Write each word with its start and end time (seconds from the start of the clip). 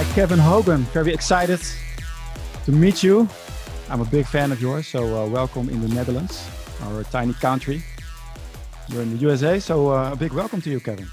by 0.00 0.12
Kevin 0.14 0.38
Hogan. 0.38 0.80
Very 0.94 1.12
excited 1.12 1.60
to 2.64 2.72
meet 2.72 3.02
you. 3.02 3.28
I'm 3.90 4.00
a 4.00 4.06
big 4.06 4.24
fan 4.24 4.50
of 4.50 4.58
yours, 4.58 4.86
so 4.86 5.02
uh, 5.04 5.26
welcome 5.26 5.68
in 5.68 5.82
the 5.82 5.88
Netherlands, 5.88 6.48
our 6.84 7.04
tiny 7.04 7.34
country. 7.34 7.82
You're 8.88 9.02
in 9.02 9.10
the 9.10 9.18
USA, 9.18 9.60
so 9.60 9.92
uh, 9.92 10.12
a 10.12 10.16
big 10.16 10.32
welcome 10.32 10.62
to 10.62 10.70
you, 10.70 10.80
Kevin. 10.80 11.06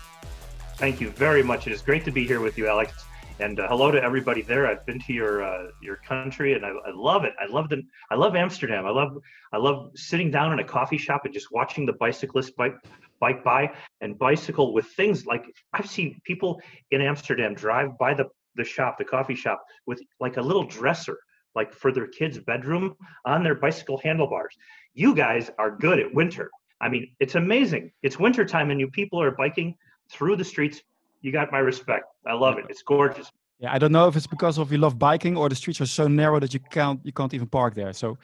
Thank 0.75 1.01
you 1.01 1.09
very 1.09 1.43
much. 1.43 1.67
It 1.67 1.73
is 1.73 1.81
great 1.81 2.05
to 2.05 2.11
be 2.11 2.25
here 2.25 2.39
with 2.39 2.57
you, 2.57 2.69
Alex. 2.69 2.93
And 3.41 3.59
uh, 3.59 3.67
hello 3.67 3.91
to 3.91 4.01
everybody 4.01 4.41
there. 4.41 4.65
I've 4.67 4.85
been 4.85 4.99
to 5.01 5.11
your 5.11 5.43
uh, 5.43 5.67
your 5.81 5.97
country, 5.97 6.53
and 6.53 6.65
I, 6.65 6.69
I, 6.69 6.91
love 6.95 7.25
it. 7.25 7.33
I 7.41 7.45
love 7.45 7.67
the 7.67 7.83
I 8.09 8.15
love 8.15 8.37
Amsterdam. 8.37 8.85
I 8.85 8.91
love 8.91 9.17
I 9.51 9.57
love 9.57 9.91
sitting 9.95 10.31
down 10.31 10.53
in 10.53 10.59
a 10.59 10.63
coffee 10.63 10.97
shop 10.97 11.25
and 11.25 11.33
just 11.33 11.51
watching 11.51 11.85
the 11.85 11.93
bicyclists 11.93 12.51
bike 12.51 12.75
bike 13.19 13.43
by 13.43 13.69
and 14.01 14.17
bicycle 14.17 14.73
with 14.73 14.85
things 14.85 15.25
like 15.25 15.43
I've 15.73 15.89
seen 15.89 16.19
people 16.23 16.61
in 16.91 17.01
Amsterdam 17.01 17.53
drive 17.53 17.97
by 17.97 18.13
the 18.13 18.29
the 18.57 18.63
shop, 18.63 18.97
the 18.97 19.05
coffee 19.05 19.35
shop, 19.35 19.63
with 19.85 20.01
like 20.19 20.37
a 20.37 20.41
little 20.41 20.63
dresser, 20.63 21.17
like 21.55 21.71
for 21.71 21.91
their 21.91 22.07
kids' 22.07 22.39
bedroom 22.39 22.95
on 23.25 23.43
their 23.43 23.55
bicycle 23.55 23.99
handlebars. 24.03 24.55
You 24.93 25.15
guys 25.15 25.49
are 25.57 25.71
good 25.71 25.99
at 25.99 26.13
winter. 26.13 26.49
I 26.81 26.89
mean, 26.89 27.15
it's 27.19 27.35
amazing. 27.35 27.91
It's 28.03 28.19
winter 28.19 28.45
time, 28.45 28.69
and 28.71 28.79
you 28.79 28.89
people 28.89 29.21
are 29.21 29.31
biking 29.31 29.75
through 30.11 30.35
the 30.35 30.43
streets. 30.43 30.81
You 31.21 31.31
got 31.31 31.51
my 31.51 31.59
respect. 31.59 32.05
I 32.25 32.33
love 32.33 32.57
it. 32.57 32.65
It's 32.69 32.83
gorgeous. 32.83 33.31
Yeah, 33.59 33.73
I 33.73 33.79
don't 33.79 33.91
know 33.91 34.07
if 34.07 34.15
it's 34.15 34.27
because 34.27 34.59
of 34.59 34.71
you 34.71 34.77
love 34.77 34.99
biking 34.99 35.35
or 35.35 35.49
the 35.49 35.55
streets 35.55 35.81
are 35.81 35.87
so 35.87 36.07
narrow 36.07 36.39
that 36.39 36.53
you 36.53 36.59
can't 36.59 36.99
you 37.03 37.11
can't 37.11 37.33
even 37.33 37.47
park 37.47 37.73
there. 37.73 37.93
So 37.93 38.17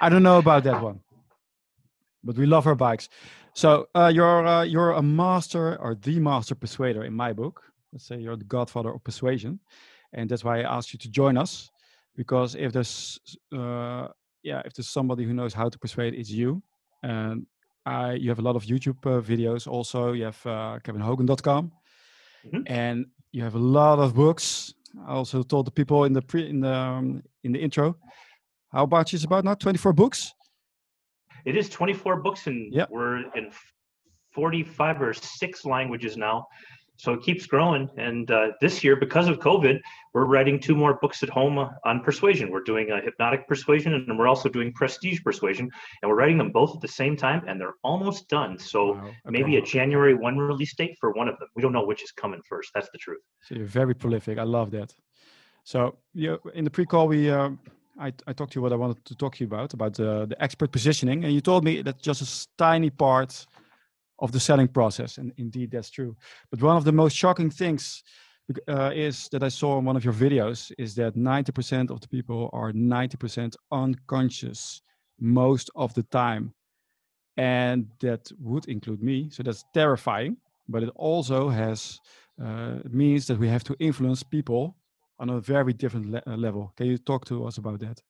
I 0.00 0.08
don't 0.08 0.24
know 0.24 0.38
about 0.38 0.64
that 0.64 0.82
one. 0.82 1.00
But 2.24 2.36
we 2.36 2.46
love 2.46 2.66
our 2.66 2.74
bikes. 2.74 3.08
So 3.54 3.88
uh, 3.94 4.10
you're 4.12 4.46
uh, 4.46 4.64
you're 4.64 4.90
a 4.92 5.02
master 5.02 5.76
or 5.80 5.94
the 5.94 6.18
master 6.18 6.54
persuader 6.56 7.04
in 7.04 7.14
my 7.14 7.32
book. 7.32 7.62
Let's 7.92 8.06
say 8.06 8.18
you're 8.18 8.36
the 8.36 8.44
godfather 8.44 8.90
of 8.90 9.02
persuasion, 9.02 9.60
and 10.12 10.28
that's 10.28 10.44
why 10.44 10.60
I 10.60 10.76
asked 10.76 10.92
you 10.92 10.98
to 11.00 11.10
join 11.10 11.36
us, 11.36 11.70
because 12.16 12.54
if 12.54 12.72
there's 12.72 13.18
uh, 13.52 14.08
yeah 14.42 14.62
if 14.64 14.74
there's 14.74 14.88
somebody 14.88 15.24
who 15.24 15.32
knows 15.32 15.54
how 15.54 15.68
to 15.68 15.78
persuade, 15.78 16.14
it's 16.14 16.30
you. 16.30 16.62
And 17.02 17.46
I 17.86 18.14
you 18.14 18.28
have 18.28 18.38
a 18.38 18.42
lot 18.42 18.56
of 18.56 18.64
YouTube 18.64 18.98
uh, 19.06 19.20
videos. 19.20 19.66
Also, 19.66 20.12
you 20.12 20.24
have 20.24 20.40
uh, 20.44 20.78
KevinHogan.com, 20.84 21.72
mm-hmm. 22.46 22.62
and 22.66 23.06
you 23.32 23.42
have 23.42 23.54
a 23.54 23.64
lot 23.78 23.98
of 23.98 24.14
books. 24.14 24.74
I 25.06 25.12
also 25.12 25.42
told 25.42 25.66
the 25.66 25.70
people 25.70 26.04
in 26.04 26.12
the 26.12 26.22
pre 26.22 26.48
in 26.48 26.60
the 26.60 26.74
um, 26.74 27.22
in 27.44 27.52
the 27.52 27.60
intro. 27.60 27.96
How 28.72 28.84
about 28.84 29.12
you? 29.12 29.16
It's 29.16 29.24
about 29.24 29.44
now 29.44 29.54
24 29.54 29.94
books 29.94 30.34
it 31.44 31.56
is 31.56 31.68
24 31.68 32.20
books 32.20 32.46
and 32.46 32.72
yep. 32.72 32.90
we're 32.90 33.18
in 33.34 33.50
45 34.32 35.02
or 35.02 35.14
six 35.14 35.64
languages 35.64 36.16
now 36.16 36.46
so 36.98 37.14
it 37.14 37.22
keeps 37.22 37.46
growing. 37.46 37.88
And 37.96 38.30
uh, 38.30 38.48
this 38.60 38.84
year 38.84 38.96
because 38.96 39.28
of 39.28 39.38
covid 39.38 39.80
we're 40.14 40.24
writing 40.24 40.58
two 40.58 40.74
more 40.74 40.94
books 40.94 41.22
at 41.22 41.28
home 41.28 41.58
on 41.84 42.00
persuasion. 42.02 42.50
We're 42.50 42.64
doing 42.64 42.90
a 42.90 43.00
hypnotic 43.00 43.46
persuasion 43.46 43.94
and 43.94 44.18
we're 44.18 44.26
also 44.26 44.48
doing 44.48 44.72
prestige 44.72 45.22
persuasion. 45.22 45.70
And 46.02 46.10
we're 46.10 46.16
writing 46.16 46.38
them 46.38 46.50
both 46.50 46.74
at 46.74 46.80
the 46.80 46.88
same 46.88 47.16
time 47.16 47.42
and 47.46 47.60
they're 47.60 47.74
almost 47.84 48.28
done. 48.28 48.58
So 48.58 48.94
wow. 48.94 49.04
okay. 49.04 49.14
maybe 49.26 49.56
a 49.56 49.62
january 49.62 50.14
1 50.14 50.38
release 50.38 50.74
date 50.74 50.96
for 51.00 51.12
one 51.12 51.28
of 51.28 51.38
them. 51.38 51.48
We 51.54 51.62
don't 51.62 51.72
know 51.72 51.84
which 51.84 52.02
is 52.02 52.10
coming 52.10 52.40
first. 52.48 52.70
That's 52.74 52.90
the 52.90 52.98
truth. 52.98 53.22
So 53.42 53.54
you're 53.54 53.66
very 53.66 53.94
prolific. 53.94 54.38
I 54.38 54.44
love 54.44 54.70
that. 54.72 54.92
So 55.64 55.96
you 56.14 56.40
in 56.54 56.64
the 56.64 56.70
pre-call 56.70 57.06
we 57.08 57.30
uh, 57.30 57.50
I, 58.00 58.12
I 58.26 58.32
talked 58.32 58.52
to 58.52 58.58
you 58.58 58.62
what 58.62 58.72
I 58.72 58.76
wanted 58.76 59.04
to 59.04 59.14
talk 59.14 59.36
to 59.36 59.44
you 59.44 59.48
about, 59.48 59.74
about 59.74 59.94
the, 59.94 60.26
the 60.26 60.40
expert 60.42 60.70
positioning. 60.72 61.24
And 61.24 61.32
you 61.32 61.40
told 61.40 61.64
me 61.64 61.82
that 61.82 62.00
just 62.00 62.22
a 62.22 62.46
tiny 62.56 62.90
part 62.90 63.46
of 64.18 64.32
the 64.32 64.40
selling 64.40 64.68
process. 64.68 65.18
And 65.18 65.32
indeed, 65.36 65.70
that's 65.70 65.90
true. 65.90 66.16
But 66.50 66.62
one 66.62 66.76
of 66.76 66.84
the 66.84 66.92
most 66.92 67.16
shocking 67.16 67.50
things 67.50 68.02
uh, 68.66 68.90
is 68.94 69.28
that 69.30 69.42
I 69.42 69.48
saw 69.48 69.78
in 69.78 69.84
one 69.84 69.96
of 69.96 70.04
your 70.04 70.14
videos 70.14 70.72
is 70.78 70.94
that 70.94 71.16
90% 71.16 71.90
of 71.90 72.00
the 72.00 72.08
people 72.08 72.50
are 72.52 72.72
90% 72.72 73.54
unconscious 73.70 74.82
most 75.20 75.70
of 75.74 75.92
the 75.94 76.04
time. 76.04 76.54
And 77.36 77.86
that 78.00 78.30
would 78.40 78.66
include 78.66 79.02
me. 79.02 79.28
So 79.30 79.42
that's 79.42 79.64
terrifying. 79.74 80.36
But 80.68 80.82
it 80.82 80.90
also 80.96 81.48
has 81.48 82.00
uh, 82.42 82.76
means 82.90 83.26
that 83.26 83.38
we 83.38 83.48
have 83.48 83.64
to 83.64 83.76
influence 83.78 84.22
people 84.22 84.76
on 85.18 85.30
a 85.30 85.40
very 85.40 85.72
different 85.72 86.10
le- 86.10 86.22
uh, 86.26 86.36
level. 86.36 86.72
Can 86.76 86.86
you 86.86 86.98
talk 86.98 87.24
to 87.26 87.46
us 87.46 87.58
about 87.58 87.80
that? 87.80 88.00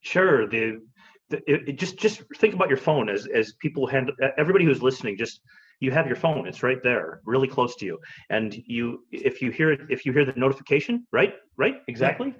Sure. 0.00 0.46
The, 0.46 0.80
the 0.80 1.15
it, 1.30 1.68
it 1.68 1.78
just 1.78 1.98
just 1.98 2.22
think 2.36 2.54
about 2.54 2.68
your 2.68 2.78
phone 2.78 3.08
as 3.08 3.26
as 3.26 3.52
people 3.54 3.86
handle 3.86 4.14
everybody 4.38 4.64
who's 4.64 4.82
listening. 4.82 5.16
Just 5.16 5.40
you 5.80 5.90
have 5.90 6.06
your 6.06 6.16
phone; 6.16 6.46
it's 6.46 6.62
right 6.62 6.82
there, 6.82 7.20
really 7.24 7.48
close 7.48 7.76
to 7.76 7.86
you. 7.86 7.98
And 8.30 8.54
you, 8.66 9.04
if 9.10 9.42
you 9.42 9.50
hear 9.50 9.72
it, 9.72 9.80
if 9.88 10.06
you 10.06 10.12
hear 10.12 10.24
the 10.24 10.32
notification, 10.36 11.06
right, 11.12 11.34
right, 11.56 11.76
exactly, 11.88 12.34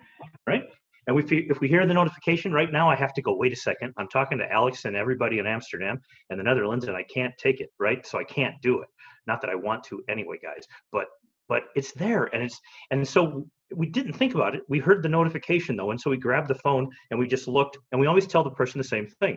right. 0.47 0.65
And 1.07 1.19
if 1.19 1.31
we, 1.31 1.47
if 1.49 1.61
we 1.61 1.69
hear 1.69 1.87
the 1.87 1.95
notification 1.95 2.53
right 2.53 2.73
now, 2.73 2.91
I 2.91 2.97
have 2.97 3.15
to 3.15 3.23
go, 3.23 3.37
wait 3.37 3.53
a 3.53 3.57
second. 3.57 3.95
I'm 3.97 4.09
talking 4.09 4.39
to 4.39 4.53
Alex 4.53 4.87
and 4.87 4.97
everybody 4.97 5.39
in 5.39 5.47
Amsterdam 5.47 6.01
and 6.31 6.41
the 6.41 6.43
Netherlands, 6.43 6.87
and 6.87 6.97
I 6.97 7.05
can't 7.05 7.33
take 7.39 7.61
it, 7.61 7.71
right? 7.79 8.05
So 8.05 8.19
I 8.19 8.25
can't 8.25 8.61
do 8.61 8.81
it. 8.81 8.89
Not 9.27 9.41
that 9.43 9.51
I 9.51 9.55
want 9.55 9.85
to 9.85 10.03
anyway, 10.09 10.39
guys, 10.43 10.67
but 10.93 11.07
but 11.49 11.65
it's 11.77 11.93
there 11.93 12.25
and 12.25 12.43
it's 12.43 12.61
and 12.91 13.07
so 13.07 13.47
we 13.75 13.87
didn't 13.87 14.13
think 14.13 14.35
about 14.35 14.55
it. 14.55 14.63
We 14.69 14.79
heard 14.79 15.03
the 15.03 15.09
notification 15.09 15.77
though 15.77 15.91
and 15.91 16.01
so 16.01 16.11
we 16.11 16.17
grabbed 16.17 16.49
the 16.49 16.55
phone 16.57 16.89
and 17.11 17.19
we 17.19 17.27
just 17.27 17.49
looked 17.49 17.79
and 17.93 18.01
we 18.01 18.07
always 18.07 18.27
tell 18.27 18.45
the 18.45 18.51
person 18.51 18.79
the 18.79 18.85
same 18.85 19.07
thing. 19.21 19.37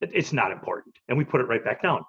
It's 0.00 0.32
not 0.32 0.52
important 0.52 0.94
and 1.08 1.16
we 1.16 1.24
put 1.24 1.40
it 1.40 1.44
right 1.44 1.64
back 1.64 1.82
down 1.82 2.04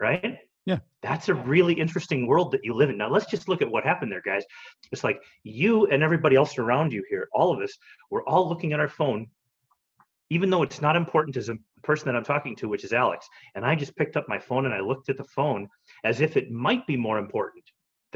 right? 0.00 0.38
Yeah. 0.66 0.78
That's 1.02 1.28
a 1.28 1.34
really 1.34 1.74
interesting 1.74 2.26
world 2.26 2.52
that 2.52 2.60
you 2.64 2.74
live 2.74 2.90
in. 2.90 2.98
Now 2.98 3.08
let's 3.08 3.26
just 3.26 3.48
look 3.48 3.62
at 3.62 3.70
what 3.70 3.84
happened 3.84 4.10
there 4.12 4.22
guys. 4.24 4.44
It's 4.92 5.04
like 5.04 5.20
you 5.42 5.86
and 5.86 6.02
everybody 6.02 6.36
else 6.36 6.58
around 6.58 6.92
you 6.92 7.04
here 7.08 7.28
all 7.32 7.52
of 7.52 7.60
us 7.62 7.76
we're 8.10 8.24
all 8.24 8.48
looking 8.48 8.72
at 8.72 8.80
our 8.80 8.88
phone 8.88 9.26
even 10.28 10.50
though 10.50 10.62
it's 10.62 10.82
not 10.82 10.96
important 10.96 11.36
as 11.36 11.48
a 11.48 11.56
person 11.84 12.06
that 12.06 12.16
i'm 12.16 12.24
talking 12.24 12.56
to 12.56 12.68
which 12.68 12.84
is 12.84 12.92
alex. 12.92 13.28
And 13.54 13.64
i 13.64 13.74
just 13.74 13.96
picked 13.96 14.16
up 14.16 14.28
my 14.28 14.38
phone 14.38 14.66
and 14.66 14.74
i 14.74 14.80
looked 14.80 15.08
at 15.08 15.16
the 15.16 15.24
phone 15.24 15.68
as 16.04 16.20
if 16.20 16.36
it 16.36 16.50
might 16.50 16.86
be 16.86 16.96
more 16.96 17.18
important 17.18 17.64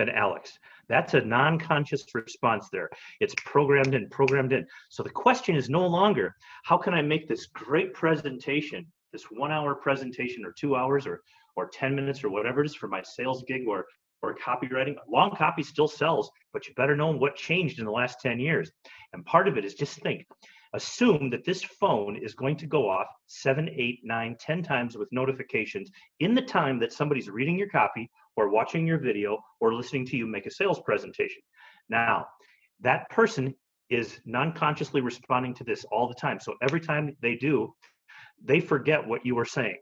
than 0.01 0.09
Alex. 0.09 0.59
That's 0.91 1.15
a 1.15 1.21
non 1.21 1.57
conscious 1.57 2.05
response 2.15 2.69
there. 2.71 2.91
It's 3.21 3.35
programmed 3.45 3.95
in, 3.95 4.09
programmed 4.11 4.53
in. 4.53 4.67
So 4.89 5.05
the 5.05 5.11
question 5.11 5.55
is 5.55 5.71
no 5.71 5.87
longer 5.87 6.35
how 6.65 6.77
can 6.77 6.95
I 6.95 7.01
make 7.01 7.29
this 7.29 7.47
great 7.47 7.95
presentation, 7.95 8.85
this 9.13 9.25
one 9.31 9.53
hour 9.53 9.77
presentation 9.77 10.45
or 10.45 10.53
two 10.53 10.75
hours 10.75 11.07
or, 11.07 11.23
or 11.55 11.71
10 11.73 11.95
minutes 11.95 12.25
or 12.25 12.29
whatever 12.29 12.63
it 12.63 12.67
is 12.67 12.75
for 12.75 12.89
my 12.89 13.03
sales 13.03 13.45
gig 13.47 13.69
or, 13.69 13.87
or 14.21 14.35
copywriting. 14.35 14.97
Long 15.09 15.31
copy 15.37 15.63
still 15.63 15.89
sells, 15.89 16.29
but 16.53 16.67
you 16.67 16.75
better 16.75 16.97
know 16.97 17.13
what 17.13 17.37
changed 17.37 17.79
in 17.79 17.85
the 17.85 17.93
last 17.93 18.21
10 18.21 18.41
years. 18.41 18.73
And 19.13 19.25
part 19.25 19.47
of 19.47 19.57
it 19.57 19.65
is 19.65 19.75
just 19.75 20.03
think 20.03 20.27
assume 20.73 21.31
that 21.31 21.45
this 21.45 21.63
phone 21.63 22.17
is 22.17 22.35
going 22.35 22.57
to 22.57 22.67
go 22.67 22.89
off 22.89 23.07
seven, 23.27 23.69
eight, 23.77 24.01
nine, 24.05 24.37
ten 24.39 24.63
times 24.63 24.97
with 24.97 25.09
notifications 25.11 25.91
in 26.21 26.35
the 26.35 26.43
time 26.43 26.79
that 26.79 26.93
somebody's 26.93 27.29
reading 27.29 27.59
your 27.59 27.69
copy 27.69 28.09
or 28.41 28.49
watching 28.49 28.87
your 28.87 28.99
video 28.99 29.39
or 29.61 29.75
listening 29.75 30.07
to 30.07 30.17
you 30.17 30.27
make 30.27 30.47
a 30.47 30.51
sales 30.51 30.81
presentation. 30.81 31.43
Now, 31.89 32.27
that 32.81 33.09
person 33.11 33.55
is 33.91 34.21
non-consciously 34.25 35.01
responding 35.01 35.55
to 35.55 35.65
this 35.65 35.85
all 35.93 36.09
the 36.09 36.15
time. 36.15 36.41
So 36.41 36.55
every 36.63 36.81
time 36.81 37.17
they 37.21 37.35
do, 37.35 37.75
they 38.43 38.61
forget 38.61 39.07
what 39.07 39.27
you 39.27 39.35
were 39.35 39.45
saying 39.45 39.77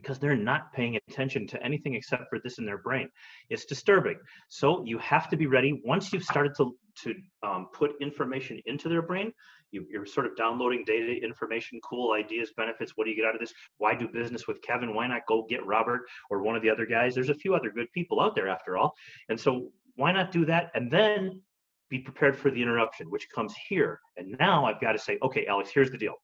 because 0.00 0.18
they're 0.18 0.36
not 0.36 0.72
paying 0.72 0.96
attention 1.08 1.46
to 1.48 1.62
anything 1.62 1.94
except 1.94 2.28
for 2.28 2.38
this 2.42 2.58
in 2.58 2.66
their 2.66 2.78
brain. 2.78 3.08
It's 3.48 3.64
disturbing. 3.64 4.18
So 4.48 4.84
you 4.84 4.98
have 4.98 5.28
to 5.30 5.36
be 5.36 5.46
ready. 5.46 5.80
Once 5.84 6.12
you've 6.12 6.24
started 6.24 6.54
to, 6.56 6.76
to 7.02 7.14
um, 7.42 7.68
put 7.72 7.92
information 8.00 8.60
into 8.66 8.88
their 8.88 9.02
brain, 9.02 9.32
you, 9.72 9.86
are 10.00 10.06
sort 10.06 10.26
of 10.26 10.36
downloading 10.36 10.84
data, 10.84 11.22
information, 11.22 11.80
cool 11.88 12.12
ideas, 12.12 12.52
benefits. 12.56 12.92
What 12.96 13.04
do 13.04 13.10
you 13.10 13.16
get 13.16 13.24
out 13.24 13.34
of 13.34 13.40
this? 13.40 13.52
Why 13.78 13.94
do 13.94 14.08
business 14.08 14.46
with 14.46 14.60
Kevin? 14.62 14.94
Why 14.94 15.06
not 15.06 15.22
go 15.28 15.46
get 15.48 15.64
Robert 15.64 16.02
or 16.30 16.42
one 16.42 16.56
of 16.56 16.62
the 16.62 16.70
other 16.70 16.86
guys? 16.86 17.14
There's 17.14 17.28
a 17.28 17.34
few 17.34 17.54
other 17.54 17.70
good 17.70 17.90
people 17.92 18.20
out 18.20 18.34
there 18.34 18.48
after 18.48 18.76
all. 18.76 18.94
And 19.28 19.38
so 19.38 19.70
why 19.96 20.12
not 20.12 20.32
do 20.32 20.44
that? 20.46 20.70
And 20.74 20.90
then 20.90 21.40
be 21.88 21.98
prepared 21.98 22.36
for 22.36 22.50
the 22.50 22.62
interruption, 22.62 23.10
which 23.10 23.28
comes 23.34 23.54
here. 23.68 24.00
And 24.16 24.36
now 24.38 24.64
I've 24.64 24.80
got 24.80 24.92
to 24.92 24.98
say, 24.98 25.18
okay, 25.22 25.46
Alex, 25.46 25.70
here's 25.74 25.90
the 25.90 25.98
deal. 25.98 26.14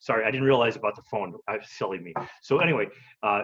Sorry, 0.00 0.24
I 0.24 0.30
didn't 0.30 0.46
realize 0.46 0.76
about 0.76 0.96
the 0.96 1.02
phone. 1.10 1.34
I 1.48 1.58
silly 1.62 1.98
me. 1.98 2.14
So 2.42 2.58
anyway, 2.58 2.86
uh, 3.22 3.42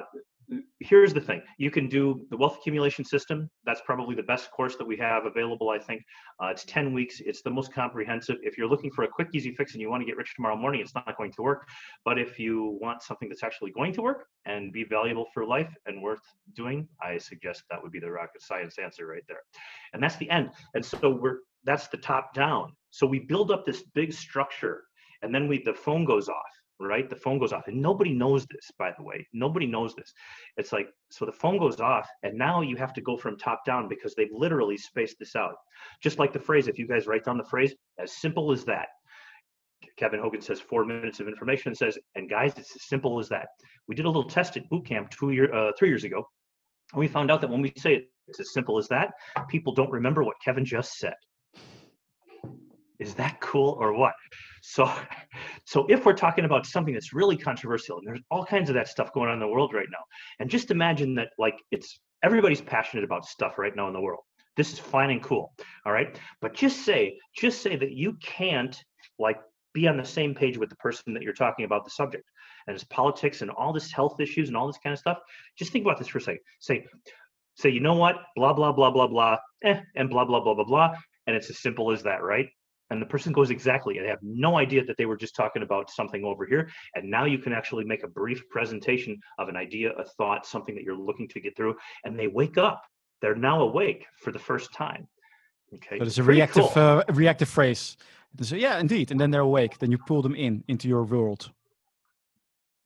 here's 0.81 1.15
the 1.15 1.21
thing. 1.21 1.43
You 1.59 1.71
can 1.71 1.89
do 1.89 2.27
the 2.31 2.37
wealth 2.37 2.59
accumulation 2.59 3.05
system. 3.05 3.49
That's 3.65 3.81
probably 3.85 4.15
the 4.15 4.23
best 4.23 4.51
course 4.51 4.77
that 4.77 4.87
we 4.87 4.97
have 4.97 5.27
available 5.27 5.71
i 5.71 5.79
think. 5.79 6.03
Uh, 6.43 6.49
it's 6.49 6.65
10 6.65 6.93
weeks. 6.93 7.21
It's 7.21 7.43
the 7.43 7.51
most 7.51 7.73
comprehensive. 7.73 8.37
If 8.43 8.59
you're 8.59 8.69
looking 8.69 8.91
for 8.91 9.05
a 9.05 9.09
quick 9.09 9.29
easy 9.33 9.55
fix 9.55 9.73
and 9.73 9.81
you 9.81 9.91
want 9.91 10.03
to 10.03 10.07
get 10.07 10.17
rich 10.17 10.35
tomorrow 10.35 10.57
morning 10.57 10.81
it's 10.81 10.95
not 10.95 11.17
going 11.17 11.33
to 11.33 11.43
work. 11.43 11.67
But 12.05 12.19
if 12.19 12.39
you 12.39 12.79
want 12.81 13.03
something 13.03 13.29
that's 13.29 13.43
actually 13.43 13.71
going 13.73 13.93
to 13.95 14.03
work 14.03 14.27
and 14.45 14.73
be 14.73 14.85
valuable 14.85 15.27
for 15.33 15.47
life 15.47 15.73
and 15.87 16.03
worth 16.03 16.23
doing 16.55 16.89
i 17.01 17.19
suggest 17.19 17.63
that 17.71 17.83
would 17.83 17.93
be 17.93 18.01
the 18.01 18.11
rocket 18.11 18.43
science 18.43 18.77
answer 18.83 19.07
right 19.07 19.25
there. 19.29 19.43
And 19.93 20.03
that's 20.03 20.17
the 20.17 20.29
end. 20.31 20.51
And 20.75 20.85
so 20.85 21.11
we're 21.11 21.39
that's 21.65 21.89
the 21.89 21.97
top 21.97 22.35
down. 22.35 22.73
So 22.91 23.07
we 23.07 23.21
build 23.21 23.51
up 23.51 23.65
this 23.65 23.85
big 23.95 24.13
structure 24.13 24.83
and 25.23 25.35
then 25.35 25.49
we 25.49 25.63
the 25.63 25.75
phone 25.75 26.05
goes 26.05 26.29
off 26.29 26.63
right? 26.87 27.09
The 27.09 27.17
phone 27.17 27.39
goes 27.39 27.53
off, 27.53 27.69
and 27.69 27.81
nobody 27.81 28.13
knows 28.13 28.47
this, 28.47 28.71
by 28.79 28.93
the 28.97 29.03
way. 29.03 29.27
Nobody 29.33 29.67
knows 29.67 29.95
this. 29.95 30.13
It's 30.57 30.73
like, 30.73 30.89
so 31.11 31.25
the 31.25 31.33
phone 31.33 31.59
goes 31.59 31.81
off, 31.81 32.09
and 32.23 32.37
now 32.37 32.61
you 32.61 32.77
have 32.77 32.93
to 32.95 33.01
go 33.01 33.17
from 33.17 33.37
top 33.37 33.65
down 33.65 33.89
because 33.89 34.15
they've 34.15 34.33
literally 34.33 34.77
spaced 34.77 35.17
this 35.19 35.37
out. 35.37 35.55
Just 36.03 36.19
like 36.19 36.33
the 36.33 36.39
phrase, 36.39 36.69
if 36.69 36.79
you 36.79 36.87
guys 36.87 37.07
write 37.07 37.25
down 37.25 37.39
the 37.39 37.45
phrase, 37.45 37.75
as 37.99 38.17
simple 38.21 38.53
as 38.53 38.65
that. 38.65 38.89
Kevin 39.99 40.21
Hogan 40.21 40.41
says 40.41 40.61
four 40.61 40.85
minutes 40.85 41.21
of 41.21 41.29
information 41.29 41.75
says, 41.75 41.99
and 42.15 42.31
guys, 42.31 42.53
it's 42.57 42.75
as 42.75 42.87
simple 42.89 43.19
as 43.19 43.29
that. 43.29 43.49
We 43.89 43.95
did 43.95 44.07
a 44.07 44.09
little 44.09 44.29
test 44.29 44.57
at 44.57 44.69
boot 44.69 44.87
camp 44.87 45.11
two 45.11 45.31
year, 45.31 45.53
uh, 45.53 45.73
three 45.79 45.89
years 45.89 46.05
ago, 46.05 46.25
and 46.93 47.01
we 47.01 47.09
found 47.09 47.31
out 47.31 47.41
that 47.41 47.51
when 47.51 47.63
we 47.63 47.73
say 47.77 48.07
it's 48.29 48.41
as 48.41 48.53
simple 48.53 48.79
as 48.79 48.89
that, 48.89 49.13
people 49.49 49.75
don't 49.75 49.91
remember 49.91 50.23
what 50.23 50.37
Kevin 50.45 50.65
just 50.65 50.99
said. 50.99 51.15
Is 53.03 53.15
that 53.15 53.41
cool 53.41 53.77
or 53.81 53.93
what? 53.93 54.15
So, 54.63 54.91
so 55.65 55.87
if 55.89 56.07
we're 56.07 56.13
talking 56.15 56.45
about 56.45 56.67
something 56.67 56.95
that's 56.95 57.13
really 57.13 57.37
controversial, 57.37 57.99
and 57.99 58.07
there's 58.07 58.21
all 58.31 58.45
kinds 58.45 58.71
of 58.71 58.75
that 58.75 58.89
stuff 58.89 59.13
going 59.13 59.29
on 59.29 59.35
in 59.35 59.41
the 59.41 59.49
world 59.49 59.75
right 59.75 59.89
now, 59.91 60.05
and 60.39 60.49
just 60.49 60.71
imagine 60.71 61.15
that 61.17 61.31
like 61.39 61.59
it's 61.71 61.99
everybody's 62.23 62.61
passionate 62.61 63.05
about 63.05 63.25
stuff 63.25 63.59
right 63.59 63.75
now 63.75 63.89
in 63.89 63.93
the 63.93 64.01
world. 64.01 64.21
This 64.57 64.73
is 64.73 64.79
fine 64.79 65.11
and 65.11 65.23
cool, 65.23 65.53
all 65.85 65.93
right. 65.93 66.19
But 66.41 66.55
just 66.55 66.85
say, 66.85 67.19
just 67.37 67.63
say 67.63 67.77
that 67.77 67.93
you 67.93 68.17
can't 68.23 68.77
like 69.19 69.39
be 69.75 69.89
on 69.89 69.97
the 69.97 70.05
same 70.05 70.35
page 70.35 70.59
with 70.59 70.69
the 70.69 70.77
person 70.77 71.15
that 71.15 71.23
you're 71.23 71.33
talking 71.33 71.65
about 71.65 71.85
the 71.85 71.91
subject 71.91 72.25
and 72.67 72.75
it's 72.75 72.85
politics 72.85 73.43
and 73.43 73.51
all 73.51 73.73
this 73.73 73.91
health 73.91 74.21
issues 74.21 74.49
and 74.49 74.57
all 74.57 74.67
this 74.67 74.79
kind 74.83 74.93
of 74.93 74.99
stuff. 74.99 75.19
Just 75.59 75.73
think 75.73 75.85
about 75.85 75.99
this 75.99 76.09
for 76.09 76.19
a 76.19 76.21
second. 76.21 76.41
Say, 76.61 76.85
say, 77.57 77.71
you 77.71 77.81
know 77.81 77.95
what? 77.95 78.17
Blah 78.37 78.53
blah 78.53 78.73
blah 78.73 78.91
blah 78.91 79.07
blah, 79.07 79.39
eh, 79.65 79.81
and 79.97 80.09
blah 80.09 80.25
blah 80.25 80.41
blah 80.41 80.55
blah 80.55 80.65
blah, 80.65 80.95
and 81.27 81.37
it's 81.37 81.51
as 81.51 81.59
simple 81.59 81.93
as 81.93 82.03
that, 82.05 82.23
right? 82.23 82.49
And 82.93 83.01
the 83.01 83.07
person 83.07 83.33
goes 83.33 83.51
exactly 83.51 83.99
they 83.99 84.07
have 84.07 84.23
no 84.23 84.59
idea 84.59 84.85
that 84.85 84.97
they 84.99 85.07
were 85.07 85.17
just 85.17 85.35
talking 85.35 85.63
about 85.63 85.91
something 85.91 86.25
over 86.25 86.45
here. 86.45 86.69
And 86.95 87.11
now 87.11 87.25
you 87.25 87.39
can 87.39 87.53
actually 87.53 87.85
make 87.85 88.05
a 88.05 88.09
brief 88.09 88.49
presentation 88.51 89.19
of 89.39 89.49
an 89.49 89.57
idea 89.57 89.93
a 89.93 90.05
thought 90.05 90.47
something 90.47 90.75
that 90.75 90.85
you're 90.85 91.03
looking 91.09 91.27
to 91.29 91.41
get 91.41 91.57
through 91.57 91.75
and 92.05 92.19
they 92.19 92.29
wake 92.29 92.59
up. 92.59 92.83
They're 93.21 93.35
now 93.35 93.63
awake 93.63 94.05
for 94.23 94.31
the 94.31 94.39
first 94.39 94.73
time. 94.75 95.09
Okay? 95.75 95.99
So 95.99 96.05
it's 96.05 96.19
a 96.19 96.23
reactive 96.23 96.67
cool. 96.75 96.83
uh, 96.83 97.05
reactive 97.15 97.49
phrase. 97.49 97.97
So 98.43 98.57
yeah 98.57 98.79
indeed 98.79 99.11
and 99.11 99.19
then 99.19 99.31
they're 99.31 99.49
awake. 99.53 99.79
Then 99.79 99.91
you 99.91 99.99
pull 99.99 100.23
them 100.23 100.35
in 100.35 100.63
into 100.69 100.87
your 100.87 101.05
world. 101.05 101.51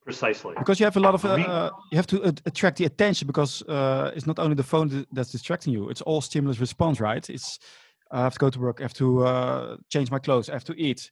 Precisely. 0.05 0.53
Because 0.57 0.79
you 0.79 0.85
have 0.85 0.95
a 0.95 1.01
lot 1.01 1.15
of 1.15 1.25
uh, 1.25 1.33
uh, 1.33 1.69
you 1.91 1.97
have 1.97 2.07
to 2.07 2.33
attract 2.45 2.77
the 2.77 2.85
attention 2.85 3.27
because 3.27 3.61
uh, 3.63 4.11
it's 4.15 4.25
not 4.25 4.39
only 4.39 4.55
the 4.55 4.63
phone 4.63 5.05
that's 5.11 5.31
distracting 5.31 5.73
you 5.73 5.89
it's 5.89 6.01
all 6.01 6.21
stimulus 6.21 6.59
response 6.61 7.01
right? 7.01 7.29
It's 7.29 7.59
I 8.11 8.21
have 8.21 8.33
to 8.33 8.39
go 8.39 8.49
to 8.49 8.59
work. 8.59 8.77
I 8.79 8.83
have 8.83 8.93
to 8.95 9.25
uh, 9.25 9.77
change 9.89 10.11
my 10.11 10.19
clothes. 10.19 10.49
I 10.49 10.53
have 10.53 10.63
to 10.65 10.75
eat. 10.75 11.11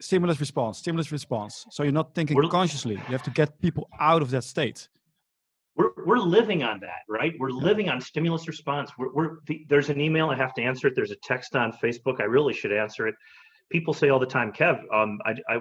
Stimulus 0.00 0.40
response. 0.40 0.78
Stimulus 0.78 1.12
response. 1.12 1.66
So 1.70 1.82
you're 1.82 1.92
not 1.92 2.14
thinking 2.14 2.36
we're, 2.36 2.48
consciously. 2.48 2.94
You 2.94 3.12
have 3.12 3.22
to 3.24 3.30
get 3.30 3.60
people 3.60 3.88
out 4.00 4.22
of 4.22 4.30
that 4.30 4.44
state. 4.44 4.88
We're 5.76 5.90
we're 6.04 6.18
living 6.18 6.62
on 6.62 6.80
that, 6.80 7.02
right? 7.08 7.32
We're 7.38 7.50
yeah. 7.50 7.56
living 7.56 7.88
on 7.88 8.00
stimulus 8.00 8.46
response. 8.46 8.90
We're, 8.98 9.12
we're 9.12 9.30
there's 9.68 9.88
an 9.88 10.00
email. 10.00 10.28
I 10.28 10.36
have 10.36 10.54
to 10.54 10.62
answer 10.62 10.88
it. 10.88 10.94
There's 10.94 11.12
a 11.12 11.16
text 11.22 11.56
on 11.56 11.72
Facebook. 11.72 12.20
I 12.20 12.24
really 12.24 12.52
should 12.52 12.72
answer 12.72 13.06
it. 13.06 13.14
People 13.70 13.94
say 13.94 14.10
all 14.10 14.18
the 14.18 14.26
time, 14.26 14.52
Kev, 14.52 14.80
um, 14.92 15.18
I, 15.24 15.34
I 15.48 15.60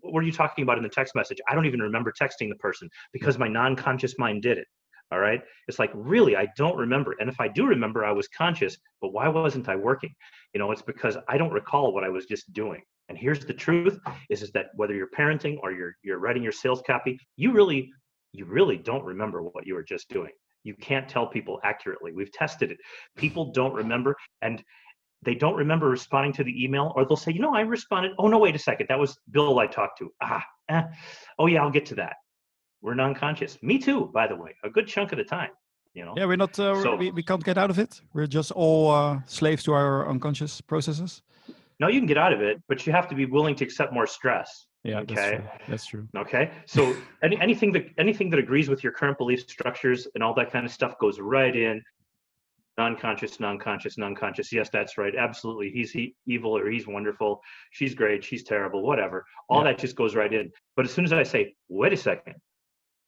what 0.00 0.20
are 0.22 0.26
you 0.26 0.32
talking 0.32 0.62
about 0.62 0.78
in 0.78 0.82
the 0.82 0.88
text 0.88 1.14
message? 1.14 1.38
I 1.48 1.54
don't 1.54 1.66
even 1.66 1.80
remember 1.80 2.12
texting 2.12 2.48
the 2.48 2.56
person 2.56 2.88
because 3.12 3.38
my 3.38 3.48
non-conscious 3.48 4.14
mind 4.18 4.42
did 4.42 4.58
it. 4.58 4.66
All 5.12 5.18
right. 5.18 5.42
It's 5.66 5.78
like, 5.78 5.90
really, 5.94 6.36
I 6.36 6.46
don't 6.56 6.76
remember. 6.76 7.16
And 7.18 7.28
if 7.28 7.40
I 7.40 7.48
do 7.48 7.66
remember, 7.66 8.04
I 8.04 8.12
was 8.12 8.28
conscious, 8.28 8.76
but 9.00 9.12
why 9.12 9.28
wasn't 9.28 9.68
I 9.68 9.74
working? 9.74 10.14
You 10.54 10.60
know, 10.60 10.70
it's 10.70 10.82
because 10.82 11.16
I 11.28 11.36
don't 11.36 11.52
recall 11.52 11.92
what 11.92 12.04
I 12.04 12.08
was 12.08 12.26
just 12.26 12.52
doing. 12.52 12.82
And 13.08 13.18
here's 13.18 13.44
the 13.44 13.54
truth 13.54 13.98
is, 14.28 14.42
is 14.42 14.52
that 14.52 14.66
whether 14.74 14.94
you're 14.94 15.08
parenting 15.08 15.58
or 15.62 15.72
you're 15.72 15.96
you're 16.04 16.18
writing 16.18 16.44
your 16.44 16.52
sales 16.52 16.80
copy, 16.86 17.18
you 17.36 17.52
really, 17.52 17.90
you 18.32 18.44
really 18.44 18.76
don't 18.76 19.04
remember 19.04 19.42
what 19.42 19.66
you 19.66 19.74
were 19.74 19.82
just 19.82 20.08
doing. 20.10 20.30
You 20.62 20.74
can't 20.74 21.08
tell 21.08 21.26
people 21.26 21.58
accurately. 21.64 22.12
We've 22.12 22.30
tested 22.30 22.70
it. 22.70 22.78
People 23.16 23.50
don't 23.50 23.74
remember 23.74 24.14
and 24.42 24.62
they 25.22 25.34
don't 25.34 25.56
remember 25.56 25.88
responding 25.88 26.32
to 26.34 26.44
the 26.44 26.64
email, 26.64 26.94
or 26.96 27.04
they'll 27.04 27.16
say, 27.16 27.32
you 27.32 27.40
know, 27.40 27.54
I 27.54 27.60
responded. 27.60 28.12
Oh 28.18 28.28
no, 28.28 28.38
wait 28.38 28.54
a 28.54 28.58
second. 28.58 28.86
That 28.88 28.98
was 28.98 29.18
Bill 29.30 29.58
I 29.58 29.66
talked 29.66 29.98
to. 29.98 30.10
Ah, 30.22 30.44
eh. 30.68 30.82
oh 31.38 31.46
yeah, 31.46 31.62
I'll 31.62 31.70
get 31.70 31.86
to 31.86 31.96
that 31.96 32.14
we're 32.82 32.94
non-conscious. 32.94 33.58
Me 33.62 33.78
too, 33.78 34.10
by 34.12 34.26
the 34.26 34.36
way, 34.36 34.54
a 34.64 34.70
good 34.70 34.86
chunk 34.86 35.12
of 35.12 35.18
the 35.18 35.24
time. 35.24 35.50
You 35.94 36.04
know. 36.04 36.14
Yeah, 36.16 36.26
we're 36.26 36.36
not. 36.36 36.58
Uh, 36.58 36.80
so, 36.82 36.94
we, 36.94 37.10
we 37.10 37.22
can't 37.22 37.42
get 37.42 37.58
out 37.58 37.70
of 37.70 37.78
it. 37.78 38.00
We're 38.12 38.28
just 38.28 38.52
all 38.52 38.90
uh, 38.90 39.18
slaves 39.26 39.64
to 39.64 39.72
our 39.72 40.08
unconscious 40.08 40.60
processes. 40.60 41.22
No, 41.80 41.88
you 41.88 41.98
can 41.98 42.06
get 42.06 42.18
out 42.18 42.32
of 42.32 42.40
it, 42.42 42.62
but 42.68 42.86
you 42.86 42.92
have 42.92 43.08
to 43.08 43.14
be 43.14 43.26
willing 43.26 43.56
to 43.56 43.64
accept 43.64 43.92
more 43.92 44.06
stress. 44.06 44.66
Yeah, 44.84 45.00
okay. 45.00 45.14
That's 45.14 45.30
true. 45.30 45.66
That's 45.68 45.86
true. 45.86 46.08
Okay, 46.16 46.50
so 46.66 46.94
any, 47.24 47.40
anything 47.40 47.72
that 47.72 47.88
anything 47.98 48.30
that 48.30 48.38
agrees 48.38 48.68
with 48.68 48.84
your 48.84 48.92
current 48.92 49.18
belief 49.18 49.40
structures 49.40 50.06
and 50.14 50.22
all 50.22 50.34
that 50.34 50.52
kind 50.52 50.64
of 50.64 50.72
stuff 50.72 50.98
goes 50.98 51.18
right 51.18 51.54
in. 51.54 51.82
Non-conscious, 52.78 53.40
non-conscious, 53.40 53.98
non-conscious. 53.98 54.52
Yes, 54.52 54.70
that's 54.72 54.96
right. 54.96 55.14
Absolutely. 55.14 55.70
He's 55.70 55.90
he, 55.90 56.14
evil 56.26 56.56
or 56.56 56.70
he's 56.70 56.86
wonderful. 56.86 57.42
She's 57.72 57.94
great. 57.94 58.24
She's 58.24 58.42
terrible. 58.42 58.82
Whatever. 58.82 59.26
All 59.50 59.58
yeah. 59.58 59.72
that 59.72 59.78
just 59.78 59.96
goes 59.96 60.14
right 60.14 60.32
in. 60.32 60.50
But 60.76 60.86
as 60.86 60.92
soon 60.92 61.04
as 61.04 61.12
I 61.12 61.24
say, 61.24 61.54
"Wait 61.68 61.92
a 61.92 61.96
second, 61.96 62.36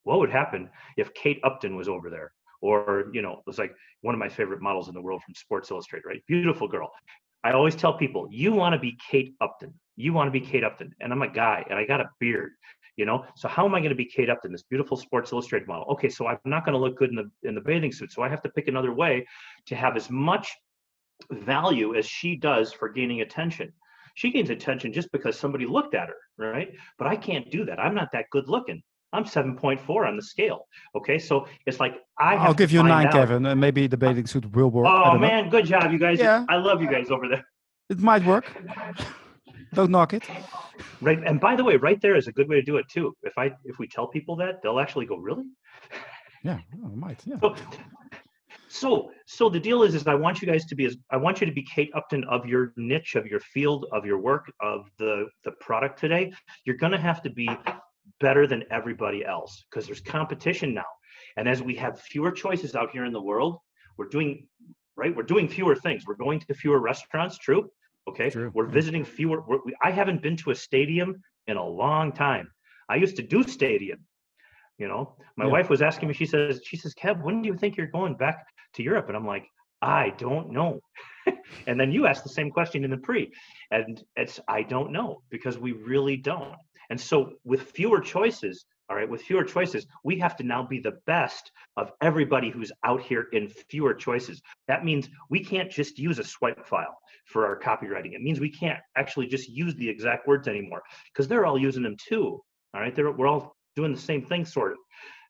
what 0.03 0.19
would 0.19 0.29
happen 0.29 0.69
if 0.97 1.13
Kate 1.13 1.39
Upton 1.43 1.75
was 1.75 1.87
over 1.87 2.09
there? 2.09 2.31
Or, 2.61 3.09
you 3.13 3.21
know, 3.21 3.41
it's 3.47 3.57
like 3.57 3.75
one 4.01 4.15
of 4.15 4.19
my 4.19 4.29
favorite 4.29 4.61
models 4.61 4.87
in 4.87 4.93
the 4.93 5.01
world 5.01 5.21
from 5.23 5.35
Sports 5.35 5.69
Illustrated, 5.69 6.05
right? 6.07 6.23
Beautiful 6.27 6.67
girl. 6.67 6.91
I 7.43 7.51
always 7.51 7.75
tell 7.75 7.97
people, 7.97 8.27
you 8.31 8.53
want 8.53 8.73
to 8.73 8.79
be 8.79 8.97
Kate 9.11 9.35
Upton. 9.41 9.73
You 9.97 10.13
want 10.13 10.27
to 10.27 10.31
be 10.31 10.39
Kate 10.39 10.63
Upton. 10.63 10.93
And 11.01 11.11
I'm 11.11 11.21
a 11.21 11.27
guy 11.27 11.65
and 11.69 11.77
I 11.77 11.85
got 11.85 11.99
a 11.99 12.09
beard, 12.19 12.51
you 12.95 13.05
know? 13.05 13.25
So 13.35 13.49
how 13.49 13.65
am 13.65 13.75
I 13.75 13.79
going 13.79 13.89
to 13.89 13.95
be 13.95 14.05
Kate 14.05 14.29
Upton, 14.29 14.53
this 14.53 14.63
beautiful 14.63 14.95
Sports 14.95 15.33
Illustrated 15.33 15.67
model? 15.67 15.85
Okay, 15.91 16.07
so 16.07 16.27
I'm 16.27 16.39
not 16.45 16.65
going 16.65 16.73
to 16.73 16.79
look 16.79 16.97
good 16.97 17.09
in 17.09 17.15
the 17.17 17.29
in 17.47 17.53
the 17.53 17.61
bathing 17.61 17.91
suit. 17.91 18.13
So 18.13 18.21
I 18.21 18.29
have 18.29 18.41
to 18.43 18.49
pick 18.49 18.69
another 18.69 18.93
way 18.93 19.27
to 19.65 19.75
have 19.75 19.97
as 19.97 20.09
much 20.09 20.55
value 21.31 21.95
as 21.95 22.05
she 22.05 22.37
does 22.37 22.71
for 22.71 22.87
gaining 22.87 23.21
attention. 23.21 23.73
She 24.15 24.31
gains 24.31 24.49
attention 24.49 24.93
just 24.93 25.11
because 25.11 25.37
somebody 25.37 25.65
looked 25.65 25.95
at 25.95 26.09
her, 26.09 26.15
right? 26.37 26.71
But 26.97 27.07
I 27.07 27.15
can't 27.17 27.49
do 27.51 27.65
that. 27.65 27.79
I'm 27.79 27.95
not 27.95 28.09
that 28.13 28.29
good 28.31 28.47
looking. 28.47 28.83
I'm 29.13 29.23
7.4 29.23 30.07
on 30.07 30.15
the 30.15 30.23
scale. 30.23 30.67
Okay, 30.95 31.19
so 31.19 31.47
it's 31.65 31.79
like 31.79 31.95
I. 32.19 32.35
I'll 32.35 32.53
give 32.53 32.71
you 32.71 32.81
a 32.81 32.83
nine, 32.83 33.07
out. 33.07 33.13
Kevin, 33.13 33.45
and 33.45 33.59
maybe 33.59 33.87
the 33.87 33.97
bathing 33.97 34.25
suit 34.25 34.45
will 34.55 34.69
work. 34.69 34.87
Oh 34.89 35.17
man, 35.17 35.45
know. 35.45 35.51
good 35.51 35.65
job, 35.65 35.91
you 35.91 35.99
guys. 35.99 36.19
Yeah. 36.19 36.45
I 36.49 36.57
love 36.57 36.81
you 36.81 36.89
guys 36.89 37.11
over 37.11 37.27
there. 37.27 37.45
It 37.89 37.99
might 37.99 38.25
work. 38.25 38.45
Don't 39.73 39.91
knock 39.91 40.13
it. 40.13 40.23
Right, 41.01 41.19
and 41.25 41.39
by 41.39 41.55
the 41.55 41.63
way, 41.63 41.77
right 41.77 41.99
there 42.01 42.15
is 42.15 42.27
a 42.27 42.31
good 42.31 42.47
way 42.47 42.55
to 42.55 42.61
do 42.61 42.77
it 42.77 42.87
too. 42.89 43.15
If 43.23 43.37
I 43.37 43.51
if 43.65 43.77
we 43.79 43.87
tell 43.87 44.07
people 44.07 44.35
that, 44.37 44.61
they'll 44.61 44.79
actually 44.79 45.05
go, 45.05 45.17
really? 45.17 45.45
Yeah, 46.43 46.59
oh, 46.83 46.89
might. 46.89 47.21
Yeah. 47.25 47.37
So, 47.39 47.55
so 48.73 49.11
so 49.27 49.49
the 49.49 49.59
deal 49.59 49.83
is 49.83 49.93
is 49.93 50.07
i 50.07 50.15
want 50.15 50.41
you 50.41 50.47
guys 50.47 50.65
to 50.65 50.75
be 50.75 50.85
as 50.85 50.97
i 51.11 51.17
want 51.17 51.39
you 51.39 51.45
to 51.45 51.53
be 51.53 51.63
kate 51.63 51.91
upton 51.93 52.23
of 52.23 52.43
your 52.45 52.73
niche 52.75 53.13
of 53.13 53.27
your 53.27 53.39
field 53.39 53.85
of 53.91 54.03
your 54.03 54.17
work 54.17 54.51
of 54.61 54.87
the 54.97 55.27
the 55.43 55.51
product 55.59 55.99
today 55.99 56.33
you're 56.65 56.75
going 56.75 56.91
to 56.91 56.97
have 56.97 57.21
to 57.21 57.29
be 57.29 57.47
better 58.19 58.47
than 58.47 58.63
everybody 58.71 59.25
else 59.25 59.65
because 59.69 59.85
there's 59.85 60.01
competition 60.01 60.73
now. 60.73 60.85
And 61.37 61.47
as 61.47 61.61
we 61.61 61.75
have 61.75 61.99
fewer 61.99 62.31
choices 62.31 62.75
out 62.75 62.91
here 62.91 63.05
in 63.05 63.13
the 63.13 63.21
world, 63.21 63.57
we're 63.97 64.09
doing 64.09 64.47
right. 64.95 65.15
We're 65.15 65.23
doing 65.23 65.47
fewer 65.47 65.75
things. 65.75 66.03
We're 66.05 66.15
going 66.15 66.39
to 66.41 66.53
fewer 66.53 66.79
restaurants. 66.79 67.37
True. 67.37 67.69
Okay. 68.07 68.29
True. 68.29 68.51
We're 68.53 68.67
visiting 68.67 69.05
fewer. 69.05 69.41
We're, 69.47 69.59
we, 69.65 69.73
I 69.81 69.91
haven't 69.91 70.21
been 70.21 70.37
to 70.37 70.51
a 70.51 70.55
stadium 70.55 71.21
in 71.47 71.57
a 71.57 71.65
long 71.65 72.11
time. 72.11 72.49
I 72.89 72.95
used 72.95 73.15
to 73.17 73.23
do 73.23 73.43
stadium. 73.43 73.99
You 74.77 74.87
know, 74.87 75.15
my 75.37 75.45
yeah. 75.45 75.51
wife 75.51 75.69
was 75.69 75.81
asking 75.81 76.07
me. 76.07 76.13
She 76.13 76.25
says, 76.25 76.61
she 76.65 76.77
says, 76.77 76.95
Kev, 76.95 77.21
when 77.21 77.41
do 77.41 77.47
you 77.47 77.55
think 77.55 77.77
you're 77.77 77.87
going 77.87 78.15
back 78.15 78.45
to 78.73 78.83
Europe? 78.83 79.07
And 79.07 79.15
I'm 79.15 79.25
like, 79.25 79.45
I 79.83 80.13
don't 80.17 80.51
know. 80.51 80.79
and 81.67 81.79
then 81.79 81.91
you 81.91 82.07
asked 82.07 82.23
the 82.23 82.29
same 82.29 82.49
question 82.49 82.83
in 82.83 82.89
the 82.89 82.97
pre, 82.97 83.31
and 83.69 84.01
it's 84.15 84.39
I 84.47 84.63
don't 84.63 84.91
know 84.91 85.21
because 85.29 85.57
we 85.57 85.73
really 85.73 86.17
don't. 86.17 86.55
And 86.89 86.99
so, 86.99 87.33
with 87.43 87.71
fewer 87.71 87.99
choices, 87.99 88.65
all 88.89 88.97
right, 88.97 89.09
with 89.09 89.21
fewer 89.21 89.43
choices, 89.43 89.87
we 90.03 90.19
have 90.19 90.35
to 90.37 90.43
now 90.43 90.63
be 90.63 90.79
the 90.79 90.99
best 91.05 91.51
of 91.77 91.91
everybody 92.01 92.49
who's 92.49 92.71
out 92.83 93.01
here 93.01 93.27
in 93.31 93.47
fewer 93.47 93.93
choices. 93.93 94.41
That 94.67 94.83
means 94.83 95.09
we 95.29 95.43
can't 95.43 95.71
just 95.71 95.97
use 95.97 96.19
a 96.19 96.23
swipe 96.23 96.65
file 96.65 96.97
for 97.25 97.45
our 97.45 97.59
copywriting. 97.59 98.13
It 98.13 98.21
means 98.21 98.39
we 98.39 98.51
can't 98.51 98.79
actually 98.97 99.27
just 99.27 99.49
use 99.49 99.73
the 99.75 99.89
exact 99.89 100.27
words 100.27 100.47
anymore 100.47 100.83
because 101.11 101.27
they're 101.27 101.45
all 101.45 101.57
using 101.57 101.83
them 101.83 101.95
too. 101.97 102.41
All 102.73 102.81
right, 102.81 102.93
they're, 102.95 103.11
we're 103.11 103.27
all 103.27 103.55
doing 103.75 103.93
the 103.93 103.99
same 103.99 104.25
thing, 104.25 104.45
sort 104.45 104.73
of. 104.73 104.77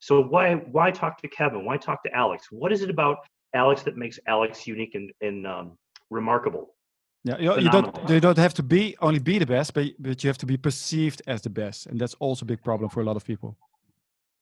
So 0.02 0.22
why 0.22 0.56
why 0.56 0.92
talk 0.92 1.22
to 1.22 1.28
Kevin? 1.30 1.64
Why 1.64 1.78
talk 1.78 2.04
to 2.04 2.14
Alex? 2.14 2.48
What 2.52 2.74
is 2.74 2.82
it 2.82 2.90
about 2.90 3.18
Alex 3.54 3.84
that 3.84 3.96
makes 3.96 4.20
Alex 4.28 4.68
unique 4.68 4.96
and, 4.96 5.12
and 5.22 5.48
um, 5.48 5.78
remarkable? 6.10 6.76
Yeah, 7.26 7.38
you, 7.40 7.58
you, 7.60 7.70
don't 7.70 8.10
you 8.10 8.20
don't 8.20 8.38
have 8.38 8.54
to 8.56 8.64
be 8.64 8.98
only 9.02 9.20
be 9.20 9.40
the 9.40 9.46
best, 9.46 9.74
but 9.74 9.86
but 9.98 10.24
you 10.24 10.28
have 10.28 10.38
to 10.40 10.46
be 10.46 10.58
perceived 10.58 11.22
as 11.26 11.42
the 11.42 11.50
best, 11.50 11.86
and 11.86 12.00
that's 12.00 12.16
also 12.16 12.44
a 12.44 12.48
big 12.48 12.62
problem 12.62 12.90
for 12.90 13.02
a 13.02 13.06
lot 13.06 13.16
of 13.16 13.24
people. 13.24 13.56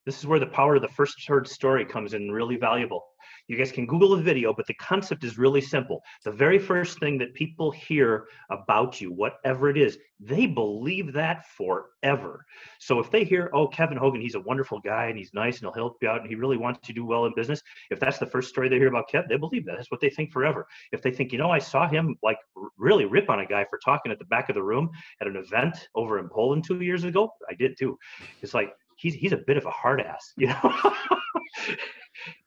This 0.05 0.19
is 0.19 0.25
where 0.25 0.39
the 0.39 0.47
power 0.47 0.75
of 0.75 0.81
the 0.81 0.87
first 0.89 1.27
heard 1.27 1.47
story 1.47 1.85
comes 1.85 2.13
in 2.13 2.31
really 2.31 2.57
valuable. 2.57 3.03
You 3.47 3.57
guys 3.57 3.71
can 3.71 3.85
Google 3.85 4.15
the 4.15 4.21
video, 4.21 4.53
but 4.53 4.65
the 4.65 4.73
concept 4.75 5.23
is 5.23 5.37
really 5.37 5.61
simple. 5.61 6.01
The 6.23 6.31
very 6.31 6.57
first 6.57 6.99
thing 6.99 7.17
that 7.19 7.33
people 7.33 7.69
hear 7.69 8.25
about 8.49 9.01
you, 9.01 9.11
whatever 9.11 9.69
it 9.69 9.77
is, 9.77 9.97
they 10.19 10.45
believe 10.45 11.13
that 11.13 11.45
forever. 11.47 12.45
So 12.79 12.99
if 12.99 13.11
they 13.11 13.23
hear, 13.23 13.49
oh, 13.53 13.67
Kevin 13.67 13.97
Hogan, 13.97 14.21
he's 14.21 14.35
a 14.35 14.39
wonderful 14.39 14.79
guy 14.79 15.07
and 15.07 15.17
he's 15.17 15.33
nice 15.33 15.55
and 15.55 15.65
he'll 15.65 15.73
help 15.73 15.97
you 16.01 16.09
out 16.09 16.21
and 16.21 16.29
he 16.29 16.35
really 16.35 16.57
wants 16.57 16.79
to 16.87 16.93
do 16.93 17.05
well 17.05 17.25
in 17.25 17.33
business, 17.35 17.61
if 17.89 17.99
that's 17.99 18.19
the 18.19 18.25
first 18.25 18.49
story 18.49 18.69
they 18.69 18.77
hear 18.77 18.87
about 18.87 19.09
Kev, 19.11 19.27
they 19.27 19.37
believe 19.37 19.65
that. 19.65 19.77
That's 19.77 19.91
what 19.91 19.99
they 19.99 20.09
think 20.09 20.31
forever. 20.31 20.67
If 20.91 21.01
they 21.01 21.11
think, 21.11 21.31
you 21.31 21.37
know, 21.37 21.51
I 21.51 21.59
saw 21.59 21.87
him 21.87 22.15
like 22.23 22.37
really 22.77 23.05
rip 23.05 23.29
on 23.29 23.39
a 23.39 23.45
guy 23.45 23.65
for 23.69 23.79
talking 23.83 24.11
at 24.11 24.19
the 24.19 24.25
back 24.25 24.49
of 24.49 24.55
the 24.55 24.63
room 24.63 24.89
at 25.19 25.27
an 25.27 25.35
event 25.35 25.89
over 25.95 26.19
in 26.19 26.29
Poland 26.29 26.63
two 26.65 26.81
years 26.81 27.03
ago, 27.03 27.31
I 27.49 27.53
did 27.53 27.77
too. 27.77 27.97
It's 28.41 28.53
like, 28.53 28.71
he's 29.01 29.15
he's 29.15 29.33
a 29.33 29.37
bit 29.37 29.57
of 29.57 29.65
a 29.65 29.71
hard 29.71 29.99
ass, 29.99 30.33
you 30.37 30.47
know. 30.47 30.73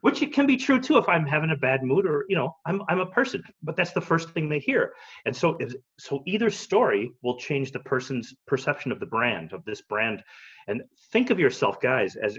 Which 0.02 0.23
it 0.23 0.32
can 0.32 0.46
be 0.46 0.56
true 0.56 0.80
too 0.80 0.99
if 0.99 1.08
I'm 1.08 1.26
having 1.26 1.50
a 1.50 1.56
bad 1.56 1.82
mood 1.82 2.06
or 2.06 2.26
you 2.28 2.37
know 2.37 2.54
I'm 2.64 2.82
I'm 2.88 3.00
a 3.00 3.06
person, 3.06 3.42
but 3.62 3.76
that's 3.76 3.92
the 3.92 4.00
first 4.00 4.30
thing 4.30 4.49
they 4.49 4.61
hear. 4.61 4.92
And 5.26 5.34
so 5.34 5.56
if, 5.58 5.75
so 5.99 6.23
either 6.26 6.49
story 6.50 7.11
will 7.23 7.38
change 7.38 7.73
the 7.73 7.80
person's 7.80 8.34
perception 8.46 8.92
of 8.92 9.00
the 9.00 9.06
brand 9.06 9.52
of 9.52 9.64
this 9.64 9.82
brand. 9.82 10.23
And 10.68 10.82
think 11.12 11.30
of 11.30 11.40
yourself, 11.40 11.80
guys, 11.80 12.14
as 12.14 12.38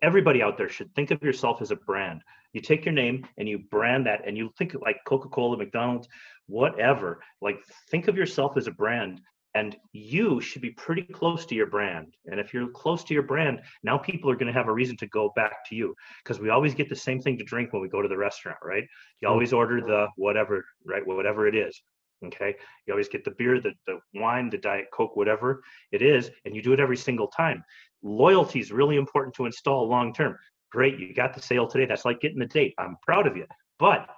everybody 0.00 0.42
out 0.42 0.56
there 0.56 0.68
should 0.68 0.94
think 0.94 1.10
of 1.10 1.22
yourself 1.22 1.60
as 1.60 1.70
a 1.70 1.76
brand. 1.76 2.22
You 2.54 2.62
take 2.62 2.86
your 2.86 2.94
name 2.94 3.26
and 3.36 3.46
you 3.46 3.58
brand 3.58 4.06
that, 4.06 4.26
and 4.26 4.36
you 4.36 4.50
think 4.56 4.74
like 4.80 5.04
Coca-Cola, 5.04 5.58
McDonald's, 5.58 6.08
whatever. 6.46 7.20
Like 7.42 7.58
think 7.90 8.08
of 8.08 8.16
yourself 8.16 8.56
as 8.56 8.68
a 8.68 8.72
brand 8.72 9.20
and 9.54 9.76
you 9.92 10.40
should 10.40 10.62
be 10.62 10.70
pretty 10.70 11.02
close 11.02 11.46
to 11.46 11.54
your 11.54 11.66
brand. 11.66 12.14
And 12.26 12.38
if 12.38 12.52
you're 12.52 12.68
close 12.68 13.02
to 13.04 13.14
your 13.14 13.22
brand 13.22 13.60
now 13.82 13.98
people 13.98 14.30
are 14.30 14.36
going 14.36 14.46
to 14.46 14.52
have 14.52 14.68
a 14.68 14.72
reason 14.72 14.96
to 14.98 15.06
go 15.08 15.32
back 15.36 15.66
to 15.68 15.74
you 15.74 15.94
because 16.22 16.40
we 16.40 16.50
always 16.50 16.74
get 16.74 16.88
the 16.88 16.96
same 16.96 17.20
thing 17.20 17.38
to 17.38 17.44
drink 17.44 17.72
when 17.72 17.82
we 17.82 17.88
go 17.88 18.02
to 18.02 18.08
the 18.08 18.16
restaurant 18.16 18.58
right? 18.62 18.84
You 19.20 19.28
mm. 19.28 19.30
always 19.30 19.52
order 19.52 19.80
the 19.80 20.08
whatever 20.16 20.64
right 20.84 21.06
whatever 21.06 21.46
it 21.46 21.54
is 21.54 21.80
okay? 22.24 22.54
You 22.86 22.92
always 22.92 23.08
get 23.08 23.24
the 23.24 23.30
beer 23.32 23.60
the, 23.60 23.72
the 23.86 23.98
wine 24.14 24.50
the 24.50 24.58
diet 24.58 24.86
coke 24.92 25.16
whatever 25.16 25.62
it 25.92 26.02
is 26.02 26.30
and 26.44 26.54
you 26.54 26.62
do 26.62 26.72
it 26.72 26.80
every 26.80 26.96
single 26.96 27.28
time. 27.28 27.64
Loyalty 28.02 28.60
is 28.60 28.70
really 28.70 28.96
important 28.96 29.34
to 29.36 29.46
install 29.46 29.88
long 29.88 30.12
term. 30.12 30.36
Great 30.70 30.98
you 30.98 31.14
got 31.14 31.34
the 31.34 31.42
sale 31.42 31.66
today 31.66 31.86
that's 31.86 32.04
like 32.04 32.20
getting 32.20 32.38
the 32.38 32.46
date 32.46 32.74
i'm 32.78 32.96
proud 33.02 33.26
of 33.26 33.36
you. 33.36 33.46
But 33.78 34.08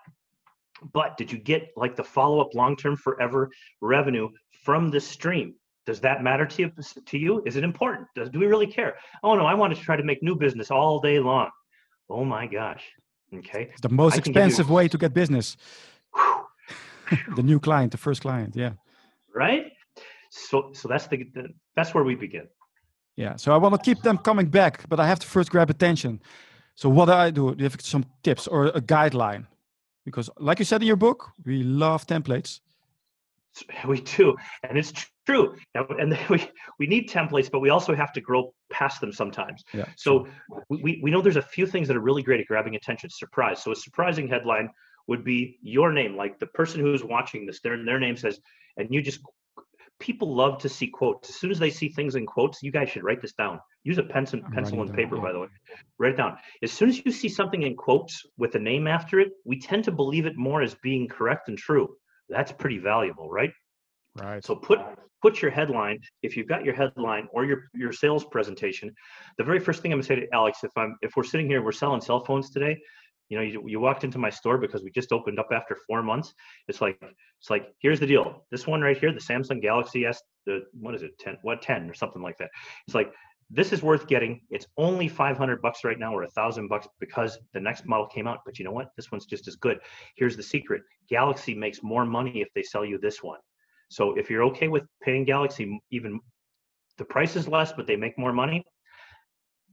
but 0.93 1.17
did 1.17 1.31
you 1.31 1.39
get 1.39 1.71
like 1.77 1.97
the 1.97 2.05
follow 2.05 2.41
up 2.41 2.55
long 2.55 2.77
term 2.77 2.97
forever 2.97 3.51
revenue 3.81 4.29
from 4.65 4.91
the 4.91 5.01
stream? 5.01 5.55
Does 5.87 6.01
that 6.01 6.23
matter 6.23 6.47
to 6.47 6.63
you? 6.63 6.73
To 7.07 7.19
you? 7.19 7.43
Is 7.47 7.57
it 7.57 7.65
important? 7.65 8.09
Does 8.15 8.31
do 8.31 8.39
we 8.39 8.47
really 8.47 8.67
care? 8.67 8.97
Oh 9.23 9.35
no, 9.35 9.47
I 9.47 9.55
want 9.55 9.75
to 9.75 9.81
try 9.81 9.97
to 9.97 10.03
make 10.05 10.23
new 10.23 10.37
business 10.37 10.71
all 10.71 11.01
day 11.01 11.19
long. 11.19 11.51
Oh 12.09 12.25
my 12.25 12.47
gosh. 12.47 12.85
Okay. 13.35 13.71
The 13.83 13.89
most 13.89 14.19
expensive 14.19 14.69
you... 14.69 14.75
way 14.75 14.89
to 14.89 14.99
get 14.99 15.15
business. 15.15 15.57
the 17.37 17.43
new 17.43 17.61
client, 17.61 17.93
the 17.93 17.99
first 17.99 18.23
client. 18.23 18.55
Yeah. 18.57 18.73
Right. 19.35 19.73
So 20.31 20.71
so 20.73 20.89
that's 20.89 21.07
the, 21.07 21.25
the 21.35 21.49
that's 21.77 21.95
where 21.95 22.05
we 22.05 22.15
begin. 22.15 22.49
Yeah. 23.17 23.37
So 23.37 23.53
I 23.53 23.57
want 23.57 23.75
to 23.75 23.81
keep 23.83 24.03
them 24.03 24.19
coming 24.19 24.47
back, 24.47 24.89
but 24.89 25.01
I 25.01 25.07
have 25.07 25.19
to 25.21 25.27
first 25.27 25.51
grab 25.51 25.71
attention. 25.71 26.21
So 26.75 26.89
what 26.89 27.07
do 27.07 27.13
I 27.13 27.31
do? 27.31 27.55
Do 27.55 27.63
you 27.63 27.69
have 27.69 27.81
some 27.81 28.05
tips 28.23 28.47
or 28.47 28.67
a 28.69 28.81
guideline? 28.81 29.47
Because 30.04 30.30
like 30.38 30.59
you 30.59 30.64
said 30.64 30.80
in 30.83 30.87
your 30.87 30.97
book 30.97 31.30
we 31.45 31.62
love 31.62 32.07
templates. 32.07 32.61
We 33.87 34.00
do 34.00 34.37
and 34.69 34.78
it's 34.78 34.92
true. 35.26 35.57
And 35.75 36.16
we, 36.28 36.49
we 36.78 36.87
need 36.87 37.11
templates 37.11 37.50
but 37.50 37.61
we 37.61 37.71
also 37.71 37.95
have 37.95 38.12
to 38.12 38.21
grow 38.21 38.54
past 38.71 39.00
them 39.00 39.12
sometimes. 39.12 39.64
Yeah, 39.75 39.87
so 39.97 40.26
we, 40.69 41.00
we 41.02 41.11
know 41.11 41.21
there's 41.21 41.37
a 41.37 41.42
few 41.42 41.66
things 41.66 41.88
that 41.88 41.97
are 41.97 42.07
really 42.09 42.23
great 42.23 42.40
at 42.40 42.47
grabbing 42.47 42.76
attention. 42.76 43.11
Surprise. 43.11 43.62
So 43.62 43.73
a 43.73 43.76
surprising 43.76 44.28
headline 44.28 44.71
would 45.09 45.25
be 45.25 45.59
your 45.62 45.92
name 45.92 46.16
like 46.16 46.38
the 46.38 46.47
person 46.47 46.80
who's 46.80 47.02
watching 47.02 47.45
this 47.45 47.61
their, 47.61 47.85
their 47.85 47.99
name 47.99 48.16
says 48.16 48.38
and 48.76 48.88
you 48.90 49.02
just 49.02 49.21
people 50.00 50.35
love 50.35 50.59
to 50.59 50.69
see 50.69 50.88
quotes. 50.88 51.28
As 51.28 51.37
soon 51.37 51.50
as 51.50 51.59
they 51.59 51.71
see 51.71 51.88
things 51.88 52.16
in 52.16 52.26
quotes, 52.26 52.62
you 52.62 52.73
guys 52.73 52.88
should 52.88 53.04
write 53.04 53.23
this 53.23 53.35
down. 53.35 53.61
Use 53.85 53.99
a 53.99 54.02
pencil, 54.02 54.40
pencil 54.52 54.83
and 54.83 54.92
paper, 54.92 55.16
by 55.19 55.33
the 55.33 55.40
way. 55.40 55.47
Write 55.99 56.14
it 56.14 56.16
down. 56.16 56.37
As 56.62 56.73
soon 56.73 56.88
as 56.88 57.00
you 57.04 57.12
see 57.12 57.28
something 57.28 57.62
in 57.62 57.76
quotes 57.76 58.23
with 58.37 58.54
a 58.54 58.59
name 58.59 58.87
after 58.87 59.21
it, 59.21 59.28
we 59.45 59.61
tend 59.61 59.85
to 59.85 59.92
believe 59.92 60.26
it 60.26 60.37
more 60.37 60.62
as 60.62 60.75
being 60.83 61.07
correct 61.07 61.49
and 61.49 61.57
true. 61.57 61.95
That's 62.28 62.50
pretty 62.50 62.78
valuable, 62.78 63.30
right? 63.30 63.52
Right. 64.16 64.45
So 64.45 64.57
put 64.57 64.80
put 65.23 65.42
your 65.42 65.50
headline. 65.50 66.00
If 66.23 66.37
you've 66.37 66.49
got 66.49 66.64
your 66.64 66.75
headline 66.75 67.28
or 67.33 67.45
your 67.45 67.64
your 67.75 67.92
sales 67.92 68.25
presentation, 68.25 68.92
the 69.38 69.45
very 69.45 69.61
first 69.61 69.83
thing 69.83 69.92
I'm 69.92 69.99
gonna 69.99 70.07
say 70.07 70.16
to 70.16 70.26
Alex, 70.33 70.59
if 70.64 70.73
I'm 70.76 70.97
if 71.02 71.12
we're 71.16 71.25
sitting 71.25 71.47
here, 71.47 71.62
we're 71.62 71.73
selling 71.73 72.00
cell 72.00 72.25
phones 72.25 72.50
today 72.50 72.78
you 73.31 73.39
know 73.39 73.43
you, 73.43 73.63
you 73.67 73.81
walked 73.81 74.05
into 74.05 74.19
my 74.19 74.29
store 74.29 74.59
because 74.59 74.83
we 74.83 74.91
just 74.91 75.13
opened 75.13 75.39
up 75.39 75.49
after 75.53 75.77
four 75.87 76.03
months. 76.03 76.35
It's 76.69 76.81
like 76.81 76.99
it's 77.01 77.49
like 77.49 77.73
here's 77.79 78.01
the 78.01 78.07
deal. 78.07 78.45
This 78.51 78.67
one 78.67 78.83
right 78.83 78.99
here 78.99 79.13
the 79.13 79.21
samsung 79.21 79.63
galaxy 79.63 80.05
s 80.05 80.21
the 80.45 80.65
what 80.73 80.95
is 80.95 81.03
it 81.03 81.19
10 81.19 81.39
what 81.43 81.63
10 81.63 81.89
or 81.89 81.95
something 81.95 82.21
like 82.21 82.37
that. 82.39 82.51
It's 82.87 82.95
like 82.95 83.13
this 83.49 83.73
is 83.73 83.83
worth 83.83 84.07
getting. 84.07 84.43
It's 84.51 84.67
only 84.77 85.09
500 85.09 85.63
bucks 85.63 85.83
right 85.85 85.99
now 85.99 86.15
or 86.15 86.25
a 86.25 86.31
thousand 86.31 86.69
bucks 86.69 86.87
because 87.01 87.39
the 87.55 87.61
next 87.61 87.87
model 87.87 88.07
came 88.07 88.27
out. 88.27 88.41
But 88.45 88.59
you 88.59 88.65
know 88.65 88.73
what? 88.73 88.91
This 88.97 89.11
one's 89.11 89.27
just 89.27 89.49
as 89.49 89.57
good. 89.57 89.79
Here's 90.17 90.37
the 90.37 90.43
secret. 90.43 90.83
Galaxy 91.09 91.55
makes 91.55 91.83
more 91.83 92.05
money 92.05 92.41
if 92.41 92.49
they 92.55 92.63
sell 92.63 92.85
you 92.85 92.99
this 92.99 93.23
one. 93.23 93.41
So 93.91 94.15
if 94.17 94.31
you're 94.31 94.45
okay 94.45 94.69
with 94.69 94.85
paying 95.03 95.25
galaxy 95.25 95.81
even 95.91 96.21
the 96.99 97.05
price 97.05 97.35
is 97.35 97.49
less 97.49 97.73
but 97.73 97.87
they 97.87 97.97
make 97.97 98.17
more 98.19 98.33
money 98.33 98.65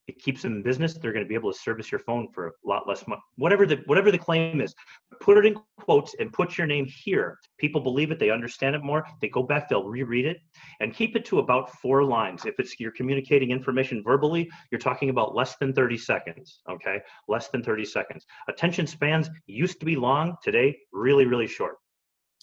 it 0.08 0.20
keeps 0.20 0.42
them 0.42 0.54
in 0.54 0.64
business 0.64 0.94
they're 0.96 1.14
going 1.14 1.26
to 1.26 1.30
be 1.30 1.36
able 1.36 1.52
to 1.52 1.58
service 1.58 1.92
your 1.92 2.00
phone 2.00 2.28
for 2.34 2.48
a 2.48 2.52
lot 2.66 2.88
less 2.88 3.08
money 3.08 3.22
whatever 3.36 3.66
the 3.66 3.78
whatever 3.86 4.12
the 4.12 4.18
claim 4.18 4.62
is. 4.62 4.74
Put 5.22 5.38
it 5.38 5.46
in 5.46 5.56
quotes 5.80 6.16
and 6.20 6.32
put 6.32 6.58
your 6.58 6.68
name 6.68 6.86
here. 6.86 7.38
People 7.58 7.82
believe 7.82 8.12
it 8.12 8.20
they 8.20 8.30
understand 8.30 8.76
it 8.76 8.84
more 8.84 9.06
they 9.22 9.30
go 9.30 9.44
back 9.44 9.70
they'll 9.70 9.84
reread 9.84 10.26
it 10.26 10.38
and 10.80 10.94
keep 10.94 11.16
it 11.16 11.26
to 11.26 11.40
about 11.40 11.72
four 11.82 12.04
lines. 12.04 12.46
If 12.46 12.56
it's 12.60 12.80
you're 12.80 12.92
communicating 12.92 13.52
information 13.52 14.04
verbally 14.04 14.50
you're 14.72 14.80
talking 14.80 15.10
about 15.10 15.36
less 15.36 15.56
than 15.58 15.74
30 15.74 15.98
seconds 15.98 16.62
okay? 16.70 17.00
Less 17.28 17.50
than 17.50 17.64
30 17.64 17.86
seconds. 17.86 18.26
Attention 18.48 18.88
spans 18.88 19.30
used 19.46 19.80
to 19.80 19.86
be 19.86 19.96
long 19.96 20.36
today 20.44 20.78
really 20.94 21.26
really 21.26 21.48
short. 21.48 21.76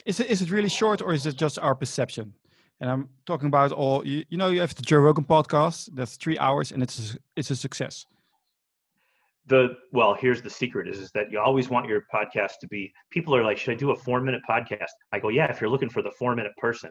Is 0.06 0.21
it, 0.21 0.28
is 0.28 0.42
it 0.42 0.50
really 0.50 0.68
short 0.68 1.00
or 1.00 1.12
is 1.12 1.25
it 1.25 1.37
just 1.37 1.59
our 1.59 1.75
perception 1.75 2.35
and 2.80 2.90
I'm 2.90 3.08
talking 3.26 3.48
about 3.48 3.72
all 3.72 4.06
you, 4.06 4.24
you 4.28 4.38
know 4.38 4.48
you 4.48 4.60
have 4.60 4.74
the 4.74 4.82
Joe 4.82 4.98
Rogan 4.98 5.24
podcast 5.24 5.90
that's 5.94 6.16
three 6.16 6.38
hours 6.38 6.72
and 6.72 6.82
it's 6.82 7.14
a, 7.14 7.18
it's 7.36 7.50
a 7.50 7.56
success. 7.56 8.06
The 9.46 9.76
well, 9.92 10.14
here's 10.14 10.40
the 10.40 10.50
secret: 10.50 10.88
is, 10.88 10.98
is 10.98 11.10
that 11.12 11.30
you 11.30 11.38
always 11.38 11.68
want 11.68 11.86
your 11.86 12.04
podcast 12.12 12.58
to 12.62 12.66
be. 12.68 12.92
People 13.10 13.36
are 13.36 13.44
like, 13.44 13.58
should 13.58 13.72
I 13.72 13.76
do 13.76 13.90
a 13.90 13.96
four 13.96 14.20
minute 14.20 14.42
podcast? 14.48 14.92
I 15.12 15.18
go, 15.18 15.28
yeah, 15.28 15.50
if 15.50 15.60
you're 15.60 15.70
looking 15.70 15.90
for 15.90 16.02
the 16.02 16.10
four 16.18 16.34
minute 16.34 16.52
person. 16.56 16.90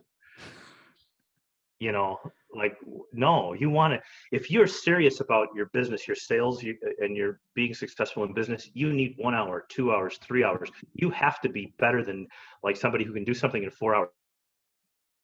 You 1.79 1.91
know, 1.91 2.17
like 2.55 2.77
no, 3.11 3.53
you 3.53 3.69
want 3.69 3.93
to. 3.93 4.01
If 4.31 4.49
you're 4.49 4.67
serious 4.67 5.19
about 5.19 5.49
your 5.53 5.65
business, 5.73 6.07
your 6.07 6.15
sales, 6.15 6.63
you, 6.63 6.77
and 6.99 7.17
you're 7.17 7.41
being 7.55 7.73
successful 7.73 8.23
in 8.23 8.33
business, 8.33 8.69
you 8.73 8.93
need 8.93 9.15
one 9.17 9.35
hour, 9.35 9.65
two 9.67 9.91
hours, 9.91 10.17
three 10.23 10.45
hours. 10.45 10.69
You 10.93 11.09
have 11.09 11.41
to 11.41 11.49
be 11.49 11.73
better 11.79 12.05
than 12.05 12.27
like 12.63 12.77
somebody 12.77 13.03
who 13.03 13.13
can 13.13 13.25
do 13.25 13.33
something 13.33 13.63
in 13.63 13.69
four 13.69 13.95
hours. 13.95 14.09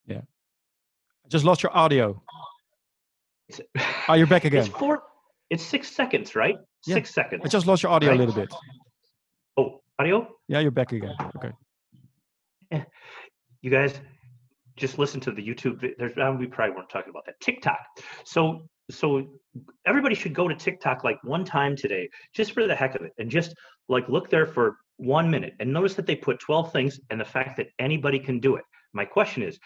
Yeah 0.05 0.21
just 1.29 1.45
lost 1.45 1.63
your 1.63 1.75
audio. 1.75 2.21
oh, 4.07 4.13
you're 4.13 4.27
back 4.27 4.45
again. 4.45 4.65
It's 4.65 4.69
four. 4.69 5.03
It's 5.49 5.63
six 5.63 5.89
seconds, 5.89 6.35
right? 6.35 6.55
Yeah. 6.85 6.95
Six 6.95 7.13
seconds. 7.13 7.41
I 7.43 7.47
just 7.47 7.65
lost 7.65 7.83
your 7.83 7.91
audio 7.91 8.09
right? 8.09 8.19
a 8.19 8.23
little 8.23 8.35
bit. 8.35 8.53
Oh, 9.57 9.81
audio? 9.97 10.27
Yeah, 10.47 10.59
you're 10.59 10.71
back 10.71 10.91
again. 10.91 11.15
Okay. 11.37 11.51
Yeah. 12.71 12.83
You 13.61 13.71
guys 13.71 13.99
just 14.77 14.97
listen 14.97 15.19
to 15.21 15.31
the 15.31 15.45
YouTube. 15.45 15.85
There's 15.97 16.17
um, 16.17 16.37
we 16.37 16.47
probably 16.47 16.75
weren't 16.75 16.89
talking 16.89 17.09
about 17.09 17.25
that. 17.25 17.39
TikTok. 17.41 17.79
So 18.25 18.61
so 18.91 19.27
everybody 19.85 20.15
should 20.15 20.33
go 20.33 20.47
to 20.47 20.55
TikTok 20.55 21.03
like 21.03 21.17
one 21.23 21.45
time 21.45 21.75
today, 21.75 22.09
just 22.33 22.53
for 22.53 22.65
the 22.65 22.75
heck 22.75 22.95
of 22.95 23.01
it, 23.01 23.13
and 23.17 23.29
just 23.29 23.53
like 23.87 24.07
look 24.09 24.29
there 24.29 24.45
for 24.45 24.77
one 24.97 25.29
minute 25.29 25.53
and 25.59 25.71
notice 25.71 25.93
that 25.95 26.05
they 26.05 26.15
put 26.15 26.39
12 26.39 26.71
things 26.73 26.99
and 27.09 27.19
the 27.19 27.25
fact 27.25 27.57
that 27.57 27.67
anybody 27.79 28.19
can 28.19 28.39
do 28.39 28.55
it. 28.55 28.63
My 28.93 29.05
question 29.05 29.43
is, 29.43 29.59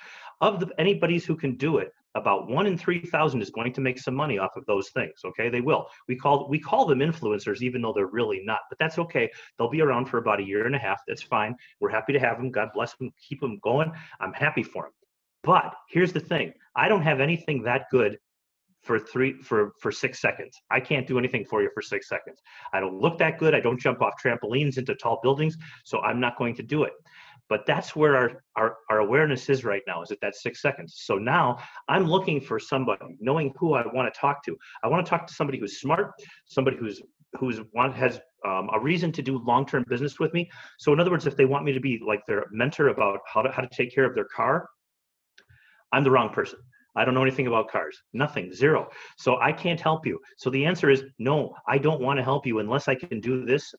of 0.43 0.59
the 0.59 0.69
anybody's 0.77 1.25
who 1.25 1.35
can 1.35 1.55
do 1.55 1.77
it, 1.77 1.91
about 2.15 2.47
one 2.47 2.67
in 2.67 2.77
three 2.77 2.99
thousand 2.99 3.41
is 3.41 3.49
going 3.49 3.73
to 3.73 3.81
make 3.81 3.97
some 3.99 4.15
money 4.15 4.37
off 4.37 4.55
of 4.55 4.65
those 4.65 4.89
things. 4.89 5.21
Okay, 5.25 5.49
they 5.49 5.61
will. 5.61 5.87
We 6.07 6.15
call 6.15 6.47
we 6.49 6.59
call 6.59 6.85
them 6.85 6.99
influencers, 6.99 7.61
even 7.61 7.81
though 7.81 7.93
they're 7.93 8.07
really 8.07 8.41
not. 8.43 8.59
But 8.69 8.79
that's 8.79 8.99
okay. 8.99 9.29
They'll 9.57 9.69
be 9.69 9.81
around 9.81 10.05
for 10.05 10.17
about 10.17 10.39
a 10.39 10.43
year 10.43 10.65
and 10.65 10.75
a 10.75 10.79
half. 10.79 11.01
That's 11.07 11.23
fine. 11.23 11.55
We're 11.79 11.89
happy 11.89 12.13
to 12.13 12.19
have 12.19 12.37
them. 12.37 12.51
God 12.51 12.69
bless 12.73 12.95
them. 12.95 13.11
Keep 13.27 13.41
them 13.41 13.59
going. 13.63 13.91
I'm 14.19 14.33
happy 14.33 14.63
for 14.63 14.83
them. 14.83 14.91
But 15.43 15.73
here's 15.89 16.13
the 16.13 16.19
thing: 16.19 16.53
I 16.75 16.87
don't 16.87 17.01
have 17.01 17.19
anything 17.19 17.63
that 17.63 17.85
good 17.91 18.17
for 18.83 18.99
three 18.99 19.41
for 19.41 19.71
for 19.79 19.91
six 19.91 20.19
seconds. 20.19 20.61
I 20.69 20.79
can't 20.79 21.07
do 21.07 21.17
anything 21.17 21.45
for 21.45 21.61
you 21.61 21.69
for 21.73 21.81
six 21.81 22.07
seconds. 22.09 22.39
I 22.73 22.79
don't 22.79 22.99
look 22.99 23.17
that 23.19 23.39
good. 23.39 23.55
I 23.55 23.59
don't 23.59 23.79
jump 23.79 24.01
off 24.01 24.13
trampolines 24.21 24.77
into 24.77 24.93
tall 24.95 25.19
buildings, 25.23 25.57
so 25.83 25.99
I'm 26.01 26.19
not 26.19 26.37
going 26.37 26.55
to 26.55 26.63
do 26.63 26.83
it. 26.83 26.93
But 27.49 27.65
that's 27.65 27.95
where 27.95 28.15
our, 28.15 28.43
our, 28.55 28.77
our 28.89 28.99
awareness 28.99 29.49
is 29.49 29.63
right 29.63 29.81
now 29.85 30.01
is 30.01 30.11
at 30.11 30.19
that 30.21 30.35
six 30.35 30.61
seconds 30.61 31.01
so 31.03 31.15
now 31.15 31.57
i'm 31.89 32.05
looking 32.05 32.39
for 32.39 32.59
somebody 32.59 33.01
knowing 33.19 33.53
who 33.57 33.73
i 33.73 33.83
want 33.93 34.11
to 34.11 34.19
talk 34.19 34.43
to 34.43 34.55
i 34.83 34.87
want 34.87 35.05
to 35.05 35.09
talk 35.09 35.27
to 35.27 35.33
somebody 35.33 35.59
who's 35.59 35.79
smart 35.79 36.11
somebody 36.45 36.77
who's 36.77 37.01
who's 37.39 37.59
want 37.73 37.95
has 37.95 38.19
um, 38.45 38.69
a 38.73 38.79
reason 38.79 39.11
to 39.11 39.21
do 39.21 39.41
long-term 39.45 39.85
business 39.89 40.19
with 40.19 40.33
me 40.33 40.49
so 40.77 40.93
in 40.93 40.99
other 40.99 41.11
words 41.11 41.27
if 41.27 41.35
they 41.35 41.45
want 41.45 41.65
me 41.65 41.71
to 41.71 41.79
be 41.79 42.01
like 42.05 42.21
their 42.27 42.45
mentor 42.51 42.89
about 42.89 43.19
how 43.31 43.41
to 43.41 43.51
how 43.51 43.61
to 43.61 43.69
take 43.71 43.93
care 43.93 44.05
of 44.05 44.15
their 44.15 44.27
car 44.35 44.67
i'm 45.91 46.03
the 46.03 46.11
wrong 46.11 46.29
person 46.29 46.59
I 46.95 47.05
don't 47.05 47.15
know 47.15 47.23
anything 47.23 47.47
about 47.47 47.71
cars. 47.71 47.99
Nothing, 48.13 48.53
zero. 48.53 48.89
So 49.17 49.37
I 49.41 49.51
can't 49.51 49.81
help 49.81 50.05
you. 50.05 50.19
So 50.37 50.49
the 50.49 50.63
answer 50.63 50.89
is 50.89 51.03
no, 51.17 51.55
I 51.67 51.77
don't 51.79 52.01
want 52.01 52.17
to 52.17 52.23
help 52.23 52.45
you 52.45 52.59
unless 52.59 52.87
I 52.87 52.93
can 52.93 53.19
do 53.19 53.45
this 53.45 53.73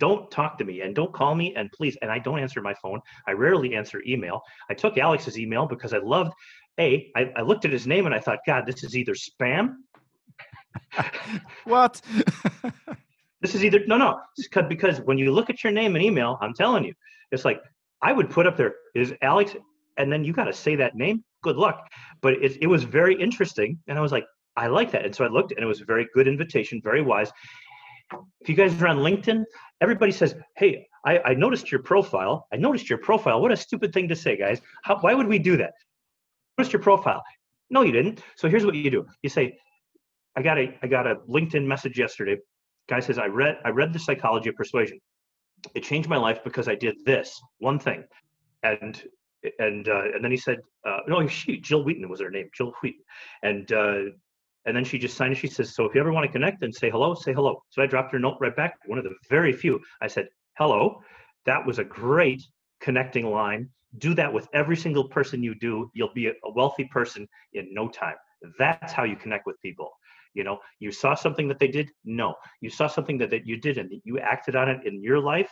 don't 0.00 0.30
talk 0.30 0.58
to 0.58 0.64
me 0.64 0.80
and 0.80 0.94
don't 0.94 1.12
call 1.12 1.34
me 1.34 1.54
and 1.54 1.70
please 1.70 1.96
and 2.02 2.10
i 2.10 2.18
don't 2.18 2.40
answer 2.40 2.60
my 2.60 2.74
phone. 2.74 3.00
I 3.28 3.32
rarely 3.32 3.76
answer 3.76 4.02
email. 4.06 4.42
I 4.68 4.74
took 4.74 4.98
alex's 4.98 5.38
email 5.38 5.66
because 5.66 5.92
i 5.94 5.98
loved 5.98 6.32
a 6.78 7.10
I, 7.14 7.30
I 7.36 7.42
looked 7.42 7.64
at 7.64 7.72
his 7.72 7.86
name 7.86 8.06
and 8.06 8.14
i 8.14 8.18
thought 8.18 8.40
god 8.46 8.64
this 8.66 8.82
is 8.82 8.96
either 8.96 9.14
spam 9.14 9.76
what? 11.64 12.00
This 13.42 13.54
is 13.54 13.64
either 13.64 13.80
no 13.86 13.96
no 13.96 14.20
because 14.36 14.66
because 14.68 15.00
when 15.00 15.16
you 15.16 15.32
look 15.32 15.48
at 15.48 15.64
your 15.64 15.72
name 15.72 15.96
and 15.96 16.04
email 16.04 16.36
i'm 16.42 16.52
telling 16.52 16.84
you 16.84 16.92
it's 17.32 17.46
like 17.46 17.62
i 18.02 18.12
would 18.12 18.28
put 18.28 18.46
up 18.46 18.54
there 18.58 18.74
is 18.94 19.14
alex 19.22 19.56
and 19.96 20.12
then 20.12 20.24
you 20.24 20.32
got 20.32 20.44
to 20.44 20.52
say 20.52 20.76
that 20.76 20.94
name? 20.94 21.24
Good 21.42 21.56
luck. 21.56 21.86
But 22.22 22.34
it, 22.34 22.58
it 22.62 22.66
was 22.66 22.84
very 22.84 23.14
interesting 23.14 23.78
and 23.88 23.96
i 23.98 24.02
was 24.02 24.12
like 24.12 24.26
i 24.56 24.66
like 24.66 24.90
that. 24.92 25.06
And 25.06 25.14
so 25.14 25.24
i 25.24 25.28
looked 25.28 25.52
and 25.52 25.62
it 25.62 25.66
was 25.66 25.80
a 25.80 25.86
very 25.86 26.06
good 26.12 26.28
invitation 26.28 26.82
very 26.84 27.00
wise 27.00 27.32
if 28.40 28.48
you 28.48 28.54
guys 28.54 28.80
are 28.80 28.88
on 28.88 28.98
LinkedIn, 28.98 29.44
everybody 29.80 30.12
says, 30.12 30.34
"Hey, 30.56 30.86
I, 31.04 31.18
I, 31.20 31.34
noticed 31.34 31.70
your 31.70 31.82
profile. 31.82 32.46
I 32.52 32.56
noticed 32.56 32.90
your 32.90 32.98
profile. 32.98 33.40
What 33.40 33.52
a 33.52 33.56
stupid 33.56 33.92
thing 33.92 34.08
to 34.08 34.16
say, 34.16 34.36
guys. 34.36 34.60
How, 34.82 34.98
why 34.98 35.14
would 35.14 35.26
we 35.26 35.38
do 35.38 35.56
that? 35.56 35.72
Noticed 36.58 36.72
your 36.72 36.82
profile? 36.82 37.22
No, 37.70 37.82
you 37.82 37.92
didn't. 37.92 38.22
So 38.36 38.48
here's 38.48 38.66
what 38.66 38.74
you 38.74 38.90
do. 38.90 39.06
You 39.22 39.30
say, 39.30 39.56
I 40.36 40.42
got 40.42 40.58
a 40.58 40.76
I 40.82 40.86
got 40.86 41.06
a 41.06 41.16
LinkedIn 41.28 41.64
message 41.64 41.98
yesterday. 41.98 42.36
Guy 42.88 43.00
says, 43.00 43.18
I 43.18 43.26
read 43.26 43.58
I 43.64 43.70
read 43.70 43.92
the 43.92 43.98
psychology 43.98 44.48
of 44.48 44.56
persuasion. 44.56 44.98
It 45.74 45.82
changed 45.82 46.08
my 46.08 46.16
life 46.16 46.40
because 46.44 46.68
I 46.68 46.74
did 46.74 46.96
this 47.04 47.40
one 47.58 47.78
thing, 47.78 48.04
and 48.62 49.02
and 49.58 49.88
uh, 49.88 50.02
and 50.14 50.24
then 50.24 50.30
he 50.30 50.36
said, 50.36 50.58
uh, 50.86 50.98
no, 51.06 51.26
she 51.28 51.58
Jill 51.58 51.84
Wheaton 51.84 52.08
was 52.08 52.20
her 52.20 52.30
name, 52.30 52.50
Jill 52.54 52.72
Wheaton, 52.82 53.02
and 53.42 53.72
uh, 53.72 53.98
and 54.66 54.76
then 54.76 54.84
she 54.84 54.98
just 54.98 55.16
signed 55.16 55.32
it. 55.32 55.36
She 55.36 55.46
says, 55.46 55.74
So 55.74 55.84
if 55.84 55.94
you 55.94 56.00
ever 56.00 56.12
want 56.12 56.26
to 56.26 56.32
connect 56.32 56.62
and 56.62 56.74
say 56.74 56.90
hello, 56.90 57.14
say 57.14 57.32
hello. 57.32 57.62
So 57.70 57.82
I 57.82 57.86
dropped 57.86 58.12
her 58.12 58.18
note 58.18 58.38
right 58.40 58.54
back. 58.54 58.74
One 58.86 58.98
of 58.98 59.04
the 59.04 59.14
very 59.28 59.52
few. 59.52 59.80
I 60.00 60.06
said, 60.06 60.28
Hello. 60.58 61.00
That 61.46 61.66
was 61.66 61.78
a 61.78 61.84
great 61.84 62.42
connecting 62.80 63.30
line. 63.30 63.70
Do 63.98 64.14
that 64.14 64.32
with 64.32 64.46
every 64.52 64.76
single 64.76 65.08
person 65.08 65.42
you 65.42 65.54
do. 65.54 65.90
You'll 65.94 66.12
be 66.14 66.26
a 66.28 66.34
wealthy 66.54 66.84
person 66.84 67.26
in 67.54 67.72
no 67.72 67.88
time. 67.88 68.16
That's 68.58 68.92
how 68.92 69.04
you 69.04 69.16
connect 69.16 69.46
with 69.46 69.60
people. 69.62 69.90
You 70.34 70.44
know, 70.44 70.60
you 70.78 70.92
saw 70.92 71.14
something 71.14 71.48
that 71.48 71.58
they 71.58 71.68
did? 71.68 71.90
No. 72.04 72.34
You 72.60 72.70
saw 72.70 72.86
something 72.86 73.18
that, 73.18 73.30
that 73.30 73.46
you 73.46 73.56
did 73.56 73.78
and 73.78 73.90
you 74.04 74.18
acted 74.18 74.54
on 74.54 74.68
it 74.68 74.86
in 74.86 75.02
your 75.02 75.18
life. 75.18 75.50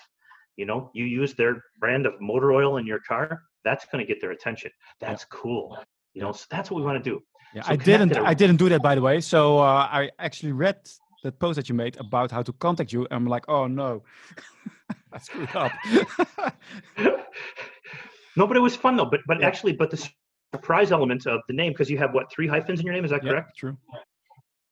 You 0.57 0.67
know, 0.67 0.91
you 0.93 1.05
use 1.05 1.35
their 1.35 1.65
brand 1.81 2.07
of 2.07 2.15
motor 2.21 2.53
oil 2.53 2.77
in 2.77 2.87
your 2.87 3.01
car. 3.01 3.43
That's 3.65 3.87
going 3.87 4.05
to 4.05 4.13
get 4.13 4.21
their 4.21 4.31
attention. 4.31 4.71
That's 5.01 5.25
cool. 5.25 5.77
You 6.15 6.23
know, 6.23 6.33
so 6.33 6.45
that's 6.51 6.71
what 6.71 6.79
we 6.79 6.85
want 6.85 7.03
to 7.03 7.11
do. 7.11 7.21
Yeah, 7.55 7.63
so 7.63 7.73
I 7.73 7.77
didn't. 7.77 8.17
I 8.17 8.35
didn't 8.35 8.57
do 8.57 8.69
that, 8.69 8.83
by 8.83 8.95
the 8.95 9.01
way. 9.01 9.21
So 9.21 9.59
uh, 9.59 9.89
I 9.91 10.11
actually 10.19 10.53
read 10.53 10.77
that 11.23 11.39
post 11.39 11.57
that 11.57 11.69
you 11.69 11.75
made 11.75 11.97
about 11.99 12.31
how 12.31 12.43
to 12.43 12.53
contact 12.53 12.93
you. 12.93 13.07
I'm 13.11 13.27
like, 13.27 13.45
oh 13.49 13.67
no, 13.67 14.03
I 15.13 15.19
screwed 15.19 15.55
up. 15.57 15.73
no, 18.37 18.47
but 18.47 18.57
it 18.57 18.61
was 18.61 18.77
fun 18.77 18.97
though. 18.97 19.07
But 19.07 19.21
but 19.27 19.41
yeah. 19.41 19.47
actually, 19.47 19.73
but 19.73 19.91
the 19.91 20.09
surprise 20.55 20.93
element 20.93 21.27
of 21.27 21.41
the 21.49 21.55
name 21.55 21.73
because 21.73 21.91
you 21.91 21.99
have 21.99 22.13
what 22.15 22.31
three 22.31 22.47
hyphens 22.47 22.81
in 22.81 22.87
your 22.87 22.95
name? 22.95 23.05
Is 23.05 23.11
that 23.11 23.25
yeah, 23.25 23.31
correct? 23.31 23.57
True 23.57 23.77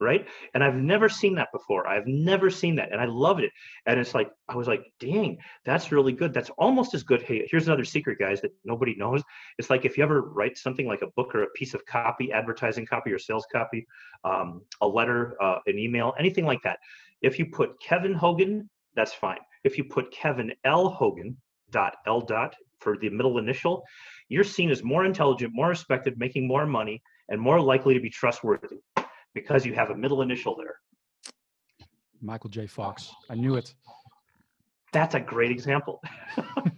right? 0.00 0.26
And 0.54 0.62
I've 0.62 0.74
never 0.76 1.08
seen 1.08 1.34
that 1.36 1.48
before. 1.52 1.86
I've 1.86 2.06
never 2.06 2.50
seen 2.50 2.76
that, 2.76 2.92
and 2.92 3.00
I 3.00 3.06
loved 3.06 3.40
it. 3.40 3.52
And 3.86 3.98
it's 3.98 4.14
like 4.14 4.30
I 4.48 4.54
was 4.54 4.68
like, 4.68 4.84
"Dang, 5.00 5.38
that's 5.64 5.92
really 5.92 6.12
good. 6.12 6.34
That's 6.34 6.50
almost 6.58 6.94
as 6.94 7.02
good." 7.02 7.22
Hey, 7.22 7.46
here's 7.50 7.66
another 7.66 7.84
secret, 7.84 8.18
guys, 8.18 8.40
that 8.42 8.52
nobody 8.64 8.94
knows. 8.96 9.22
It's 9.58 9.70
like 9.70 9.84
if 9.84 9.96
you 9.96 10.04
ever 10.04 10.22
write 10.22 10.58
something 10.58 10.86
like 10.86 11.02
a 11.02 11.08
book 11.16 11.34
or 11.34 11.42
a 11.44 11.50
piece 11.50 11.74
of 11.74 11.84
copy, 11.86 12.32
advertising 12.32 12.86
copy 12.86 13.12
or 13.12 13.18
sales 13.18 13.46
copy, 13.50 13.86
um, 14.24 14.62
a 14.80 14.86
letter, 14.86 15.36
uh, 15.42 15.58
an 15.66 15.78
email, 15.78 16.14
anything 16.18 16.44
like 16.44 16.62
that. 16.62 16.78
If 17.22 17.38
you 17.38 17.46
put 17.46 17.80
Kevin 17.80 18.14
Hogan, 18.14 18.68
that's 18.94 19.14
fine. 19.14 19.40
If 19.64 19.78
you 19.78 19.84
put 19.84 20.12
Kevin 20.12 20.52
L 20.64 20.88
Hogan 20.88 21.36
dot 21.70 21.96
L 22.06 22.20
dot 22.20 22.54
for 22.80 22.98
the 22.98 23.08
middle 23.08 23.38
initial, 23.38 23.82
you're 24.28 24.44
seen 24.44 24.70
as 24.70 24.82
more 24.82 25.04
intelligent, 25.06 25.52
more 25.54 25.68
respected, 25.68 26.18
making 26.18 26.46
more 26.46 26.66
money, 26.66 27.02
and 27.28 27.40
more 27.40 27.60
likely 27.60 27.94
to 27.94 28.00
be 28.00 28.10
trustworthy 28.10 28.76
because 29.36 29.66
you 29.66 29.74
have 29.74 29.90
a 29.90 29.94
middle 29.94 30.22
initial 30.22 30.56
there. 30.56 30.76
Michael 32.22 32.50
J. 32.50 32.66
Fox. 32.66 33.12
I 33.30 33.34
knew 33.34 33.54
it. 33.56 33.74
That's 34.92 35.14
a 35.14 35.20
great 35.20 35.50
example. 35.50 36.02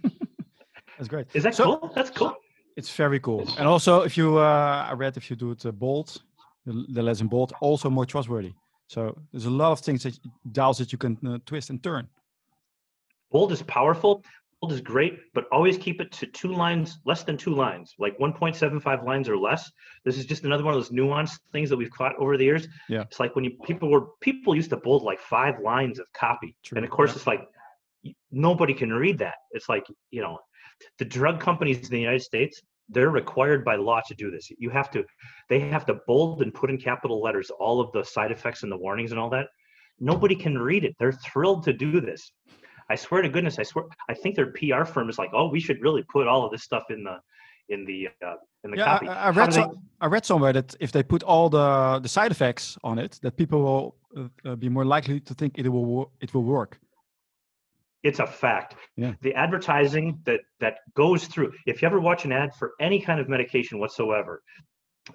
That's 0.97 1.07
great. 1.07 1.27
Is 1.33 1.43
that 1.43 1.55
so, 1.55 1.63
cool? 1.63 1.91
That's 1.95 2.09
cool. 2.09 2.35
It's 2.75 2.91
very 3.03 3.19
cool. 3.21 3.47
And 3.57 3.65
also, 3.65 4.01
if 4.01 4.17
you, 4.17 4.37
uh, 4.37 4.87
I 4.91 4.93
read 4.93 5.15
if 5.15 5.29
you 5.29 5.37
do 5.37 5.51
it 5.51 5.65
uh, 5.65 5.71
bold, 5.71 6.21
the, 6.65 6.73
the 6.89 7.01
lesson 7.01 7.27
bold, 7.27 7.53
also 7.61 7.89
more 7.89 8.05
trustworthy. 8.05 8.53
So 8.87 9.17
there's 9.31 9.45
a 9.45 9.57
lot 9.63 9.71
of 9.71 9.79
things 9.79 10.03
that 10.03 10.19
dials 10.51 10.77
that 10.79 10.91
you 10.91 10.97
can 10.97 11.17
uh, 11.25 11.37
twist 11.45 11.69
and 11.69 11.81
turn. 11.81 12.07
Bold 13.31 13.53
is 13.53 13.61
powerful, 13.63 14.23
is 14.67 14.81
great, 14.81 15.19
but 15.33 15.45
always 15.51 15.77
keep 15.77 16.01
it 16.01 16.11
to 16.11 16.27
two 16.27 16.51
lines, 16.51 16.99
less 17.05 17.23
than 17.23 17.37
two 17.37 17.55
lines, 17.55 17.95
like 17.97 18.17
1.75 18.19 19.05
lines 19.05 19.29
or 19.29 19.37
less. 19.37 19.71
This 20.03 20.17
is 20.17 20.25
just 20.25 20.43
another 20.43 20.63
one 20.63 20.73
of 20.73 20.79
those 20.79 20.91
nuanced 20.91 21.39
things 21.53 21.69
that 21.69 21.77
we've 21.77 21.91
caught 21.91 22.15
over 22.17 22.37
the 22.37 22.43
years. 22.43 22.67
Yeah. 22.89 23.01
It's 23.01 23.19
like 23.19 23.35
when 23.35 23.45
you 23.45 23.51
people 23.63 23.89
were 23.89 24.07
people 24.19 24.55
used 24.55 24.69
to 24.71 24.77
bold 24.77 25.03
like 25.03 25.19
five 25.21 25.59
lines 25.63 25.97
of 25.97 26.07
copy. 26.13 26.55
True. 26.63 26.77
And 26.77 26.85
of 26.85 26.91
course 26.91 27.11
yeah. 27.11 27.15
it's 27.15 27.27
like 27.27 27.47
nobody 28.31 28.73
can 28.73 28.91
read 28.91 29.17
that. 29.19 29.35
It's 29.51 29.69
like, 29.69 29.85
you 30.11 30.21
know, 30.21 30.39
the 30.97 31.05
drug 31.05 31.39
companies 31.39 31.77
in 31.77 31.89
the 31.89 31.99
United 31.99 32.21
States, 32.21 32.61
they're 32.89 33.11
required 33.11 33.63
by 33.63 33.75
law 33.75 34.01
to 34.07 34.15
do 34.15 34.29
this. 34.29 34.49
You 34.57 34.69
have 34.71 34.91
to 34.91 35.05
they 35.47 35.59
have 35.61 35.85
to 35.85 35.99
bold 36.05 36.41
and 36.41 36.53
put 36.53 36.69
in 36.69 36.77
capital 36.77 37.21
letters 37.21 37.49
all 37.49 37.79
of 37.79 37.91
the 37.93 38.03
side 38.03 38.31
effects 38.31 38.63
and 38.63 38.71
the 38.71 38.77
warnings 38.77 39.11
and 39.11 39.19
all 39.19 39.29
that. 39.29 39.47
Nobody 40.01 40.35
can 40.35 40.57
read 40.57 40.83
it. 40.83 40.95
They're 40.99 41.11
thrilled 41.11 41.63
to 41.63 41.73
do 41.73 42.01
this. 42.01 42.31
I 42.89 42.95
swear 42.95 43.21
to 43.21 43.29
goodness, 43.29 43.59
I 43.59 43.63
swear, 43.63 43.85
I 44.09 44.13
think 44.13 44.35
their 44.35 44.51
PR 44.51 44.83
firm 44.83 45.09
is 45.09 45.17
like, 45.17 45.29
oh, 45.33 45.47
we 45.47 45.59
should 45.59 45.81
really 45.81 46.03
put 46.03 46.27
all 46.27 46.43
of 46.45 46.51
this 46.51 46.63
stuff 46.63 46.85
in 46.89 47.03
the 47.03 47.17
in 47.69 47.85
the 47.85 48.07
uh, 48.25 48.35
in 48.63 48.71
the 48.71 48.77
yeah, 48.77 48.85
copy. 48.85 49.07
I, 49.07 49.27
I 49.27 49.29
read 49.29 49.53
so, 49.53 49.75
I 50.01 50.07
read 50.07 50.25
somewhere 50.25 50.53
that 50.53 50.75
if 50.79 50.91
they 50.91 51.03
put 51.03 51.21
all 51.23 51.49
the 51.49 51.99
the 51.99 52.09
side 52.09 52.31
effects 52.31 52.77
on 52.83 52.97
it, 52.97 53.19
that 53.21 53.37
people 53.37 53.61
will 53.61 54.29
uh, 54.45 54.55
be 54.55 54.69
more 54.69 54.85
likely 54.85 55.19
to 55.19 55.33
think 55.33 55.57
it 55.57 55.69
will 55.69 56.11
it 56.19 56.33
will 56.33 56.43
work. 56.43 56.79
It's 58.01 58.19
a 58.19 58.25
fact. 58.25 58.75
Yeah. 58.95 59.13
The 59.21 59.35
advertising 59.35 60.19
that 60.25 60.41
that 60.59 60.79
goes 60.95 61.25
through. 61.25 61.53
If 61.67 61.81
you 61.81 61.87
ever 61.87 61.99
watch 61.99 62.25
an 62.25 62.31
ad 62.31 62.55
for 62.55 62.71
any 62.79 62.99
kind 62.99 63.19
of 63.19 63.29
medication 63.29 63.77
whatsoever, 63.77 64.41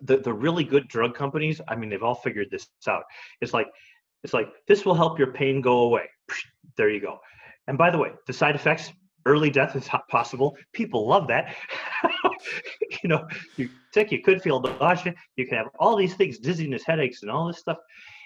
the 0.03 0.19
the 0.19 0.33
really 0.33 0.65
good 0.65 0.87
drug 0.89 1.15
companies, 1.15 1.61
I 1.67 1.75
mean, 1.75 1.91
they've 1.91 2.03
all 2.03 2.15
figured 2.15 2.49
this 2.51 2.69
out. 2.87 3.03
It's 3.41 3.53
like 3.53 3.67
it's 4.23 4.33
like 4.33 4.49
this 4.69 4.85
will 4.85 4.95
help 4.95 5.19
your 5.19 5.33
pain 5.33 5.61
go 5.61 5.79
away. 5.81 6.09
There 6.77 6.91
you 6.91 7.01
go 7.01 7.21
and 7.67 7.79
by 7.79 7.91
the 7.91 7.99
way, 7.99 8.11
the 8.27 8.33
side 8.33 8.55
effects, 8.55 8.93
early 9.27 9.51
death 9.51 9.75
is 9.77 9.89
possible. 10.11 10.57
People 10.73 11.09
love 11.09 11.29
that. 11.29 11.55
you 13.03 13.09
know, 13.09 13.27
you 13.57 13.69
sick, 13.93 14.13
you 14.13 14.21
could 14.23 14.43
feel 14.43 14.61
nausea, 14.61 15.15
you 15.37 15.47
can 15.47 15.57
have 15.57 15.69
all 15.79 15.97
these 15.97 16.15
things, 16.15 16.39
dizziness, 16.39 16.85
headaches, 16.85 17.23
and 17.23 17.31
all 17.31 17.47
this 17.47 17.59
stuff. 17.59 17.79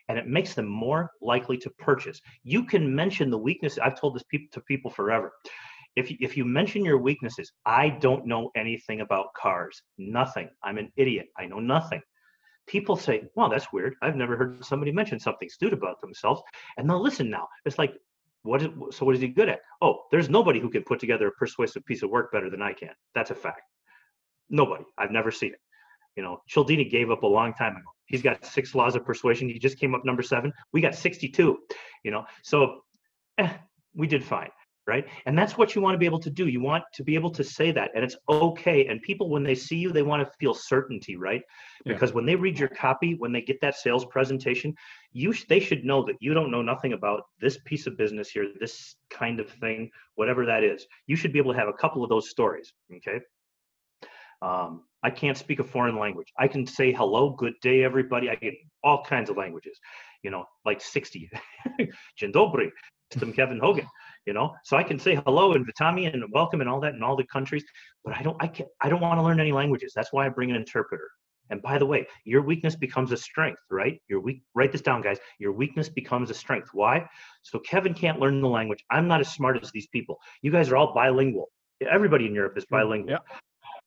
And 0.08 0.18
it 0.18 0.26
makes 0.26 0.54
them 0.54 0.66
more 0.66 1.10
likely 1.20 1.58
to 1.58 1.70
purchase. 1.70 2.20
You 2.42 2.64
can 2.64 2.94
mention 2.94 3.30
the 3.30 3.38
weakness. 3.38 3.78
I've 3.78 4.00
told 4.00 4.14
this 4.14 4.24
to 4.52 4.60
people 4.62 4.90
forever. 4.90 5.32
If 5.96 6.10
you, 6.10 6.16
if 6.20 6.36
you 6.36 6.44
mention 6.44 6.84
your 6.84 6.98
weaknesses, 6.98 7.52
I 7.66 7.90
don't 7.90 8.26
know 8.26 8.50
anything 8.56 9.00
about 9.00 9.34
cars, 9.34 9.82
nothing. 9.98 10.48
I'm 10.62 10.78
an 10.78 10.90
idiot. 10.96 11.26
I 11.36 11.46
know 11.46 11.58
nothing 11.60 12.00
people 12.68 12.96
say, 12.96 13.24
"Well, 13.34 13.48
that's 13.48 13.72
weird. 13.72 13.94
I've 14.02 14.14
never 14.14 14.36
heard 14.36 14.64
somebody 14.64 14.92
mention 14.92 15.18
something 15.18 15.48
stupid 15.48 15.78
about 15.78 16.00
themselves." 16.00 16.42
And 16.76 16.88
they'll 16.88 17.02
listen 17.02 17.30
now. 17.30 17.48
It's 17.64 17.78
like 17.78 17.94
what 18.42 18.62
is, 18.62 18.68
so 18.90 19.04
what 19.04 19.14
is 19.14 19.20
he 19.20 19.28
good 19.28 19.48
at? 19.48 19.60
Oh, 19.82 20.04
there's 20.10 20.28
nobody 20.28 20.60
who 20.60 20.70
can 20.70 20.82
put 20.82 21.00
together 21.00 21.28
a 21.28 21.32
persuasive 21.32 21.84
piece 21.84 22.02
of 22.02 22.10
work 22.10 22.32
better 22.32 22.50
than 22.50 22.62
I 22.62 22.72
can. 22.72 22.90
That's 23.14 23.30
a 23.30 23.34
fact. 23.34 23.62
Nobody. 24.50 24.84
I've 24.96 25.10
never 25.10 25.30
seen 25.30 25.52
it. 25.52 25.60
You 26.16 26.22
know, 26.22 26.40
Cialdini 26.48 26.84
gave 26.84 27.10
up 27.10 27.22
a 27.22 27.26
long 27.26 27.54
time 27.54 27.76
ago. 27.76 27.86
He's 28.06 28.22
got 28.22 28.44
six 28.44 28.74
laws 28.74 28.96
of 28.96 29.04
persuasion. 29.04 29.48
He 29.48 29.58
just 29.58 29.78
came 29.78 29.94
up 29.94 30.04
number 30.04 30.22
seven. 30.22 30.52
We 30.72 30.80
got 30.80 30.94
62. 30.94 31.58
You 32.04 32.10
know, 32.10 32.24
so 32.42 32.80
eh, 33.38 33.52
we 33.94 34.06
did 34.06 34.24
fine. 34.24 34.50
Right? 34.88 35.06
And 35.26 35.36
that's 35.38 35.58
what 35.58 35.74
you 35.74 35.82
want 35.82 35.94
to 35.94 35.98
be 35.98 36.06
able 36.06 36.18
to 36.18 36.30
do. 36.30 36.48
You 36.48 36.62
want 36.62 36.82
to 36.94 37.04
be 37.04 37.14
able 37.14 37.30
to 37.30 37.44
say 37.44 37.70
that, 37.72 37.90
and 37.94 38.02
it's 38.02 38.16
okay. 38.28 38.86
And 38.86 39.00
people, 39.02 39.28
when 39.28 39.44
they 39.44 39.54
see 39.54 39.76
you, 39.76 39.92
they 39.92 40.02
want 40.02 40.26
to 40.26 40.32
feel 40.40 40.54
certainty, 40.54 41.16
right? 41.16 41.42
Yeah. 41.84 41.92
Because 41.92 42.14
when 42.14 42.24
they 42.24 42.34
read 42.34 42.58
your 42.58 42.70
copy, 42.70 43.14
when 43.14 43.30
they 43.30 43.42
get 43.42 43.60
that 43.60 43.76
sales 43.76 44.06
presentation, 44.06 44.74
you 45.12 45.32
sh- 45.32 45.44
they 45.48 45.60
should 45.60 45.84
know 45.84 46.02
that 46.06 46.16
you 46.20 46.32
don't 46.32 46.50
know 46.50 46.62
nothing 46.62 46.94
about 46.94 47.24
this 47.38 47.58
piece 47.66 47.86
of 47.86 47.98
business 47.98 48.30
here, 48.30 48.46
this 48.58 48.96
kind 49.10 49.38
of 49.40 49.50
thing, 49.50 49.90
whatever 50.14 50.46
that 50.46 50.64
is. 50.64 50.86
You 51.06 51.16
should 51.16 51.32
be 51.34 51.38
able 51.38 51.52
to 51.52 51.58
have 51.58 51.68
a 51.68 51.74
couple 51.74 52.02
of 52.02 52.08
those 52.08 52.30
stories, 52.30 52.72
okay? 52.96 53.20
Um, 54.40 54.84
I 55.02 55.10
can't 55.10 55.36
speak 55.36 55.60
a 55.60 55.64
foreign 55.64 55.98
language. 55.98 56.32
I 56.38 56.48
can 56.48 56.66
say 56.66 56.92
hello, 56.92 57.30
good 57.30 57.54
day, 57.60 57.84
everybody. 57.84 58.30
I 58.30 58.36
get 58.36 58.54
all 58.82 59.04
kinds 59.04 59.28
of 59.28 59.36
languages, 59.36 59.78
you 60.22 60.30
know, 60.30 60.46
like 60.64 60.80
60. 60.80 61.30
Dzień 62.18 62.32
dobry. 62.32 62.70
Kevin 63.34 63.58
Hogan, 63.58 63.86
you 64.28 64.34
know. 64.34 64.54
So 64.62 64.76
I 64.76 64.82
can 64.82 64.98
say 64.98 65.18
hello 65.24 65.54
and 65.54 65.66
Vitami 65.66 66.12
and 66.12 66.22
welcome 66.32 66.60
and 66.60 66.68
all 66.68 66.80
that 66.80 66.92
in 66.94 67.02
all 67.02 67.16
the 67.16 67.24
countries, 67.24 67.64
but 68.04 68.14
I 68.14 68.22
don't 68.22 68.36
I 68.40 68.46
can 68.46 68.66
I 68.82 68.90
don't 68.90 69.00
want 69.00 69.18
to 69.18 69.22
learn 69.22 69.40
any 69.40 69.52
languages. 69.52 69.92
That's 69.96 70.12
why 70.12 70.26
I 70.26 70.28
bring 70.28 70.50
an 70.50 70.56
interpreter. 70.56 71.08
And 71.50 71.62
by 71.62 71.78
the 71.78 71.86
way, 71.86 72.06
your 72.24 72.42
weakness 72.42 72.76
becomes 72.76 73.10
a 73.10 73.16
strength, 73.16 73.62
right? 73.70 73.98
Your 74.06 74.20
weak 74.20 74.42
write 74.54 74.70
this 74.70 74.82
down, 74.82 75.00
guys. 75.00 75.16
Your 75.38 75.52
weakness 75.52 75.88
becomes 75.88 76.28
a 76.28 76.34
strength. 76.34 76.68
Why? 76.74 77.08
So 77.40 77.58
Kevin 77.58 77.94
can't 77.94 78.20
learn 78.20 78.42
the 78.42 78.48
language. 78.48 78.84
I'm 78.90 79.08
not 79.08 79.20
as 79.20 79.32
smart 79.32 79.58
as 79.62 79.70
these 79.72 79.86
people. 79.86 80.18
You 80.42 80.52
guys 80.52 80.68
are 80.68 80.76
all 80.76 80.92
bilingual. 80.92 81.48
Everybody 81.90 82.26
in 82.26 82.34
Europe 82.34 82.58
is 82.58 82.66
mm, 82.66 82.72
bilingual. 82.72 83.12
Yeah. 83.12 83.18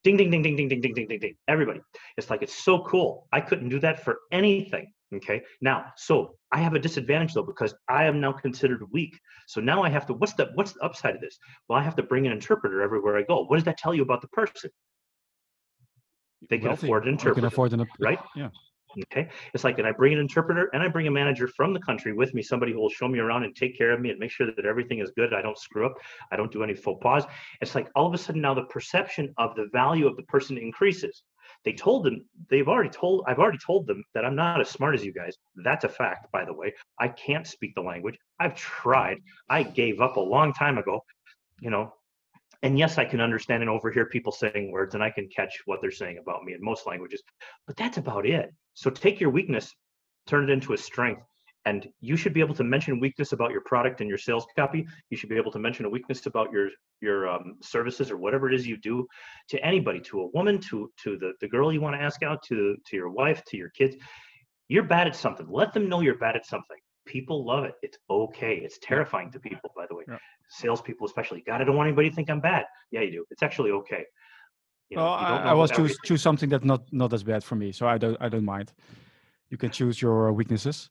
Ding 0.03 0.17
ding 0.17 0.31
ding 0.31 0.41
ding 0.41 0.55
ding 0.55 0.69
ding 0.69 0.81
ding 0.81 0.95
ding 0.95 1.07
ding 1.07 1.19
ding. 1.19 1.35
Everybody. 1.47 1.81
It's 2.17 2.31
like 2.31 2.41
it's 2.41 2.55
so 2.65 2.79
cool. 2.79 3.27
I 3.31 3.41
couldn't 3.41 3.69
do 3.69 3.79
that 3.81 4.03
for 4.03 4.17
anything. 4.31 4.91
Okay. 5.13 5.41
Now, 5.59 5.85
so 5.97 6.35
I 6.51 6.59
have 6.59 6.73
a 6.73 6.79
disadvantage 6.79 7.33
though 7.33 7.43
because 7.43 7.73
I 7.89 8.05
am 8.05 8.21
now 8.21 8.31
considered 8.31 8.81
weak. 8.91 9.19
So 9.47 9.59
now 9.59 9.83
I 9.83 9.89
have 9.89 10.05
to. 10.07 10.13
What's 10.13 10.33
the 10.33 10.51
what's 10.55 10.73
the 10.73 10.81
upside 10.81 11.15
of 11.15 11.21
this? 11.21 11.37
Well, 11.67 11.77
I 11.77 11.83
have 11.83 11.95
to 11.97 12.03
bring 12.03 12.25
an 12.25 12.31
interpreter 12.31 12.81
everywhere 12.81 13.17
I 13.17 13.23
go. 13.23 13.43
What 13.43 13.57
does 13.57 13.65
that 13.65 13.77
tell 13.77 13.93
you 13.93 14.03
about 14.03 14.21
the 14.21 14.29
person? 14.29 14.69
They 16.49 16.57
can 16.57 16.69
Wealthy. 16.69 16.87
afford 16.87 17.03
an 17.03 17.13
you 17.13 17.17
can 17.17 17.27
interpreter, 17.27 17.47
afford 17.47 17.73
an 17.73 17.87
right? 17.99 18.19
Yeah. 18.35 18.49
Okay. 19.11 19.29
It's 19.53 19.63
like, 19.63 19.77
and 19.79 19.87
I 19.87 19.91
bring 19.91 20.13
an 20.13 20.19
interpreter 20.19 20.69
and 20.73 20.83
I 20.83 20.87
bring 20.87 21.07
a 21.07 21.11
manager 21.11 21.47
from 21.47 21.73
the 21.73 21.79
country 21.79 22.13
with 22.13 22.33
me, 22.33 22.41
somebody 22.41 22.73
who 22.73 22.79
will 22.79 22.89
show 22.89 23.07
me 23.07 23.19
around 23.19 23.43
and 23.43 23.55
take 23.55 23.77
care 23.77 23.91
of 23.91 24.01
me 24.01 24.09
and 24.09 24.19
make 24.19 24.31
sure 24.31 24.47
that 24.47 24.65
everything 24.65 24.99
is 24.99 25.11
good. 25.15 25.33
I 25.33 25.41
don't 25.41 25.57
screw 25.57 25.85
up. 25.85 25.93
I 26.31 26.35
don't 26.35 26.51
do 26.51 26.63
any 26.63 26.73
faux 26.73 27.01
pas. 27.01 27.25
It's 27.61 27.75
like 27.75 27.89
all 27.95 28.05
of 28.05 28.13
a 28.13 28.17
sudden 28.17 28.41
now 28.41 28.53
the 28.53 28.65
perception 28.65 29.33
of 29.37 29.55
the 29.55 29.67
value 29.71 30.07
of 30.07 30.17
the 30.17 30.23
person 30.23 30.57
increases. 30.57 31.23
They 31.63 31.73
told 31.73 32.05
them, 32.05 32.25
they've 32.49 32.67
already 32.67 32.89
told, 32.89 33.23
I've 33.27 33.39
already 33.39 33.59
told 33.59 33.85
them 33.85 34.03
that 34.13 34.25
I'm 34.25 34.35
not 34.35 34.59
as 34.61 34.69
smart 34.69 34.95
as 34.95 35.05
you 35.05 35.13
guys. 35.13 35.37
That's 35.63 35.83
a 35.83 35.89
fact, 35.89 36.31
by 36.31 36.43
the 36.43 36.53
way. 36.53 36.73
I 36.99 37.09
can't 37.09 37.45
speak 37.45 37.75
the 37.75 37.81
language. 37.81 38.17
I've 38.39 38.55
tried. 38.55 39.17
I 39.49 39.63
gave 39.63 40.01
up 40.01 40.17
a 40.17 40.21
long 40.21 40.53
time 40.53 40.77
ago, 40.77 41.01
you 41.59 41.69
know, 41.69 41.93
and 42.63 42.77
yes, 42.77 42.97
I 42.97 43.05
can 43.05 43.21
understand 43.21 43.63
and 43.63 43.69
overhear 43.69 44.05
people 44.05 44.31
saying 44.31 44.71
words 44.71 44.93
and 44.93 45.03
I 45.03 45.09
can 45.09 45.27
catch 45.35 45.61
what 45.65 45.81
they're 45.81 45.91
saying 45.91 46.19
about 46.19 46.43
me 46.43 46.53
in 46.53 46.63
most 46.63 46.85
languages, 46.85 47.21
but 47.65 47.75
that's 47.75 47.97
about 47.97 48.25
it. 48.25 48.53
So 48.73 48.89
take 48.89 49.19
your 49.19 49.31
weakness, 49.31 49.73
turn 50.27 50.43
it 50.43 50.53
into 50.53 50.73
a 50.73 50.77
strength. 50.77 51.23
And 51.65 51.87
you 51.99 52.15
should 52.17 52.33
be 52.33 52.39
able 52.39 52.55
to 52.55 52.63
mention 52.63 52.99
weakness 52.99 53.33
about 53.33 53.51
your 53.51 53.61
product 53.61 54.01
and 54.01 54.09
your 54.09 54.17
sales 54.17 54.45
copy. 54.55 54.87
You 55.09 55.17
should 55.17 55.29
be 55.29 55.37
able 55.37 55.51
to 55.51 55.59
mention 55.59 55.85
a 55.85 55.89
weakness 55.89 56.25
about 56.25 56.51
your 56.51 56.69
your 57.01 57.29
um, 57.29 57.57
services 57.61 58.09
or 58.09 58.17
whatever 58.17 58.47
it 58.49 58.55
is 58.55 58.65
you 58.65 58.77
do 58.77 59.07
to 59.49 59.63
anybody, 59.63 59.99
to 60.01 60.21
a 60.21 60.27
woman, 60.27 60.59
to 60.69 60.91
to 61.03 61.17
the, 61.17 61.33
the 61.39 61.47
girl 61.47 61.71
you 61.71 61.81
want 61.81 61.95
to 61.95 62.01
ask 62.01 62.23
out, 62.23 62.41
to 62.43 62.75
to 62.87 62.95
your 62.95 63.09
wife, 63.09 63.43
to 63.45 63.57
your 63.57 63.69
kids. 63.69 63.95
You're 64.69 64.83
bad 64.83 65.07
at 65.07 65.15
something. 65.15 65.47
Let 65.49 65.73
them 65.73 65.87
know 65.87 66.01
you're 66.01 66.17
bad 66.17 66.35
at 66.35 66.45
something. 66.45 66.77
People 67.05 67.45
love 67.45 67.65
it. 67.65 67.73
It's 67.83 67.97
okay. 68.09 68.55
It's 68.55 68.79
terrifying 68.81 69.31
to 69.31 69.39
people, 69.39 69.71
by 69.75 69.85
the 69.87 69.95
way. 69.95 70.03
Yeah. 70.07 70.17
Salespeople 70.49 71.05
especially. 71.05 71.43
God, 71.45 71.61
I 71.61 71.63
don't 71.63 71.75
want 71.75 71.87
anybody 71.87 72.09
to 72.09 72.15
think 72.15 72.29
I'm 72.29 72.39
bad. 72.39 72.65
Yeah, 72.89 73.01
you 73.01 73.11
do. 73.11 73.25
It's 73.29 73.43
actually 73.43 73.71
okay. 73.71 74.03
You 74.89 74.97
know, 74.97 75.03
well, 75.03 75.13
I, 75.13 75.37
I 75.37 75.53
was 75.53 75.71
choose 75.71 75.97
choose 76.03 76.21
something 76.21 76.49
that's 76.49 76.65
not 76.65 76.81
not 76.91 77.13
as 77.13 77.23
bad 77.23 77.43
for 77.43 77.55
me, 77.55 77.71
so 77.71 77.87
I 77.87 77.97
don't 77.97 78.17
I 78.19 78.29
don't 78.29 78.45
mind. 78.45 78.73
You 79.49 79.57
can 79.57 79.69
choose 79.69 80.01
your 80.01 80.33
weaknesses. 80.33 80.89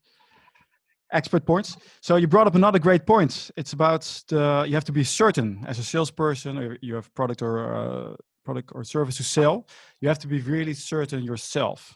Expert 1.13 1.45
points. 1.45 1.77
So 2.01 2.17
you 2.17 2.29
brought 2.29 2.47
up 2.47 2.55
another 2.55 2.79
great 2.79 3.05
point. 3.05 3.51
It's 3.57 3.73
about 3.73 4.03
the 4.29 4.65
you 4.69 4.75
have 4.75 4.85
to 4.85 4.93
be 4.93 5.05
certain 5.05 5.65
as 5.67 5.79
a 5.79 5.83
salesperson, 5.83 6.59
or 6.59 6.79
you 6.81 6.95
have 6.95 7.13
product 7.15 7.43
or 7.43 7.75
uh, 7.75 8.15
product 8.45 8.71
or 8.75 8.85
service 8.85 9.17
to 9.17 9.25
sell. 9.25 9.67
You 10.01 10.09
have 10.09 10.19
to 10.21 10.29
be 10.29 10.41
really 10.41 10.75
certain 10.75 11.23
yourself. 11.25 11.95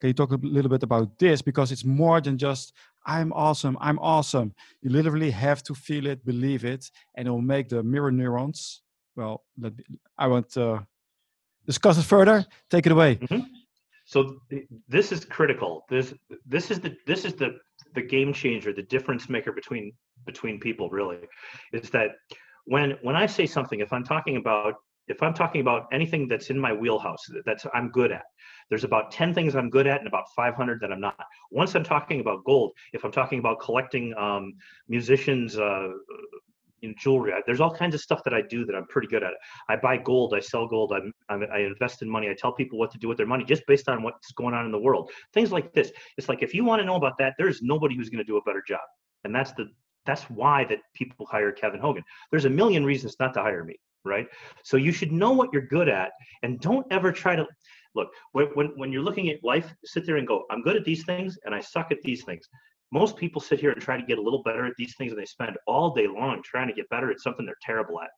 Can 0.00 0.08
you 0.08 0.14
talk 0.14 0.32
a 0.32 0.36
little 0.42 0.70
bit 0.70 0.82
about 0.82 1.18
this 1.18 1.42
because 1.42 1.70
it's 1.70 1.84
more 1.84 2.20
than 2.20 2.36
just 2.38 2.72
I'm 3.06 3.32
awesome, 3.32 3.76
I'm 3.80 3.98
awesome. 3.98 4.54
You 4.80 4.90
literally 4.90 5.30
have 5.30 5.62
to 5.64 5.74
feel 5.74 6.06
it, 6.06 6.24
believe 6.24 6.64
it, 6.64 6.90
and 7.14 7.26
it 7.26 7.30
will 7.30 7.40
make 7.40 7.68
the 7.68 7.82
mirror 7.82 8.12
neurons. 8.12 8.82
Well, 9.16 9.44
let 9.58 9.76
me, 9.76 9.84
I 10.16 10.26
won't 10.28 10.56
uh, 10.56 10.80
discuss 11.66 11.98
it 11.98 12.04
further. 12.04 12.46
Take 12.70 12.86
it 12.86 12.92
away. 12.92 13.18
So 14.12 14.36
th- 14.50 14.66
this 14.88 15.10
is 15.10 15.24
critical. 15.24 15.86
This 15.88 16.12
this 16.44 16.70
is 16.70 16.80
the 16.80 16.94
this 17.06 17.24
is 17.24 17.34
the 17.34 17.50
the 17.94 18.02
game 18.02 18.32
changer 18.32 18.72
the 18.72 18.82
difference 18.82 19.28
maker 19.30 19.52
between 19.52 19.92
between 20.26 20.60
people 20.60 20.90
really 20.90 21.18
is 21.72 21.88
that 21.90 22.10
when 22.64 22.88
when 23.02 23.16
i 23.16 23.26
say 23.26 23.46
something 23.46 23.80
if 23.80 23.92
i'm 23.92 24.04
talking 24.04 24.36
about 24.36 24.74
if 25.08 25.22
i'm 25.22 25.34
talking 25.34 25.60
about 25.60 25.82
anything 25.92 26.28
that's 26.28 26.48
in 26.50 26.58
my 26.66 26.72
wheelhouse 26.72 27.24
that- 27.28 27.44
that's 27.44 27.66
i'm 27.74 27.88
good 27.90 28.12
at 28.12 28.24
there's 28.68 28.84
about 28.84 29.10
10 29.10 29.34
things 29.34 29.56
i'm 29.56 29.68
good 29.68 29.86
at 29.86 29.98
and 29.98 30.08
about 30.08 30.24
500 30.36 30.80
that 30.80 30.92
i'm 30.92 31.00
not. 31.00 31.18
Once 31.50 31.74
i'm 31.74 31.84
talking 31.84 32.20
about 32.20 32.44
gold 32.44 32.70
if 32.92 33.04
i'm 33.04 33.12
talking 33.12 33.38
about 33.40 33.60
collecting 33.60 34.14
um, 34.16 34.52
musicians 34.88 35.58
uh, 35.58 35.88
jewelry. 36.98 37.32
I- 37.32 37.42
There's 37.46 37.60
all 37.60 37.74
kinds 37.74 37.94
of 37.94 38.00
stuff 38.00 38.22
that 38.24 38.34
I 38.34 38.42
do 38.42 38.64
that 38.66 38.74
I'm 38.74 38.86
pretty 38.86 39.08
good 39.08 39.22
at. 39.22 39.34
I 39.68 39.76
buy 39.76 39.96
gold, 39.96 40.34
I 40.34 40.40
sell 40.40 40.66
gold, 40.66 40.92
I'm, 40.92 41.12
I'm, 41.28 41.44
I 41.52 41.58
invest 41.60 42.02
in 42.02 42.08
money, 42.08 42.28
I 42.28 42.34
tell 42.34 42.52
people 42.52 42.78
what 42.78 42.90
to 42.92 42.98
do 42.98 43.08
with 43.08 43.16
their 43.16 43.26
money 43.26 43.44
just 43.44 43.66
based 43.66 43.88
on 43.88 44.02
what's 44.02 44.32
going 44.32 44.54
on 44.54 44.66
in 44.66 44.72
the 44.72 44.78
world. 44.78 45.10
Things 45.32 45.52
like 45.52 45.72
this. 45.72 45.92
It's 46.18 46.28
like 46.28 46.42
if 46.42 46.54
you 46.54 46.64
want 46.64 46.80
to 46.80 46.86
know 46.86 46.96
about 46.96 47.18
that, 47.18 47.34
there's 47.38 47.62
nobody 47.62 47.96
who's 47.96 48.10
going 48.10 48.18
to 48.18 48.24
do 48.24 48.36
a 48.36 48.42
better 48.42 48.62
job, 48.66 48.80
and 49.24 49.34
that's 49.34 49.52
the 49.52 49.66
that's 50.04 50.24
why 50.24 50.64
that 50.64 50.80
people 50.94 51.26
hire 51.26 51.52
Kevin 51.52 51.78
Hogan. 51.80 52.02
There's 52.32 52.44
a 52.44 52.50
million 52.50 52.84
reasons 52.84 53.14
not 53.20 53.34
to 53.34 53.40
hire 53.40 53.64
me, 53.64 53.76
right? 54.04 54.26
So 54.64 54.76
you 54.76 54.90
should 54.90 55.12
know 55.12 55.30
what 55.30 55.50
you're 55.52 55.66
good 55.68 55.88
at, 55.88 56.10
and 56.42 56.60
don't 56.60 56.86
ever 56.90 57.12
try 57.12 57.36
to 57.36 57.46
look 57.94 58.08
when 58.32 58.46
when, 58.54 58.66
when 58.76 58.92
you're 58.92 59.02
looking 59.02 59.28
at 59.30 59.42
life. 59.44 59.72
Sit 59.84 60.04
there 60.06 60.16
and 60.16 60.26
go, 60.26 60.44
I'm 60.50 60.62
good 60.62 60.76
at 60.76 60.84
these 60.84 61.04
things, 61.04 61.38
and 61.44 61.54
I 61.54 61.60
suck 61.60 61.92
at 61.92 61.98
these 62.02 62.24
things 62.24 62.48
most 62.92 63.16
people 63.16 63.40
sit 63.40 63.58
here 63.58 63.70
and 63.70 63.80
try 63.80 63.96
to 63.96 64.06
get 64.06 64.18
a 64.18 64.22
little 64.22 64.42
better 64.42 64.66
at 64.66 64.74
these 64.76 64.94
things 64.96 65.12
and 65.12 65.20
they 65.20 65.26
spend 65.26 65.56
all 65.66 65.94
day 65.94 66.06
long 66.06 66.42
trying 66.44 66.68
to 66.68 66.74
get 66.74 66.88
better 66.90 67.10
at 67.10 67.20
something 67.20 67.46
they're 67.46 67.56
terrible 67.62 68.00
at. 68.00 68.10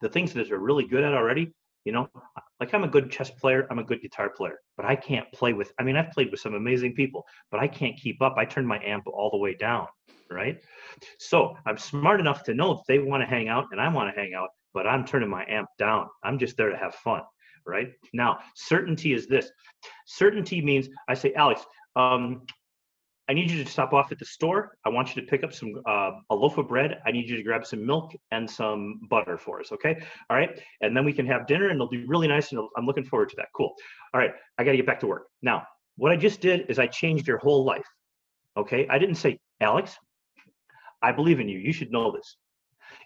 The 0.00 0.08
things 0.08 0.32
that 0.32 0.48
they're 0.48 0.58
really 0.58 0.86
good 0.86 1.04
at 1.04 1.14
already 1.14 1.52
you 1.84 1.92
know 1.92 2.08
like 2.60 2.72
i'm 2.74 2.84
a 2.84 2.88
good 2.88 3.10
chess 3.10 3.30
player 3.30 3.66
i'm 3.70 3.78
a 3.78 3.84
good 3.84 4.00
guitar 4.00 4.30
player 4.30 4.58
but 4.76 4.86
i 4.86 4.96
can't 4.96 5.30
play 5.32 5.52
with 5.52 5.72
i 5.78 5.82
mean 5.82 5.96
i've 5.96 6.10
played 6.10 6.30
with 6.30 6.40
some 6.40 6.54
amazing 6.54 6.94
people 6.94 7.24
but 7.50 7.60
i 7.60 7.68
can't 7.68 7.96
keep 7.96 8.20
up. 8.22 8.34
I 8.36 8.44
turn 8.44 8.66
my 8.66 8.82
amp 8.84 9.06
all 9.06 9.30
the 9.30 9.38
way 9.38 9.54
down 9.54 9.86
right? 10.30 10.58
So 11.18 11.56
i'm 11.66 11.78
smart 11.78 12.20
enough 12.20 12.42
to 12.44 12.54
know 12.54 12.72
if 12.72 12.80
they 12.88 12.98
want 12.98 13.22
to 13.22 13.26
hang 13.26 13.48
out 13.48 13.66
and 13.70 13.80
i 13.80 13.88
want 13.88 14.14
to 14.14 14.20
hang 14.20 14.34
out 14.34 14.48
but 14.72 14.86
i'm 14.86 15.04
turning 15.04 15.28
my 15.28 15.44
amp 15.48 15.68
down. 15.78 16.08
I'm 16.22 16.38
just 16.38 16.56
there 16.56 16.70
to 16.70 16.76
have 16.76 16.94
fun 16.94 17.22
right? 17.66 17.92
Now 18.12 18.40
certainty 18.54 19.14
is 19.14 19.26
this. 19.26 19.50
Certainty 20.06 20.60
means 20.62 20.88
i 21.08 21.14
say 21.14 21.32
alex 21.34 21.64
um, 21.96 22.42
I 23.28 23.32
need 23.32 23.50
you 23.50 23.64
to 23.64 23.70
stop 23.70 23.92
off 23.94 24.12
at 24.12 24.18
the 24.18 24.24
store. 24.24 24.76
I 24.84 24.90
want 24.90 25.14
you 25.14 25.22
to 25.22 25.28
pick 25.28 25.44
up 25.44 25.52
some 25.52 25.72
uh, 25.86 26.10
a 26.30 26.34
loaf 26.34 26.58
of 26.58 26.68
bread. 26.68 27.00
I 27.06 27.10
need 27.10 27.28
you 27.28 27.36
to 27.36 27.42
grab 27.42 27.64
some 27.64 27.84
milk 27.84 28.12
and 28.32 28.48
some 28.48 29.00
butter 29.08 29.38
for 29.38 29.60
us. 29.60 29.72
Okay. 29.72 29.96
All 30.28 30.36
right. 30.36 30.60
And 30.82 30.94
then 30.94 31.04
we 31.04 31.12
can 31.12 31.26
have 31.26 31.46
dinner 31.46 31.68
and 31.68 31.76
it'll 31.76 31.88
be 31.88 32.04
really 32.06 32.28
nice. 32.28 32.52
And 32.52 32.60
I'm 32.76 32.84
looking 32.84 33.04
forward 33.04 33.30
to 33.30 33.36
that. 33.36 33.48
Cool. 33.56 33.74
All 34.12 34.20
right. 34.20 34.32
I 34.58 34.64
got 34.64 34.72
to 34.72 34.76
get 34.76 34.86
back 34.86 35.00
to 35.00 35.06
work. 35.06 35.26
Now, 35.40 35.62
what 35.96 36.12
I 36.12 36.16
just 36.16 36.40
did 36.40 36.66
is 36.68 36.78
I 36.78 36.86
changed 36.86 37.26
your 37.26 37.38
whole 37.38 37.64
life. 37.64 37.86
Okay. 38.56 38.86
I 38.90 38.98
didn't 38.98 39.16
say, 39.16 39.38
Alex, 39.60 39.96
I 41.00 41.12
believe 41.12 41.40
in 41.40 41.48
you. 41.48 41.58
You 41.58 41.72
should 41.72 41.90
know 41.90 42.12
this. 42.12 42.36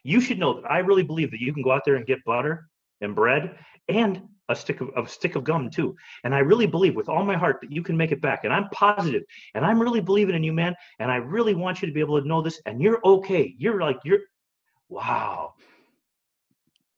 You 0.03 0.21
should 0.21 0.39
know 0.39 0.61
that 0.61 0.71
I 0.71 0.79
really 0.79 1.05
believe 1.05 1.31
that 1.31 1.41
you 1.41 1.53
can 1.53 1.63
go 1.63 1.71
out 1.71 1.85
there 1.85 1.95
and 1.95 2.07
get 2.07 2.25
butter 2.25 2.69
and 3.01 3.15
bread 3.15 3.57
and 3.89 4.23
a 4.49 4.57
stick 4.57 4.81
of 4.81 4.91
a 4.97 5.09
stick 5.09 5.37
of 5.37 5.45
gum 5.45 5.71
too. 5.71 5.97
And 6.25 6.35
I 6.35 6.39
really 6.41 6.67
believe 6.67 6.97
with 6.97 7.09
all 7.09 7.25
my 7.25 7.37
heart 7.37 7.59
that 7.61 7.73
you 7.73 7.83
can 7.83 7.97
make 7.97 8.13
it 8.13 8.21
back. 8.21 8.45
And 8.45 8.53
I'm 8.53 8.69
positive. 8.71 9.23
And 9.55 9.65
I'm 9.65 9.81
really 9.81 10.01
believing 10.01 10.35
in 10.35 10.43
you, 10.43 10.53
man. 10.53 10.75
And 10.99 11.11
I 11.11 11.17
really 11.17 11.55
want 11.55 11.83
you 11.83 11.89
to 11.89 11.95
be 11.95 12.01
able 12.01 12.21
to 12.21 12.27
know 12.27 12.43
this. 12.43 12.61
And 12.67 12.81
you're 12.81 13.01
okay. 13.05 13.55
You're 13.59 13.81
like 13.81 13.99
you're 14.05 14.21
wow. 14.89 15.55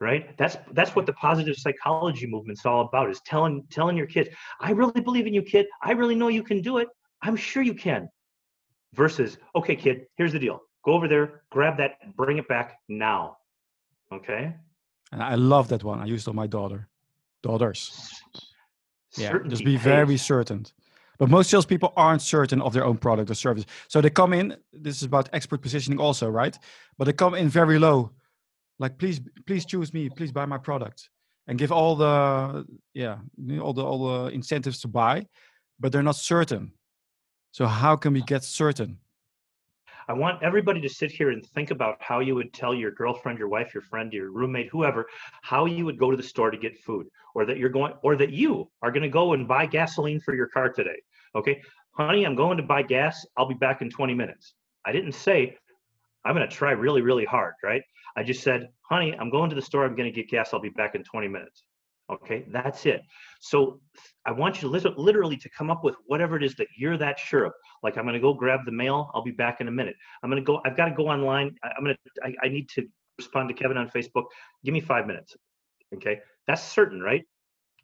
Right? 0.00 0.36
That's 0.38 0.56
that's 0.72 0.96
what 0.96 1.06
the 1.06 1.12
positive 1.14 1.56
psychology 1.56 2.26
movement's 2.26 2.64
all 2.64 2.82
about 2.82 3.10
is 3.10 3.20
telling 3.26 3.64
telling 3.70 3.96
your 3.96 4.06
kids, 4.06 4.30
I 4.60 4.70
really 4.72 5.00
believe 5.00 5.26
in 5.26 5.34
you, 5.34 5.42
kid. 5.42 5.66
I 5.82 5.92
really 5.92 6.14
know 6.14 6.28
you 6.28 6.42
can 6.42 6.62
do 6.62 6.78
it. 6.78 6.88
I'm 7.22 7.36
sure 7.36 7.62
you 7.62 7.74
can. 7.74 8.08
Versus, 8.94 9.38
okay, 9.54 9.76
kid, 9.76 10.06
here's 10.16 10.32
the 10.32 10.38
deal. 10.38 10.60
Go 10.84 10.92
over 10.94 11.06
there, 11.06 11.42
grab 11.50 11.76
that, 11.76 11.92
bring 12.16 12.38
it 12.38 12.48
back 12.48 12.78
now. 12.88 13.36
Okay? 14.12 14.54
And 15.12 15.22
I 15.22 15.34
love 15.34 15.68
that 15.68 15.84
one. 15.84 16.00
I 16.00 16.06
used 16.06 16.28
on 16.28 16.34
my 16.34 16.46
daughter, 16.46 16.88
daughters. 17.42 18.22
Yeah, 19.16 19.30
just 19.30 19.32
Certainty 19.32 19.64
be 19.64 19.76
very 19.76 20.06
pays. 20.06 20.22
certain. 20.22 20.66
But 21.18 21.28
most 21.28 21.50
salespeople 21.50 21.92
aren't 21.96 22.22
certain 22.22 22.62
of 22.62 22.72
their 22.72 22.84
own 22.84 22.96
product 22.96 23.30
or 23.30 23.34
service. 23.34 23.66
So 23.88 24.00
they 24.00 24.08
come 24.08 24.32
in, 24.32 24.56
this 24.72 24.96
is 24.96 25.02
about 25.02 25.28
expert 25.32 25.60
positioning 25.60 25.98
also, 25.98 26.30
right? 26.30 26.56
But 26.96 27.04
they 27.04 27.12
come 27.12 27.34
in 27.34 27.48
very 27.48 27.78
low 27.78 28.12
like 28.80 28.98
please 28.98 29.20
please 29.46 29.64
choose 29.64 29.94
me 29.94 30.08
please 30.08 30.32
buy 30.32 30.46
my 30.46 30.58
product 30.58 31.10
and 31.46 31.58
give 31.58 31.70
all 31.70 31.94
the 31.94 32.64
yeah 32.94 33.18
all 33.60 33.72
the 33.72 33.84
all 33.84 34.00
the 34.08 34.30
incentives 34.30 34.80
to 34.80 34.88
buy 34.88 35.24
but 35.78 35.92
they're 35.92 36.02
not 36.02 36.16
certain 36.16 36.72
so 37.52 37.66
how 37.66 37.94
can 37.94 38.12
we 38.12 38.22
get 38.22 38.42
certain 38.42 38.98
I 40.10 40.12
want 40.12 40.42
everybody 40.42 40.80
to 40.80 40.88
sit 40.88 41.12
here 41.12 41.30
and 41.30 41.46
think 41.46 41.70
about 41.70 41.98
how 42.00 42.18
you 42.18 42.34
would 42.34 42.52
tell 42.52 42.74
your 42.74 42.90
girlfriend, 42.90 43.38
your 43.38 43.46
wife, 43.48 43.72
your 43.72 43.84
friend, 43.84 44.12
your 44.12 44.32
roommate, 44.32 44.68
whoever, 44.68 45.06
how 45.42 45.66
you 45.66 45.84
would 45.84 46.00
go 46.00 46.10
to 46.10 46.16
the 46.16 46.22
store 46.22 46.50
to 46.50 46.56
get 46.56 46.76
food, 46.76 47.06
or 47.32 47.46
that 47.46 47.58
you're 47.58 47.68
going, 47.68 47.92
or 48.02 48.16
that 48.16 48.32
you 48.32 48.68
are 48.82 48.90
going 48.90 49.04
to 49.04 49.08
go 49.08 49.34
and 49.34 49.46
buy 49.46 49.66
gasoline 49.66 50.18
for 50.18 50.34
your 50.34 50.48
car 50.48 50.68
today. 50.68 51.00
Okay, 51.36 51.62
honey, 51.92 52.24
I'm 52.24 52.34
going 52.34 52.56
to 52.56 52.64
buy 52.64 52.82
gas. 52.82 53.24
I'll 53.36 53.46
be 53.46 53.54
back 53.54 53.82
in 53.82 53.88
20 53.88 54.12
minutes. 54.12 54.54
I 54.84 54.90
didn't 54.90 55.12
say 55.12 55.56
I'm 56.24 56.34
going 56.34 56.48
to 56.48 56.52
try 56.52 56.72
really, 56.72 57.02
really 57.02 57.24
hard, 57.24 57.54
right? 57.62 57.82
I 58.16 58.24
just 58.24 58.42
said, 58.42 58.66
honey, 58.80 59.16
I'm 59.16 59.30
going 59.30 59.48
to 59.50 59.54
the 59.54 59.62
store. 59.62 59.84
I'm 59.84 59.94
going 59.94 60.12
to 60.12 60.22
get 60.22 60.28
gas. 60.28 60.52
I'll 60.52 60.58
be 60.58 60.70
back 60.70 60.96
in 60.96 61.04
20 61.04 61.28
minutes. 61.28 61.62
Okay, 62.10 62.44
that's 62.50 62.86
it. 62.86 63.02
So 63.40 63.80
I 64.26 64.32
want 64.32 64.60
you 64.60 64.72
to 64.72 64.90
literally 64.96 65.36
to 65.36 65.48
come 65.50 65.70
up 65.70 65.84
with 65.84 65.94
whatever 66.06 66.36
it 66.36 66.42
is 66.42 66.54
that 66.56 66.66
you're 66.76 66.96
that 66.96 67.18
sure 67.18 67.44
of. 67.44 67.52
Like 67.82 67.96
I'm 67.96 68.04
going 68.04 68.14
to 68.14 68.20
go 68.20 68.34
grab 68.34 68.60
the 68.66 68.72
mail. 68.72 69.10
I'll 69.14 69.22
be 69.22 69.30
back 69.30 69.60
in 69.60 69.68
a 69.68 69.70
minute. 69.70 69.94
I'm 70.22 70.30
going 70.30 70.42
to 70.42 70.46
go. 70.46 70.60
I've 70.64 70.76
got 70.76 70.86
to 70.86 70.94
go 70.94 71.08
online. 71.08 71.54
I'm 71.62 71.84
going 71.84 71.94
to. 71.94 72.22
I, 72.24 72.46
I 72.46 72.48
need 72.48 72.68
to 72.70 72.86
respond 73.18 73.48
to 73.48 73.54
Kevin 73.54 73.76
on 73.76 73.88
Facebook. 73.88 74.24
Give 74.64 74.74
me 74.74 74.80
five 74.80 75.06
minutes. 75.06 75.36
Okay, 75.94 76.18
that's 76.46 76.62
certain, 76.62 77.00
right? 77.00 77.22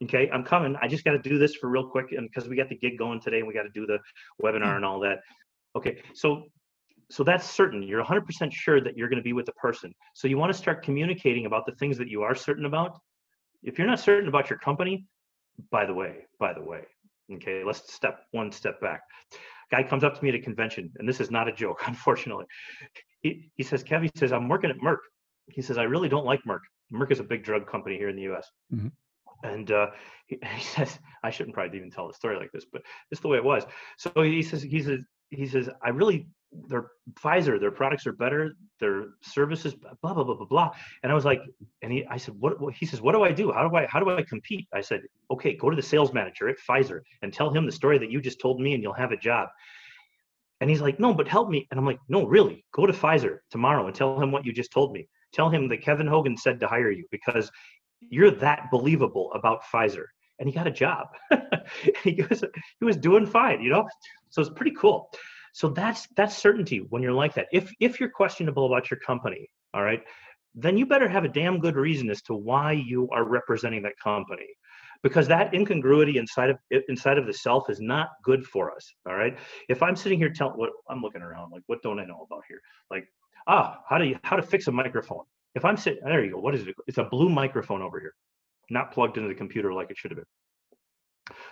Okay, 0.02 0.28
I'm 0.32 0.42
coming. 0.42 0.76
I 0.82 0.88
just 0.88 1.04
got 1.04 1.12
to 1.12 1.18
do 1.18 1.38
this 1.38 1.54
for 1.54 1.70
real 1.70 1.88
quick, 1.88 2.12
and 2.12 2.28
because 2.28 2.48
we 2.48 2.56
got 2.56 2.68
the 2.68 2.76
gig 2.76 2.98
going 2.98 3.20
today, 3.20 3.38
and 3.38 3.46
we 3.46 3.54
got 3.54 3.62
to 3.62 3.70
do 3.70 3.86
the 3.86 3.98
webinar 4.42 4.72
mm. 4.72 4.76
and 4.76 4.84
all 4.84 5.00
that. 5.00 5.20
Okay, 5.76 6.02
so 6.14 6.44
so 7.10 7.22
that's 7.22 7.48
certain. 7.48 7.82
You're 7.82 8.04
100% 8.04 8.52
sure 8.52 8.80
that 8.80 8.96
you're 8.96 9.08
going 9.08 9.18
to 9.18 9.24
be 9.24 9.32
with 9.32 9.46
the 9.46 9.52
person. 9.52 9.92
So 10.14 10.26
you 10.26 10.38
want 10.38 10.52
to 10.52 10.58
start 10.58 10.82
communicating 10.82 11.46
about 11.46 11.64
the 11.64 11.72
things 11.76 11.96
that 11.98 12.08
you 12.08 12.22
are 12.22 12.34
certain 12.34 12.64
about. 12.64 12.98
If 13.66 13.78
you're 13.78 13.86
not 13.86 14.00
certain 14.00 14.28
about 14.28 14.48
your 14.48 14.60
company, 14.60 15.04
by 15.70 15.84
the 15.84 15.92
way, 15.92 16.26
by 16.38 16.54
the 16.54 16.62
way, 16.62 16.82
okay, 17.34 17.64
let's 17.64 17.92
step 17.92 18.20
one 18.30 18.52
step 18.52 18.80
back. 18.80 19.02
Guy 19.72 19.82
comes 19.82 20.04
up 20.04 20.16
to 20.16 20.22
me 20.22 20.28
at 20.28 20.36
a 20.36 20.38
convention, 20.38 20.92
and 20.98 21.08
this 21.08 21.20
is 21.20 21.30
not 21.32 21.48
a 21.48 21.52
joke, 21.52 21.82
unfortunately. 21.86 22.46
He, 23.22 23.50
he 23.56 23.64
says, 23.64 23.82
Kev, 23.82 24.02
he 24.02 24.10
says, 24.16 24.32
I'm 24.32 24.48
working 24.48 24.70
at 24.70 24.78
Merck. 24.78 24.98
He 25.48 25.62
says, 25.62 25.78
I 25.78 25.82
really 25.82 26.08
don't 26.08 26.24
like 26.24 26.40
Merck. 26.44 26.60
Merck 26.92 27.10
is 27.10 27.18
a 27.18 27.24
big 27.24 27.42
drug 27.42 27.66
company 27.66 27.96
here 27.96 28.08
in 28.08 28.16
the 28.16 28.32
US. 28.32 28.48
Mm-hmm. 28.72 28.88
And 29.42 29.70
uh, 29.72 29.88
he, 30.26 30.38
he, 30.56 30.62
says, 30.62 30.98
I 31.24 31.30
shouldn't 31.30 31.54
probably 31.54 31.76
even 31.76 31.90
tell 31.90 32.08
a 32.08 32.14
story 32.14 32.36
like 32.36 32.52
this, 32.52 32.64
but 32.72 32.82
it's 33.10 33.20
the 33.20 33.28
way 33.28 33.36
it 33.36 33.44
was. 33.44 33.64
So 33.98 34.12
he 34.22 34.42
says, 34.42 34.62
he 34.62 34.80
says, 34.80 35.00
he 35.30 35.46
says, 35.46 35.68
I 35.82 35.88
really 35.88 36.28
their 36.52 36.88
Pfizer, 37.14 37.60
their 37.60 37.70
products 37.70 38.06
are 38.06 38.12
better, 38.12 38.56
their 38.80 39.08
services, 39.20 39.74
blah 39.74 40.14
blah 40.14 40.24
blah 40.24 40.34
blah 40.34 40.46
blah. 40.46 40.70
And 41.02 41.12
I 41.12 41.14
was 41.14 41.24
like, 41.24 41.42
and 41.82 41.92
he, 41.92 42.06
I 42.10 42.16
said, 42.16 42.34
what? 42.38 42.56
He 42.74 42.86
says, 42.86 43.00
what 43.00 43.12
do 43.12 43.22
I 43.22 43.32
do? 43.32 43.52
How 43.52 43.68
do 43.68 43.76
I 43.76 43.86
how 43.86 44.00
do 44.00 44.10
I 44.10 44.22
compete? 44.22 44.66
I 44.72 44.80
said, 44.80 45.02
okay, 45.30 45.54
go 45.54 45.70
to 45.70 45.76
the 45.76 45.82
sales 45.82 46.12
manager 46.12 46.48
at 46.48 46.56
Pfizer 46.68 47.00
and 47.22 47.32
tell 47.32 47.50
him 47.50 47.66
the 47.66 47.72
story 47.72 47.98
that 47.98 48.10
you 48.10 48.20
just 48.20 48.40
told 48.40 48.60
me, 48.60 48.74
and 48.74 48.82
you'll 48.82 48.92
have 48.94 49.12
a 49.12 49.16
job. 49.16 49.48
And 50.60 50.70
he's 50.70 50.80
like, 50.80 50.98
no, 50.98 51.12
but 51.12 51.28
help 51.28 51.50
me. 51.50 51.66
And 51.70 51.78
I'm 51.78 51.84
like, 51.84 51.98
no, 52.08 52.24
really, 52.26 52.64
go 52.72 52.86
to 52.86 52.92
Pfizer 52.92 53.38
tomorrow 53.50 53.86
and 53.86 53.94
tell 53.94 54.20
him 54.20 54.32
what 54.32 54.46
you 54.46 54.52
just 54.52 54.72
told 54.72 54.92
me. 54.92 55.06
Tell 55.32 55.50
him 55.50 55.68
that 55.68 55.82
Kevin 55.82 56.06
Hogan 56.06 56.36
said 56.36 56.60
to 56.60 56.66
hire 56.66 56.90
you 56.90 57.04
because 57.10 57.50
you're 58.00 58.30
that 58.30 58.70
believable 58.70 59.30
about 59.34 59.62
Pfizer. 59.64 60.06
And 60.38 60.48
he 60.48 60.54
got 60.54 60.66
a 60.66 60.70
job. 60.70 61.08
he 62.04 62.22
was 62.28 62.44
he 62.78 62.84
was 62.84 62.96
doing 62.96 63.26
fine, 63.26 63.62
you 63.62 63.70
know. 63.70 63.86
So 64.30 64.40
it's 64.42 64.50
pretty 64.50 64.76
cool. 64.78 65.10
So 65.56 65.70
that's 65.70 66.06
that's 66.16 66.36
certainty 66.36 66.80
when 66.90 67.02
you're 67.02 67.12
like 67.12 67.32
that. 67.32 67.46
If 67.50 67.72
if 67.80 67.98
you're 67.98 68.10
questionable 68.10 68.66
about 68.66 68.90
your 68.90 69.00
company, 69.00 69.48
all 69.72 69.82
right, 69.82 70.02
then 70.54 70.76
you 70.76 70.84
better 70.84 71.08
have 71.08 71.24
a 71.24 71.28
damn 71.28 71.60
good 71.60 71.76
reason 71.76 72.10
as 72.10 72.20
to 72.24 72.34
why 72.34 72.72
you 72.72 73.08
are 73.10 73.24
representing 73.24 73.82
that 73.84 73.94
company 73.98 74.48
because 75.02 75.26
that 75.28 75.54
incongruity 75.54 76.18
inside 76.18 76.50
of 76.50 76.58
inside 76.90 77.16
of 77.16 77.26
the 77.26 77.32
self 77.32 77.70
is 77.70 77.80
not 77.80 78.08
good 78.22 78.44
for 78.44 78.70
us 78.70 78.92
all 79.08 79.14
right? 79.14 79.38
If 79.70 79.82
i'm 79.82 79.96
sitting 79.96 80.18
here 80.18 80.28
telling 80.28 80.58
what 80.58 80.72
i'm 80.90 81.00
looking 81.00 81.22
around 81.22 81.52
like 81.52 81.62
what 81.68 81.80
don't 81.80 82.00
i 82.00 82.04
know 82.04 82.26
about 82.30 82.42
here? 82.46 82.60
Like 82.90 83.08
ah 83.46 83.78
how 83.88 83.96
do 83.96 84.04
you 84.04 84.18
how 84.24 84.36
to 84.36 84.42
fix 84.42 84.66
a 84.66 84.72
microphone? 84.72 85.24
If 85.54 85.64
i'm 85.64 85.78
sitting 85.78 86.04
there 86.04 86.22
you 86.22 86.32
go 86.32 86.38
what 86.38 86.54
is 86.54 86.66
it? 86.66 86.74
It's 86.86 86.98
a 86.98 87.04
blue 87.04 87.30
microphone 87.30 87.80
over 87.80 87.98
here 87.98 88.14
not 88.68 88.92
plugged 88.92 89.16
into 89.16 89.30
the 89.30 89.34
computer 89.34 89.72
like 89.72 89.90
it 89.90 89.96
should 89.96 90.10
have 90.10 90.18
been 90.18 90.26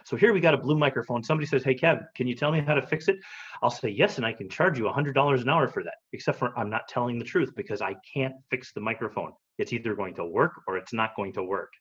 so 0.05 0.17
here 0.17 0.33
we 0.33 0.41
got 0.41 0.55
a 0.55 0.59
blue 0.59 0.79
microphone. 0.79 1.23
Somebody 1.23 1.47
says, 1.47 1.65
Hey, 1.65 1.75
Kev, 1.75 2.05
can 2.15 2.27
you 2.27 2.35
tell 2.35 2.53
me 2.53 2.61
how 2.61 2.75
to 2.75 2.83
fix 2.83 3.09
it? 3.09 3.17
I'll 3.63 3.71
say, 3.71 3.89
Yes, 3.89 4.17
and 4.17 4.27
I 4.27 4.33
can 4.33 4.49
charge 4.49 4.79
you 4.79 4.85
$100 4.85 5.41
an 5.41 5.49
hour 5.49 5.69
for 5.69 5.83
that, 5.83 5.95
except 6.13 6.39
for 6.39 6.57
I'm 6.59 6.71
not 6.71 6.89
telling 6.89 7.19
the 7.19 7.25
truth 7.25 7.53
because 7.57 7.83
I 7.83 7.97
can't 8.13 8.35
fix 8.51 8.73
the 8.73 8.81
microphone. 8.81 9.33
It's 9.59 9.73
either 9.73 9.95
going 9.95 10.15
to 10.17 10.25
work 10.25 10.53
or 10.67 10.77
it's 10.77 10.93
not 10.93 11.17
going 11.17 11.33
to 11.35 11.43
work. 11.43 11.73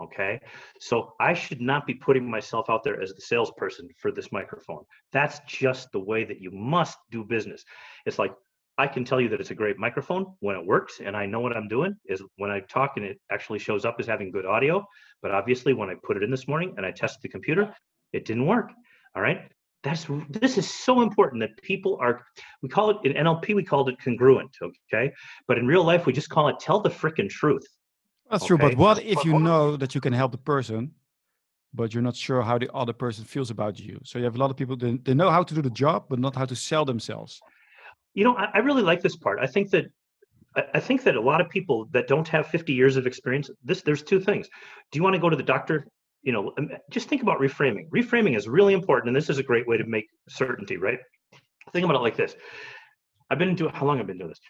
Okay. 0.00 0.40
So 0.80 1.14
I 1.18 1.34
should 1.34 1.60
not 1.60 1.86
be 1.86 1.94
putting 1.94 2.30
myself 2.30 2.70
out 2.70 2.84
there 2.84 3.00
as 3.02 3.12
the 3.14 3.20
salesperson 3.20 3.88
for 3.96 4.12
this 4.12 4.30
microphone. 4.30 4.84
That's 5.12 5.40
just 5.46 5.90
the 5.90 5.98
way 5.98 6.24
that 6.24 6.40
you 6.40 6.52
must 6.52 6.98
do 7.10 7.24
business. 7.24 7.64
It's 8.06 8.18
like, 8.18 8.32
I 8.78 8.86
can 8.86 9.04
tell 9.04 9.20
you 9.20 9.28
that 9.30 9.40
it's 9.40 9.50
a 9.50 9.56
great 9.56 9.76
microphone 9.76 10.34
when 10.38 10.54
it 10.54 10.64
works 10.64 11.00
and 11.04 11.16
I 11.16 11.26
know 11.26 11.40
what 11.40 11.56
I'm 11.56 11.66
doing 11.66 11.96
is 12.06 12.22
when 12.36 12.50
I 12.50 12.60
talk 12.60 12.92
and 12.96 13.04
it 13.04 13.20
actually 13.30 13.58
shows 13.58 13.84
up 13.84 13.96
as 13.98 14.06
having 14.06 14.30
good 14.30 14.46
audio. 14.46 14.86
But 15.20 15.32
obviously, 15.32 15.74
when 15.74 15.90
I 15.90 15.94
put 16.04 16.16
it 16.16 16.22
in 16.22 16.30
this 16.30 16.46
morning 16.46 16.74
and 16.76 16.86
I 16.86 16.92
tested 16.92 17.20
the 17.22 17.28
computer, 17.28 17.74
it 18.12 18.24
didn't 18.24 18.46
work. 18.46 18.70
All 19.16 19.22
right. 19.22 19.50
That's 19.82 20.06
this 20.30 20.58
is 20.58 20.70
so 20.70 21.02
important 21.02 21.40
that 21.40 21.60
people 21.60 21.98
are 22.00 22.24
we 22.62 22.68
call 22.68 22.90
it 22.90 22.98
in 23.04 23.12
NLP, 23.24 23.54
we 23.54 23.64
called 23.64 23.88
it 23.88 23.96
congruent. 24.02 24.56
Okay. 24.62 25.12
But 25.48 25.58
in 25.58 25.66
real 25.66 25.84
life, 25.84 26.06
we 26.06 26.12
just 26.12 26.30
call 26.30 26.48
it 26.48 26.56
tell 26.60 26.80
the 26.80 26.90
freaking 26.90 27.28
truth. 27.28 27.66
That's 28.30 28.44
okay? 28.44 28.48
true. 28.48 28.58
But 28.58 28.76
what 28.76 29.02
if 29.02 29.24
you 29.24 29.38
know 29.48 29.76
that 29.76 29.94
you 29.96 30.00
can 30.00 30.12
help 30.12 30.30
the 30.30 30.38
person, 30.38 30.92
but 31.74 31.92
you're 31.92 32.02
not 32.02 32.14
sure 32.14 32.42
how 32.42 32.58
the 32.58 32.72
other 32.72 32.92
person 32.92 33.24
feels 33.24 33.50
about 33.50 33.80
you? 33.80 33.98
So 34.04 34.18
you 34.18 34.24
have 34.24 34.36
a 34.36 34.38
lot 34.38 34.50
of 34.50 34.56
people, 34.56 34.76
they, 34.76 34.98
they 34.98 35.14
know 35.14 35.30
how 35.30 35.42
to 35.42 35.54
do 35.54 35.62
the 35.62 35.70
job, 35.70 36.04
but 36.08 36.20
not 36.20 36.36
how 36.36 36.44
to 36.44 36.54
sell 36.54 36.84
themselves 36.84 37.40
you 38.14 38.24
know, 38.24 38.36
I, 38.36 38.50
I 38.54 38.58
really 38.58 38.82
like 38.82 39.02
this 39.02 39.16
part. 39.16 39.38
I 39.40 39.46
think 39.46 39.70
that 39.70 39.86
I 40.74 40.80
think 40.80 41.04
that 41.04 41.14
a 41.14 41.20
lot 41.20 41.40
of 41.40 41.48
people 41.48 41.86
that 41.92 42.08
don't 42.08 42.26
have 42.28 42.48
50 42.48 42.72
years 42.72 42.96
of 42.96 43.06
experience, 43.06 43.50
this 43.62 43.82
there's 43.82 44.02
two 44.02 44.20
things. 44.20 44.48
Do 44.90 44.98
you 44.98 45.02
want 45.02 45.14
to 45.14 45.20
go 45.20 45.30
to 45.30 45.36
the 45.36 45.42
doctor? 45.42 45.86
You 46.22 46.32
know, 46.32 46.52
um, 46.58 46.70
just 46.90 47.08
think 47.08 47.22
about 47.22 47.38
reframing. 47.38 47.88
Reframing 47.90 48.36
is 48.36 48.48
really 48.48 48.74
important, 48.74 49.08
and 49.08 49.16
this 49.16 49.30
is 49.30 49.38
a 49.38 49.42
great 49.42 49.68
way 49.68 49.76
to 49.76 49.84
make 49.84 50.06
certainty, 50.28 50.76
right? 50.76 50.98
Think 51.72 51.84
about 51.84 51.96
it 51.96 52.02
like 52.02 52.16
this. 52.16 52.34
I've 53.30 53.38
been 53.38 53.54
doing 53.54 53.72
how 53.74 53.86
long 53.86 53.98
have 53.98 54.04
I've 54.04 54.06
been 54.08 54.18
doing 54.18 54.30
this? 54.30 54.40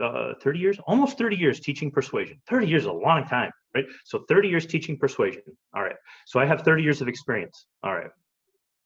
Uh, 0.00 0.34
30 0.40 0.58
years, 0.58 0.78
almost 0.86 1.18
30 1.18 1.36
years 1.36 1.60
teaching 1.60 1.90
persuasion. 1.90 2.40
30 2.48 2.68
years 2.68 2.82
is 2.82 2.86
a 2.86 2.92
long 2.92 3.24
time, 3.26 3.50
right? 3.74 3.84
So 4.04 4.24
30 4.28 4.48
years 4.48 4.66
teaching 4.66 4.96
persuasion. 4.96 5.42
All 5.74 5.82
right. 5.82 5.96
So 6.26 6.38
I 6.38 6.46
have 6.46 6.62
30 6.62 6.82
years 6.82 7.00
of 7.00 7.08
experience. 7.08 7.66
All 7.82 7.94
right. 7.94 8.10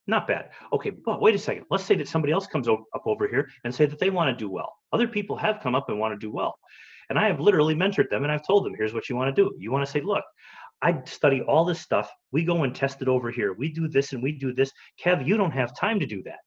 Not 0.06 0.26
bad. 0.26 0.50
Okay, 0.72 0.90
but 0.90 1.20
wait 1.20 1.34
a 1.34 1.38
second. 1.38 1.64
Let's 1.70 1.84
say 1.84 1.96
that 1.96 2.08
somebody 2.08 2.32
else 2.32 2.46
comes 2.46 2.68
up 2.68 2.84
over 3.06 3.26
here 3.26 3.48
and 3.64 3.74
say 3.74 3.86
that 3.86 3.98
they 3.98 4.10
want 4.10 4.36
to 4.36 4.44
do 4.44 4.50
well. 4.50 4.74
Other 4.92 5.08
people 5.08 5.36
have 5.36 5.60
come 5.60 5.74
up 5.74 5.88
and 5.88 5.98
want 5.98 6.12
to 6.12 6.18
do 6.18 6.30
well. 6.30 6.58
And 7.08 7.18
I 7.18 7.26
have 7.26 7.40
literally 7.40 7.74
mentored 7.74 8.10
them 8.10 8.22
and 8.22 8.32
I've 8.32 8.46
told 8.46 8.64
them, 8.64 8.74
here's 8.76 8.94
what 8.94 9.08
you 9.08 9.16
want 9.16 9.34
to 9.34 9.42
do. 9.42 9.54
You 9.58 9.72
want 9.72 9.84
to 9.84 9.90
say, 9.90 10.00
look, 10.00 10.24
I 10.82 11.00
study 11.06 11.40
all 11.42 11.64
this 11.64 11.80
stuff. 11.80 12.10
We 12.32 12.44
go 12.44 12.64
and 12.64 12.74
test 12.74 13.00
it 13.00 13.08
over 13.08 13.30
here. 13.30 13.54
We 13.54 13.72
do 13.72 13.88
this 13.88 14.12
and 14.12 14.22
we 14.22 14.32
do 14.32 14.52
this. 14.52 14.70
Kev, 15.02 15.26
you 15.26 15.36
don't 15.36 15.50
have 15.50 15.76
time 15.76 15.98
to 16.00 16.06
do 16.06 16.22
that. 16.24 16.38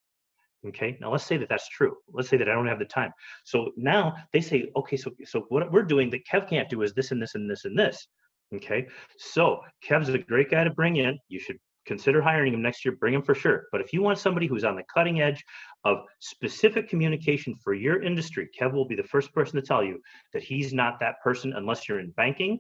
Okay. 0.68 0.98
Now 1.00 1.12
let's 1.12 1.24
say 1.24 1.38
that 1.38 1.50
that's 1.50 1.70
true. 1.70 1.96
Let's 2.12 2.30
say 2.30 2.38
that 2.38 2.50
I 2.50 2.54
don't 2.54 2.68
have 2.68 2.80
the 2.80 2.86
time. 2.86 3.12
So 3.46 3.72
now 3.78 4.16
they 4.34 4.42
say, 4.42 4.70
okay, 4.76 4.98
so 4.98 5.12
so 5.26 5.46
what 5.50 5.72
we're 5.72 5.84
doing 5.84 6.10
that 6.12 6.26
Kev 6.32 6.50
can't 6.50 6.70
do 6.70 6.82
is 6.82 6.94
this 6.94 7.12
and 7.12 7.22
this 7.22 7.36
and 7.36 7.50
this 7.50 7.66
and 7.66 7.78
this. 7.78 8.08
Okay. 8.56 8.88
So 9.18 9.62
Kev's 9.88 10.10
a 10.10 10.18
great 10.18 10.50
guy 10.52 10.64
to 10.64 10.72
bring 10.72 10.98
in. 10.98 11.18
You 11.30 11.40
should 11.40 11.58
consider 11.88 12.22
hiring 12.22 12.54
him 12.54 12.62
next 12.62 12.86
year, 12.86 12.96
bring 12.96 13.14
him 13.14 13.24
for 13.24 13.34
sure. 13.34 13.68
But 13.72 13.82
if 13.82 13.94
you 13.94 14.02
want 14.04 14.20
somebody 14.20 14.46
who's 14.46 14.64
on 14.64 14.76
the 14.76 14.84
cutting 14.94 15.22
edge 15.22 15.44
of 15.86 16.00
specific 16.20 16.90
communication 16.90 17.56
for 17.64 17.74
your 17.74 18.04
industry, 18.04 18.50
Kev 18.60 18.74
will 18.74 18.88
be 18.88 18.96
the 18.96 19.04
first 19.04 19.34
person 19.34 19.56
to 19.56 19.66
tell 19.66 19.84
you 19.84 20.00
that 20.34 20.44
he's 20.44 20.74
not 20.74 21.00
that 21.00 21.16
person 21.24 21.54
unless 21.54 21.88
you're 21.88 22.00
in 22.00 22.12
banking. 22.12 22.60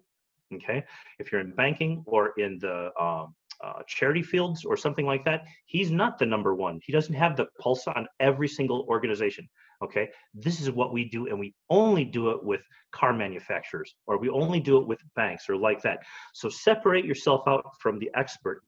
Okay. 0.55 0.83
If 1.19 1.31
you're 1.31 1.41
in 1.41 1.51
banking 1.51 2.03
or 2.07 2.31
in 2.37 2.57
the 2.59 2.89
um, 2.99 3.35
uh, 3.61 3.81
charity 3.85 4.23
fields 4.23 4.63
or 4.63 4.77
something 4.77 5.05
like 5.05 5.25
that, 5.25 5.43
he's 5.65 5.91
not 5.91 6.17
the 6.17 6.25
number 6.25 6.55
one. 6.55 6.79
He 6.83 6.93
doesn't 6.93 7.13
have 7.13 7.35
the 7.35 7.47
pulse 7.59 7.85
on 7.87 8.07
every 8.21 8.47
single 8.47 8.85
organization. 8.87 9.47
Okay. 9.83 10.07
This 10.33 10.61
is 10.61 10.71
what 10.71 10.93
we 10.93 11.09
do, 11.09 11.27
and 11.27 11.37
we 11.37 11.53
only 11.69 12.05
do 12.05 12.29
it 12.29 12.43
with 12.43 12.61
car 12.93 13.13
manufacturers 13.13 13.93
or 14.07 14.17
we 14.17 14.29
only 14.29 14.61
do 14.61 14.77
it 14.77 14.87
with 14.87 15.01
banks 15.15 15.49
or 15.49 15.57
like 15.57 15.81
that. 15.81 15.99
So 16.33 16.47
separate 16.47 17.03
yourself 17.03 17.41
out 17.45 17.65
from 17.81 17.99
the 17.99 18.09
expert 18.15 18.61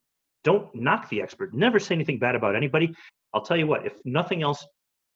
don't 0.50 0.74
knock 0.74 1.10
the 1.10 1.22
expert. 1.22 1.54
Never 1.54 1.78
say 1.80 1.94
anything 1.94 2.18
bad 2.18 2.34
about 2.34 2.56
anybody. 2.56 2.96
I'll 3.34 3.46
tell 3.50 3.58
you 3.58 3.68
what, 3.68 3.86
if 3.86 3.94
nothing 4.04 4.42
else, 4.42 4.66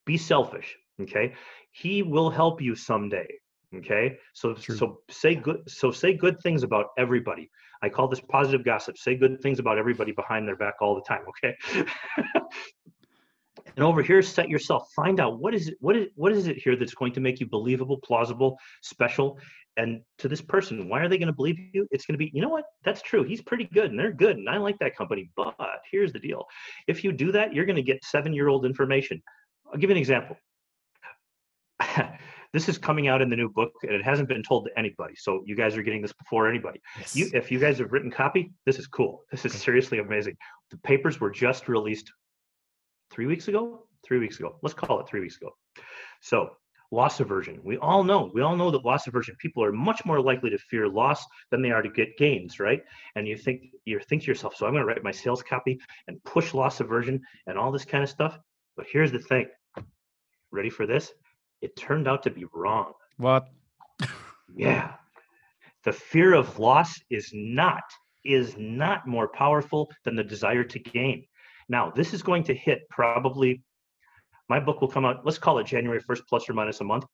be 0.06 0.16
selfish. 0.16 0.76
Okay. 1.02 1.34
He 1.72 2.04
will 2.04 2.30
help 2.30 2.62
you 2.62 2.76
someday. 2.76 3.28
Okay. 3.76 4.18
So 4.34 4.54
True. 4.54 4.76
so 4.76 5.00
say 5.10 5.34
good 5.34 5.62
so 5.68 5.90
say 5.90 6.14
good 6.14 6.40
things 6.44 6.62
about 6.62 6.88
everybody. 7.00 7.50
I 7.82 7.90
call 7.90 8.08
this 8.08 8.22
positive 8.22 8.64
gossip. 8.64 8.96
Say 8.96 9.16
good 9.16 9.42
things 9.42 9.58
about 9.58 9.80
everybody 9.80 10.12
behind 10.12 10.48
their 10.48 10.56
back 10.56 10.76
all 10.82 10.94
the 10.94 11.02
time. 11.02 11.24
Okay. 11.32 11.56
And 13.76 13.84
over 13.84 14.04
here, 14.04 14.22
set 14.22 14.50
yourself, 14.50 14.90
find 14.96 15.20
out 15.20 15.40
what 15.40 15.56
is 15.56 15.70
it, 15.70 15.78
what 15.80 15.96
is 15.96 16.08
what 16.16 16.32
is 16.32 16.48
it 16.48 16.58
here 16.58 16.76
that's 16.76 16.94
going 16.94 17.14
to 17.14 17.20
make 17.20 17.40
you 17.40 17.48
believable, 17.48 17.98
plausible, 17.98 18.58
special. 18.82 19.40
And 19.78 20.02
to 20.20 20.28
this 20.28 20.42
person, 20.42 20.88
why 20.88 21.00
are 21.00 21.10
they 21.10 21.18
going 21.18 21.28
to 21.28 21.34
believe 21.34 21.58
you? 21.74 21.88
It's 21.92 22.06
going 22.06 22.14
to 22.14 22.18
be, 22.20 22.32
you 22.34 22.42
know 22.42 22.50
what? 22.50 22.66
That's 22.84 23.02
true. 23.02 23.24
He's 23.24 23.42
pretty 23.42 23.66
good 23.74 23.90
and 23.90 24.00
they're 24.00 24.12
good. 24.12 24.38
And 24.38 24.48
I 24.48 24.58
like 24.58 24.78
that 24.80 24.96
company. 24.96 25.32
But 25.36 25.56
here's 25.92 26.14
the 26.14 26.20
deal. 26.20 26.46
If 26.88 27.04
you 27.04 27.12
do 27.12 27.32
that, 27.32 27.54
you're 27.54 27.66
going 27.66 27.78
to 27.78 27.82
get 27.82 28.04
seven-year-old 28.06 28.66
information. 28.66 29.22
I'll 29.72 29.80
give 29.80 29.90
you 29.90 29.96
an 29.96 30.00
example. 30.00 30.38
this 32.54 32.70
is 32.70 32.78
coming 32.78 33.08
out 33.08 33.22
in 33.22 33.30
the 33.30 33.36
new 33.36 33.50
book 33.50 33.72
and 33.82 33.94
it 33.94 34.04
hasn't 34.04 34.30
been 34.30 34.44
told 34.44 34.66
to 34.66 34.78
anybody. 34.78 35.16
So 35.18 35.42
you 35.46 35.56
guys 35.56 35.76
are 35.76 35.82
getting 35.82 36.04
this 36.04 36.14
before 36.14 36.48
anybody. 36.48 36.80
Yes. 37.00 37.16
You, 37.16 37.30
if 37.34 37.52
you 37.52 37.60
guys 37.60 37.80
have 37.80 37.92
written 37.92 38.12
copy, 38.12 38.52
this 38.66 38.78
is 38.78 38.86
cool. 38.86 39.24
This 39.32 39.44
is 39.46 39.54
seriously 39.54 39.98
amazing. 39.98 40.38
The 40.70 40.78
papers 40.78 41.20
were 41.20 41.32
just 41.32 41.68
released 41.68 42.12
three 43.12 43.26
weeks 43.26 43.48
ago, 43.48 43.88
three 44.06 44.20
weeks 44.20 44.38
ago. 44.38 44.58
Let's 44.62 44.76
call 44.76 45.00
it 45.00 45.08
three 45.08 45.22
weeks 45.22 45.38
ago. 45.38 45.50
So 46.22 46.52
loss 46.94 47.20
aversion. 47.20 47.60
We 47.64 47.78
all 47.78 48.04
know, 48.04 48.30
we 48.34 48.42
all 48.42 48.56
know 48.56 48.70
that 48.72 48.86
loss 48.86 49.08
aversion 49.08 49.36
people 49.40 49.64
are 49.64 49.72
much 49.72 50.06
more 50.06 50.22
likely 50.22 50.52
to 50.52 50.58
fear 50.58 50.88
loss 50.88 51.26
than 51.50 51.62
they 51.62 51.72
are 51.72 51.82
to 51.82 51.90
get 51.90 52.18
gains, 52.18 52.60
right? 52.60 52.84
And 53.16 53.28
you 53.28 53.36
think 53.36 53.72
you 53.86 54.00
think 54.00 54.22
to 54.22 54.28
yourself, 54.28 54.56
so 54.56 54.66
I'm 54.66 54.74
going 54.74 54.84
to 54.84 54.88
write 54.88 55.04
my 55.04 55.12
sales 55.12 55.42
copy 55.42 55.80
and 56.08 56.24
push 56.24 56.54
loss 56.54 56.80
aversion 56.80 57.20
and 57.48 57.58
all 57.58 57.72
this 57.72 57.84
kind 57.84 58.04
of 58.04 58.10
stuff. 58.10 58.38
But 58.78 58.86
here's 58.92 59.12
the 59.12 59.20
thing. 59.20 59.48
Ready 60.52 60.70
for 60.70 60.86
this? 60.86 61.12
It 61.62 61.76
turned 61.76 62.08
out 62.08 62.24
to 62.24 62.30
be 62.30 62.46
wrong. 62.54 62.94
What? 63.18 63.48
yeah. 64.56 64.94
The 65.84 65.94
fear 65.94 66.34
of 66.34 66.60
loss 66.60 66.94
is 67.10 67.32
not 67.34 67.84
is 68.24 68.56
not 68.58 69.08
more 69.08 69.28
powerful 69.28 69.92
than 70.06 70.16
the 70.16 70.24
desire 70.24 70.64
to 70.64 70.80
gain. 70.80 71.26
Now, 71.68 71.92
this 71.92 72.14
is 72.14 72.22
going 72.22 72.44
to 72.46 72.54
hit 72.54 72.88
probably, 72.90 73.64
my 74.50 74.60
book 74.60 74.82
will 74.82 74.88
come 74.88 75.06
out, 75.06 75.26
let's 75.26 75.38
call 75.38 75.60
it 75.60 75.66
January 75.66 76.02
1st, 76.02 76.22
plus 76.28 76.50
or 76.50 76.54
minus 76.54 76.82
a 76.82 76.84
month. 76.84 77.06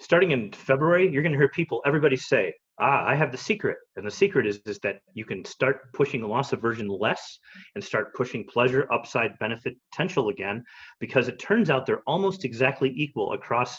Starting 0.00 0.32
in 0.32 0.52
February, 0.52 1.10
you're 1.10 1.22
going 1.22 1.32
to 1.32 1.38
hear 1.38 1.48
people, 1.48 1.80
everybody 1.86 2.16
say, 2.16 2.52
ah, 2.80 3.04
I 3.06 3.14
have 3.14 3.30
the 3.30 3.38
secret. 3.38 3.78
And 3.96 4.06
the 4.06 4.10
secret 4.10 4.46
is, 4.46 4.60
is 4.66 4.78
that 4.80 5.00
you 5.14 5.24
can 5.24 5.44
start 5.44 5.92
pushing 5.92 6.22
loss 6.22 6.52
aversion 6.52 6.88
less 6.88 7.38
and 7.74 7.82
start 7.82 8.14
pushing 8.14 8.44
pleasure, 8.44 8.86
upside, 8.92 9.38
benefit, 9.38 9.76
potential 9.90 10.28
again, 10.28 10.64
because 11.00 11.28
it 11.28 11.38
turns 11.38 11.70
out 11.70 11.86
they're 11.86 12.02
almost 12.06 12.44
exactly 12.44 12.92
equal 12.96 13.32
across 13.32 13.78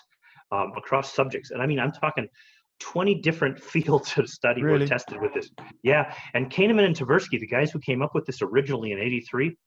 um, 0.51 0.73
across 0.77 1.13
subjects. 1.13 1.49
And 1.51 1.61
I 1.61 1.65
mean, 1.65 1.79
I'm 1.79 1.91
talking 1.91 2.27
20 2.79 3.15
different 3.15 3.59
fields 3.63 4.17
of 4.17 4.29
study 4.29 4.61
really? 4.61 4.79
were 4.79 4.87
tested 4.87 5.21
with 5.21 5.33
this. 5.33 5.49
Yeah, 5.83 6.13
and 6.33 6.49
Kahneman 6.51 6.85
and 6.85 6.95
Tversky, 6.95 7.39
the 7.39 7.47
guys 7.47 7.71
who 7.71 7.79
came 7.79 8.01
up 8.01 8.13
with 8.13 8.25
this 8.25 8.41
originally 8.41 8.91
in 8.91 8.99
83, 8.99 9.57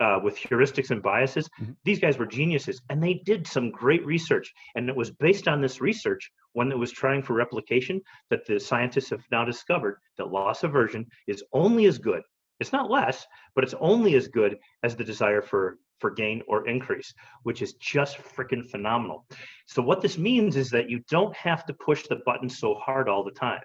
uh, 0.00 0.18
with 0.22 0.36
heuristics 0.36 0.90
and 0.90 1.02
biases, 1.02 1.48
mm-hmm. 1.60 1.72
these 1.84 2.00
guys 2.00 2.18
were 2.18 2.26
geniuses 2.26 2.80
and 2.90 3.02
they 3.02 3.14
did 3.24 3.46
some 3.46 3.70
great 3.70 4.04
research. 4.04 4.52
And 4.74 4.88
it 4.88 4.96
was 4.96 5.10
based 5.10 5.48
on 5.48 5.60
this 5.60 5.80
research, 5.80 6.30
one 6.52 6.68
that 6.68 6.78
was 6.78 6.92
trying 6.92 7.22
for 7.22 7.34
replication, 7.34 8.00
that 8.30 8.46
the 8.46 8.58
scientists 8.58 9.10
have 9.10 9.24
now 9.30 9.44
discovered 9.44 9.98
that 10.18 10.32
loss 10.32 10.64
aversion 10.64 11.06
is 11.26 11.44
only 11.52 11.86
as 11.86 11.98
good. 11.98 12.22
It's 12.60 12.72
not 12.72 12.90
less, 12.90 13.26
but 13.54 13.64
it's 13.64 13.74
only 13.80 14.14
as 14.14 14.28
good 14.28 14.58
as 14.82 14.96
the 14.96 15.04
desire 15.04 15.42
for 15.42 15.78
for 16.00 16.10
gain 16.10 16.42
or 16.48 16.68
increase, 16.68 17.14
which 17.44 17.62
is 17.62 17.74
just 17.74 18.18
freaking 18.18 18.68
phenomenal. 18.68 19.24
So 19.66 19.80
what 19.80 20.02
this 20.02 20.18
means 20.18 20.56
is 20.56 20.68
that 20.70 20.90
you 20.90 21.00
don't 21.08 21.34
have 21.36 21.64
to 21.66 21.74
push 21.74 22.06
the 22.06 22.20
button 22.26 22.48
so 22.48 22.74
hard 22.74 23.08
all 23.08 23.24
the 23.24 23.30
time. 23.30 23.62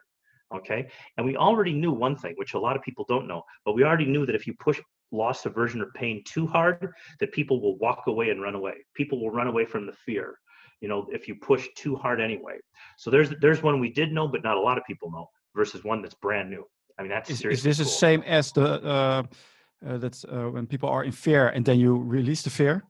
Okay. 0.56 0.90
And 1.18 1.26
we 1.26 1.36
already 1.36 1.74
knew 1.74 1.92
one 1.92 2.16
thing, 2.16 2.34
which 2.38 2.54
a 2.54 2.60
lot 2.60 2.76
of 2.76 2.82
people 2.82 3.06
don't 3.08 3.28
know, 3.28 3.44
but 3.66 3.74
we 3.74 3.84
already 3.84 4.06
knew 4.06 4.26
that 4.26 4.36
if 4.36 4.48
you 4.48 4.54
push 4.54 4.80
loss 5.12 5.46
aversion 5.46 5.82
or 5.82 5.92
pain 5.96 6.24
too 6.26 6.48
hard, 6.48 6.94
that 7.20 7.32
people 7.32 7.62
will 7.62 7.78
walk 7.78 8.08
away 8.08 8.30
and 8.30 8.42
run 8.42 8.56
away. 8.56 8.76
People 8.96 9.20
will 9.20 9.32
run 9.32 9.48
away 9.48 9.66
from 9.66 9.86
the 9.86 9.94
fear. 9.94 10.38
You 10.82 10.88
know, 10.88 11.08
if 11.12 11.28
you 11.28 11.36
push 11.36 11.68
too 11.76 11.96
hard 11.96 12.22
anyway. 12.22 12.58
So 12.98 13.10
there's 13.10 13.30
there's 13.42 13.62
one 13.62 13.80
we 13.80 13.92
did 13.92 14.12
know, 14.12 14.28
but 14.28 14.44
not 14.44 14.58
a 14.58 14.62
lot 14.62 14.78
of 14.78 14.84
people 14.86 15.12
know, 15.12 15.28
versus 15.56 15.84
one 15.84 16.02
that's 16.02 16.16
brand 16.16 16.50
new. 16.50 16.66
I 16.98 17.02
mean, 17.02 17.10
that's 17.10 17.30
is. 17.30 17.44
Is 17.44 17.64
this 17.64 17.78
cool. 17.78 17.86
the 17.86 17.92
same 17.92 18.22
as 18.24 18.52
the 18.52 18.84
uh, 18.84 19.24
uh, 19.86 19.98
that's 19.98 20.26
uh, 20.26 20.50
when 20.52 20.68
people 20.68 20.90
are 20.90 21.04
in 21.04 21.12
fear 21.12 21.50
and 21.50 21.66
then 21.66 21.80
you 21.80 21.98
release 21.98 22.42
the 22.44 22.50
fear? 22.50 22.84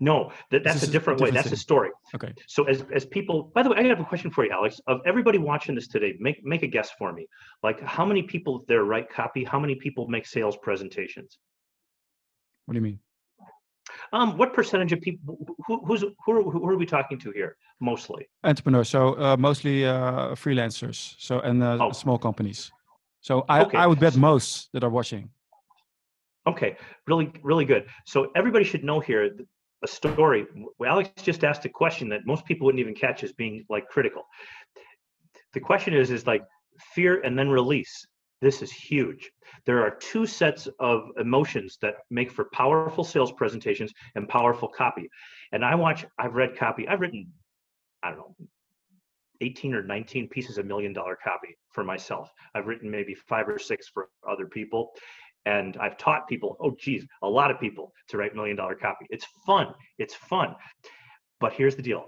No, 0.00 0.32
that, 0.50 0.64
that's 0.64 0.82
a 0.82 0.86
different, 0.86 0.88
a 0.88 0.92
different 0.92 1.20
way. 1.20 1.26
Thing. 1.28 1.34
That's 1.34 1.52
a 1.52 1.56
story. 1.56 1.90
Okay. 2.14 2.32
So 2.46 2.64
as 2.64 2.84
as 2.94 3.04
people, 3.06 3.50
by 3.54 3.62
the 3.62 3.70
way, 3.70 3.78
I 3.78 3.82
have 3.84 4.00
a 4.00 4.04
question 4.04 4.30
for 4.30 4.44
you, 4.44 4.50
Alex. 4.50 4.80
Of 4.86 5.00
everybody 5.06 5.38
watching 5.38 5.74
this 5.74 5.88
today, 5.88 6.14
make 6.18 6.44
make 6.44 6.62
a 6.62 6.66
guess 6.66 6.90
for 6.98 7.12
me. 7.12 7.26
Like, 7.62 7.80
how 7.80 8.04
many 8.04 8.22
people 8.22 8.64
there 8.68 8.84
write 8.84 9.08
copy? 9.10 9.44
How 9.44 9.58
many 9.58 9.74
people 9.74 10.06
make 10.08 10.26
sales 10.26 10.56
presentations? 10.62 11.38
What 12.66 12.74
do 12.74 12.78
you 12.78 12.82
mean? 12.82 12.98
Um, 14.12 14.36
what 14.36 14.52
percentage 14.52 14.92
of 14.92 15.00
people? 15.00 15.38
Who, 15.66 15.84
who's 15.86 16.04
who 16.24 16.32
are, 16.32 16.42
who 16.42 16.68
are 16.68 16.76
we 16.76 16.86
talking 16.86 17.18
to 17.20 17.30
here? 17.30 17.56
Mostly 17.80 18.28
entrepreneurs. 18.44 18.88
So 18.88 19.14
uh, 19.14 19.36
mostly 19.36 19.86
uh, 19.86 20.34
freelancers. 20.34 21.14
So 21.18 21.40
and 21.40 21.62
uh, 21.62 21.78
oh. 21.80 21.92
small 21.92 22.18
companies. 22.18 22.70
So 23.20 23.44
I 23.48 23.62
okay. 23.62 23.78
I 23.78 23.86
would 23.86 24.00
bet 24.00 24.16
most 24.16 24.70
that 24.72 24.84
are 24.84 24.90
watching. 24.90 25.30
Okay, 26.46 26.76
really, 27.08 27.32
really 27.42 27.64
good. 27.64 27.86
So 28.04 28.30
everybody 28.36 28.64
should 28.64 28.84
know 28.84 29.00
here 29.00 29.30
a 29.86 29.88
story. 29.88 30.46
Alex 30.84 31.10
just 31.22 31.44
asked 31.44 31.64
a 31.64 31.68
question 31.68 32.08
that 32.08 32.26
most 32.26 32.44
people 32.44 32.64
wouldn't 32.64 32.80
even 32.80 32.94
catch 32.94 33.22
as 33.22 33.32
being 33.32 33.64
like 33.68 33.86
critical. 33.88 34.24
The 35.54 35.60
question 35.60 35.94
is, 35.94 36.10
is 36.10 36.26
like 36.26 36.42
fear 36.94 37.20
and 37.22 37.38
then 37.38 37.48
release. 37.48 38.04
This 38.42 38.62
is 38.62 38.72
huge. 38.72 39.30
There 39.64 39.82
are 39.82 39.96
two 39.96 40.26
sets 40.26 40.68
of 40.80 41.08
emotions 41.18 41.78
that 41.82 41.94
make 42.10 42.30
for 42.30 42.46
powerful 42.52 43.04
sales 43.04 43.32
presentations 43.32 43.92
and 44.14 44.28
powerful 44.28 44.68
copy. 44.68 45.08
And 45.52 45.64
I 45.64 45.74
watch, 45.76 46.04
I've 46.18 46.34
read 46.34 46.56
copy, 46.56 46.86
I've 46.88 47.00
written, 47.00 47.32
I 48.02 48.10
don't 48.10 48.18
know, 48.18 48.34
18 49.40 49.74
or 49.74 49.82
19 49.82 50.28
pieces 50.28 50.58
of 50.58 50.66
million 50.66 50.92
dollar 50.92 51.16
copy 51.22 51.56
for 51.70 51.84
myself. 51.84 52.30
I've 52.54 52.66
written 52.66 52.90
maybe 52.90 53.14
five 53.14 53.48
or 53.48 53.58
six 53.58 53.88
for 53.88 54.08
other 54.28 54.46
people. 54.46 54.92
And 55.46 55.76
I've 55.78 55.96
taught 55.96 56.28
people, 56.28 56.56
oh, 56.60 56.76
geez, 56.78 57.06
a 57.22 57.28
lot 57.28 57.50
of 57.50 57.58
people 57.58 57.92
to 58.08 58.18
write 58.18 58.34
million 58.34 58.56
dollar 58.56 58.74
copy. 58.74 59.06
It's 59.10 59.26
fun. 59.46 59.72
It's 59.98 60.14
fun. 60.14 60.56
But 61.40 61.52
here's 61.52 61.76
the 61.76 61.82
deal 61.82 62.06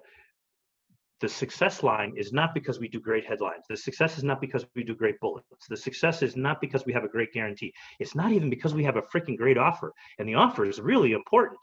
the 1.21 1.29
success 1.29 1.83
line 1.83 2.13
is 2.17 2.33
not 2.33 2.55
because 2.55 2.79
we 2.79 2.89
do 2.89 3.01
great 3.01 3.27
headlines. 3.27 3.65
The 3.69 3.77
success 3.77 4.19
is 4.19 4.25
not 4.25 4.41
because 4.41 4.65
we 4.77 4.85
do 4.85 4.95
great 4.95 5.19
bullets. 5.21 5.67
The 5.69 5.77
success 5.77 6.23
is 6.23 6.37
not 6.37 6.61
because 6.61 6.87
we 6.87 6.93
have 6.93 7.03
a 7.03 7.09
great 7.09 7.33
guarantee. 7.33 7.73
It's 7.99 8.15
not 8.15 8.31
even 8.31 8.51
because 8.51 8.73
we 8.75 8.85
have 8.85 8.97
a 8.97 9.03
freaking 9.03 9.37
great 9.37 9.59
offer. 9.59 9.93
And 10.19 10.29
the 10.29 10.37
offer 10.37 10.65
is 10.65 10.81
really 10.81 11.13
important. 11.13 11.59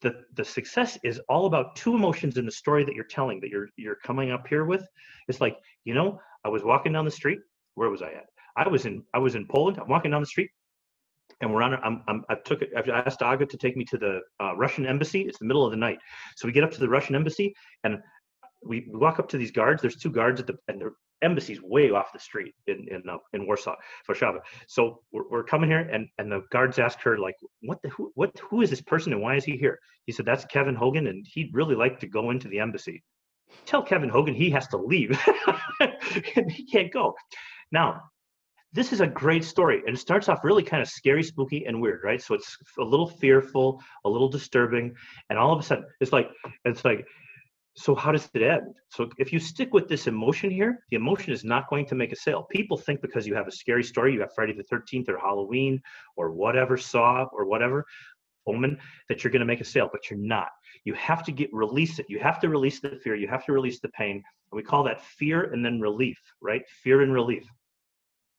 The, 0.00 0.22
the 0.34 0.44
success 0.44 0.98
is 1.04 1.20
all 1.28 1.44
about 1.44 1.76
two 1.76 1.94
emotions 1.94 2.38
in 2.38 2.46
the 2.46 2.52
story 2.52 2.84
that 2.84 2.94
you're 2.94 3.04
telling 3.04 3.38
that 3.40 3.50
you're 3.50 3.68
you're 3.76 3.96
coming 3.96 4.30
up 4.30 4.46
here 4.46 4.64
with. 4.64 4.86
It's 5.28 5.42
like, 5.42 5.58
you 5.84 5.92
know, 5.92 6.18
I 6.44 6.48
was 6.48 6.64
walking 6.64 6.94
down 6.94 7.04
the 7.04 7.10
street. 7.10 7.40
Where 7.74 7.90
was 7.90 8.00
I 8.00 8.12
at? 8.12 8.24
I 8.56 8.66
was 8.66 8.86
in 8.86 9.02
I 9.12 9.18
was 9.18 9.34
in 9.34 9.46
Poland. 9.46 9.78
I'm 9.78 9.88
walking 9.88 10.10
down 10.10 10.22
the 10.22 10.26
street 10.26 10.50
and 11.40 11.52
we're 11.52 11.62
on. 11.62 11.74
I'm, 11.74 12.02
I'm, 12.08 12.24
I 12.28 12.34
took 12.34 12.62
it. 12.62 12.70
I've 12.76 12.88
asked 12.88 13.22
Aga 13.22 13.46
to 13.46 13.56
take 13.56 13.76
me 13.76 13.84
to 13.86 13.98
the 13.98 14.20
uh, 14.40 14.56
Russian 14.56 14.86
embassy. 14.86 15.22
It's 15.22 15.38
the 15.38 15.46
middle 15.46 15.64
of 15.64 15.70
the 15.70 15.76
night, 15.76 15.98
so 16.36 16.46
we 16.46 16.52
get 16.52 16.64
up 16.64 16.70
to 16.72 16.80
the 16.80 16.88
Russian 16.88 17.14
embassy, 17.14 17.54
and 17.84 17.98
we, 18.62 18.86
we 18.90 18.98
walk 18.98 19.18
up 19.18 19.28
to 19.30 19.38
these 19.38 19.50
guards. 19.50 19.82
There's 19.82 19.96
two 19.96 20.10
guards 20.10 20.40
at 20.40 20.46
the 20.46 20.58
and 20.68 20.80
the 20.80 20.90
embassy's 21.22 21.60
way 21.62 21.90
off 21.90 22.12
the 22.12 22.18
street 22.18 22.54
in 22.66 22.86
in 22.90 23.02
uh, 23.08 23.18
in 23.32 23.46
Warsaw, 23.46 23.76
Warszawa. 24.08 24.40
So 24.68 25.02
we're, 25.12 25.28
we're 25.30 25.44
coming 25.44 25.70
here, 25.70 25.80
and 25.80 26.08
and 26.18 26.30
the 26.30 26.42
guards 26.50 26.78
ask 26.78 27.00
her 27.00 27.18
like, 27.18 27.36
what 27.62 27.80
the 27.82 27.88
who 27.90 28.12
what 28.14 28.38
who 28.38 28.62
is 28.62 28.70
this 28.70 28.80
person 28.80 29.12
and 29.12 29.22
why 29.22 29.36
is 29.36 29.44
he 29.44 29.56
here? 29.56 29.78
He 30.06 30.12
said 30.12 30.26
that's 30.26 30.44
Kevin 30.46 30.74
Hogan, 30.74 31.06
and 31.06 31.26
he'd 31.32 31.54
really 31.54 31.74
like 31.74 32.00
to 32.00 32.06
go 32.06 32.30
into 32.30 32.48
the 32.48 32.60
embassy. 32.60 33.02
Tell 33.66 33.82
Kevin 33.82 34.08
Hogan 34.08 34.34
he 34.34 34.50
has 34.50 34.68
to 34.68 34.76
leave. 34.76 35.18
he 36.48 36.64
can't 36.66 36.92
go. 36.92 37.14
Now 37.72 38.02
this 38.72 38.92
is 38.92 39.00
a 39.00 39.06
great 39.06 39.44
story 39.44 39.82
and 39.86 39.96
it 39.96 39.98
starts 39.98 40.28
off 40.28 40.44
really 40.44 40.62
kind 40.62 40.82
of 40.82 40.88
scary 40.88 41.22
spooky 41.22 41.64
and 41.66 41.80
weird 41.80 42.00
right? 42.04 42.22
So 42.22 42.34
it's 42.34 42.56
a 42.78 42.82
little 42.82 43.08
fearful 43.08 43.82
a 44.04 44.08
little 44.08 44.28
disturbing 44.28 44.94
and 45.28 45.38
all 45.38 45.52
of 45.52 45.58
a 45.58 45.62
sudden 45.62 45.84
it's 46.00 46.12
like 46.12 46.30
it's 46.64 46.84
like 46.84 47.06
so 47.76 47.94
how 47.94 48.12
does 48.12 48.28
it 48.34 48.42
end? 48.42 48.74
So 48.88 49.08
if 49.16 49.32
you 49.32 49.38
stick 49.38 49.72
with 49.72 49.88
this 49.88 50.06
emotion 50.06 50.50
here 50.50 50.84
the 50.90 50.96
emotion 50.96 51.32
is 51.32 51.44
not 51.44 51.68
going 51.68 51.86
to 51.86 51.94
make 51.94 52.12
a 52.12 52.16
sale. 52.16 52.46
People 52.50 52.76
think 52.76 53.00
because 53.00 53.26
you 53.26 53.34
have 53.34 53.48
a 53.48 53.52
scary 53.52 53.82
story 53.82 54.12
you 54.12 54.20
have 54.20 54.34
friday 54.34 54.52
the 54.52 54.64
13th 54.76 55.08
or 55.08 55.18
halloween 55.18 55.80
or 56.16 56.30
whatever 56.30 56.76
saw 56.76 57.26
or 57.32 57.46
whatever 57.46 57.84
omen 58.46 58.78
that 59.08 59.22
you're 59.22 59.30
going 59.30 59.40
to 59.40 59.46
make 59.46 59.60
a 59.60 59.64
sale 59.64 59.88
but 59.90 60.10
you're 60.10 60.18
not. 60.18 60.48
You 60.84 60.94
have 60.94 61.24
to 61.24 61.32
get 61.32 61.50
release 61.52 61.98
it. 61.98 62.06
You 62.08 62.20
have 62.20 62.40
to 62.40 62.48
release 62.48 62.80
the 62.80 62.98
fear. 63.02 63.14
You 63.14 63.28
have 63.28 63.44
to 63.46 63.52
release 63.52 63.80
the 63.80 63.90
pain. 63.90 64.16
And 64.16 64.56
we 64.56 64.62
call 64.62 64.84
that 64.84 65.02
fear 65.02 65.52
and 65.52 65.64
then 65.64 65.80
relief 65.80 66.18
right? 66.40 66.62
Fear 66.82 67.02
and 67.02 67.12
relief 67.12 67.44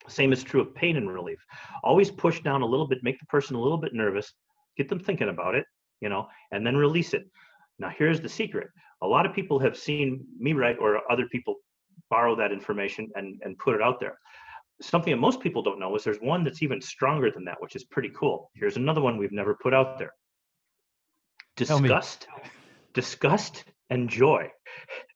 same 0.07 0.33
is 0.33 0.43
true 0.43 0.61
of 0.61 0.73
pain 0.73 0.97
and 0.97 1.11
relief. 1.11 1.39
Always 1.83 2.09
push 2.11 2.41
down 2.41 2.61
a 2.61 2.65
little 2.65 2.87
bit, 2.87 2.99
make 3.03 3.19
the 3.19 3.25
person 3.27 3.55
a 3.55 3.61
little 3.61 3.77
bit 3.77 3.93
nervous, 3.93 4.33
get 4.77 4.89
them 4.89 4.99
thinking 4.99 5.29
about 5.29 5.55
it, 5.55 5.65
you 5.99 6.09
know, 6.09 6.27
and 6.51 6.65
then 6.65 6.75
release 6.75 7.13
it. 7.13 7.23
Now, 7.79 7.89
here's 7.89 8.21
the 8.21 8.29
secret. 8.29 8.69
A 9.01 9.07
lot 9.07 9.25
of 9.25 9.33
people 9.33 9.59
have 9.59 9.77
seen 9.77 10.25
me 10.37 10.53
write 10.53 10.77
or 10.79 11.01
other 11.11 11.27
people 11.31 11.55
borrow 12.09 12.35
that 12.35 12.51
information 12.51 13.09
and, 13.15 13.39
and 13.43 13.57
put 13.57 13.75
it 13.75 13.81
out 13.81 13.99
there. 13.99 14.17
something 14.81 15.11
that 15.11 15.19
most 15.19 15.39
people 15.39 15.61
don't 15.61 15.79
know 15.79 15.95
is 15.95 16.03
there's 16.03 16.19
one 16.19 16.43
that's 16.43 16.61
even 16.61 16.81
stronger 16.81 17.31
than 17.31 17.45
that, 17.45 17.61
which 17.61 17.75
is 17.75 17.83
pretty 17.85 18.09
cool. 18.15 18.49
Here's 18.55 18.77
another 18.77 19.01
one 19.01 19.17
we've 19.17 19.31
never 19.31 19.55
put 19.61 19.73
out 19.73 19.97
there. 19.97 20.13
Disgust, 21.55 22.27
disgust 22.93 23.65
and 23.91 24.09
joy, 24.09 24.49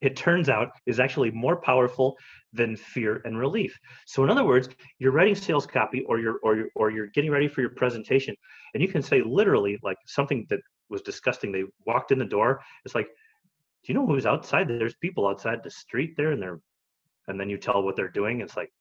it 0.01 0.15
turns 0.15 0.49
out, 0.49 0.69
is 0.85 0.99
actually 0.99 1.31
more 1.31 1.55
powerful 1.55 2.15
than 2.53 2.75
fear 2.75 3.21
and 3.25 3.39
relief. 3.39 3.75
So 4.05 4.23
in 4.23 4.29
other 4.29 4.43
words, 4.43 4.69
you're 4.99 5.11
writing 5.11 5.33
sales 5.33 5.65
copy 5.65 6.03
or 6.07 6.19
you're 6.19 6.39
or 6.43 6.55
you're 6.55 6.69
or 6.75 6.91
you're 6.91 7.07
getting 7.07 7.31
ready 7.31 7.47
for 7.47 7.61
your 7.61 7.71
presentation, 7.71 8.35
and 8.73 8.83
you 8.83 8.89
can 8.89 9.01
say 9.01 9.23
literally 9.25 9.79
like 9.81 9.97
something 10.05 10.45
that 10.49 10.59
was 10.89 11.01
disgusting. 11.01 11.51
They 11.51 11.63
walked 11.87 12.11
in 12.11 12.19
the 12.19 12.25
door. 12.25 12.61
It's 12.83 12.93
like, 12.93 13.07
do 13.07 13.93
you 13.93 13.95
know 13.95 14.05
who's 14.05 14.25
outside? 14.25 14.67
There's 14.67 14.95
people 14.95 15.27
outside 15.27 15.63
the 15.63 15.71
street 15.71 16.13
there, 16.17 16.31
and 16.31 16.41
they're 16.41 16.59
and 17.27 17.39
then 17.39 17.49
you 17.49 17.57
tell 17.57 17.81
what 17.81 17.95
they're 17.95 18.09
doing. 18.09 18.41
It's 18.41 18.55
like, 18.55 18.71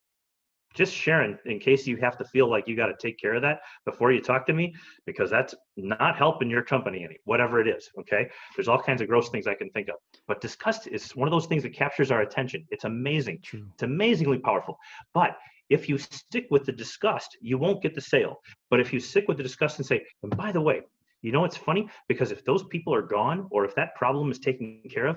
just 0.74 0.92
sharing 0.92 1.38
in 1.46 1.58
case 1.58 1.86
you 1.86 1.96
have 1.96 2.18
to 2.18 2.24
feel 2.24 2.50
like 2.50 2.68
you 2.68 2.76
got 2.76 2.86
to 2.86 2.96
take 3.00 3.18
care 3.18 3.34
of 3.34 3.42
that 3.42 3.60
before 3.84 4.12
you 4.12 4.20
talk 4.20 4.46
to 4.46 4.52
me 4.52 4.74
because 5.06 5.30
that's 5.30 5.54
not 5.76 6.16
helping 6.16 6.50
your 6.50 6.62
company 6.62 7.04
any 7.04 7.18
whatever 7.24 7.60
it 7.60 7.68
is 7.68 7.88
okay? 7.98 8.28
There's 8.56 8.68
all 8.68 8.80
kinds 8.80 9.00
of 9.00 9.08
gross 9.08 9.28
things 9.28 9.46
i 9.46 9.54
can 9.54 9.70
think 9.70 9.88
of. 9.88 9.94
But 10.26 10.40
disgust 10.40 10.88
is 10.88 11.14
one 11.16 11.28
of 11.28 11.32
those 11.32 11.46
things 11.46 11.62
that 11.62 11.74
captures 11.74 12.10
our 12.10 12.22
attention. 12.22 12.66
It's 12.70 12.84
amazing. 12.84 13.38
True. 13.42 13.66
it's 13.72 13.82
amazingly 13.82 14.38
powerful. 14.38 14.78
But 15.12 15.36
if 15.70 15.88
you 15.88 15.96
stick 15.96 16.46
with 16.50 16.66
the 16.66 16.72
disgust 16.72 17.38
you 17.40 17.56
won't 17.56 17.82
get 17.82 17.94
the 17.94 18.00
sale. 18.00 18.40
But 18.70 18.80
if 18.80 18.92
you 18.92 19.00
stick 19.00 19.26
with 19.28 19.36
the 19.36 19.42
disgust 19.42 19.78
and 19.78 19.86
say 19.86 20.04
and 20.22 20.36
by 20.36 20.52
the 20.52 20.60
way 20.60 20.82
you 21.22 21.32
know 21.32 21.44
it's 21.44 21.56
funny? 21.56 21.88
Because 22.06 22.30
if 22.32 22.44
those 22.44 22.64
people 22.64 22.94
are 22.94 23.02
gone 23.02 23.48
or 23.50 23.64
if 23.64 23.74
that 23.76 23.94
problem 23.94 24.30
is 24.30 24.38
taken 24.38 24.82
care 24.90 25.06
of 25.06 25.16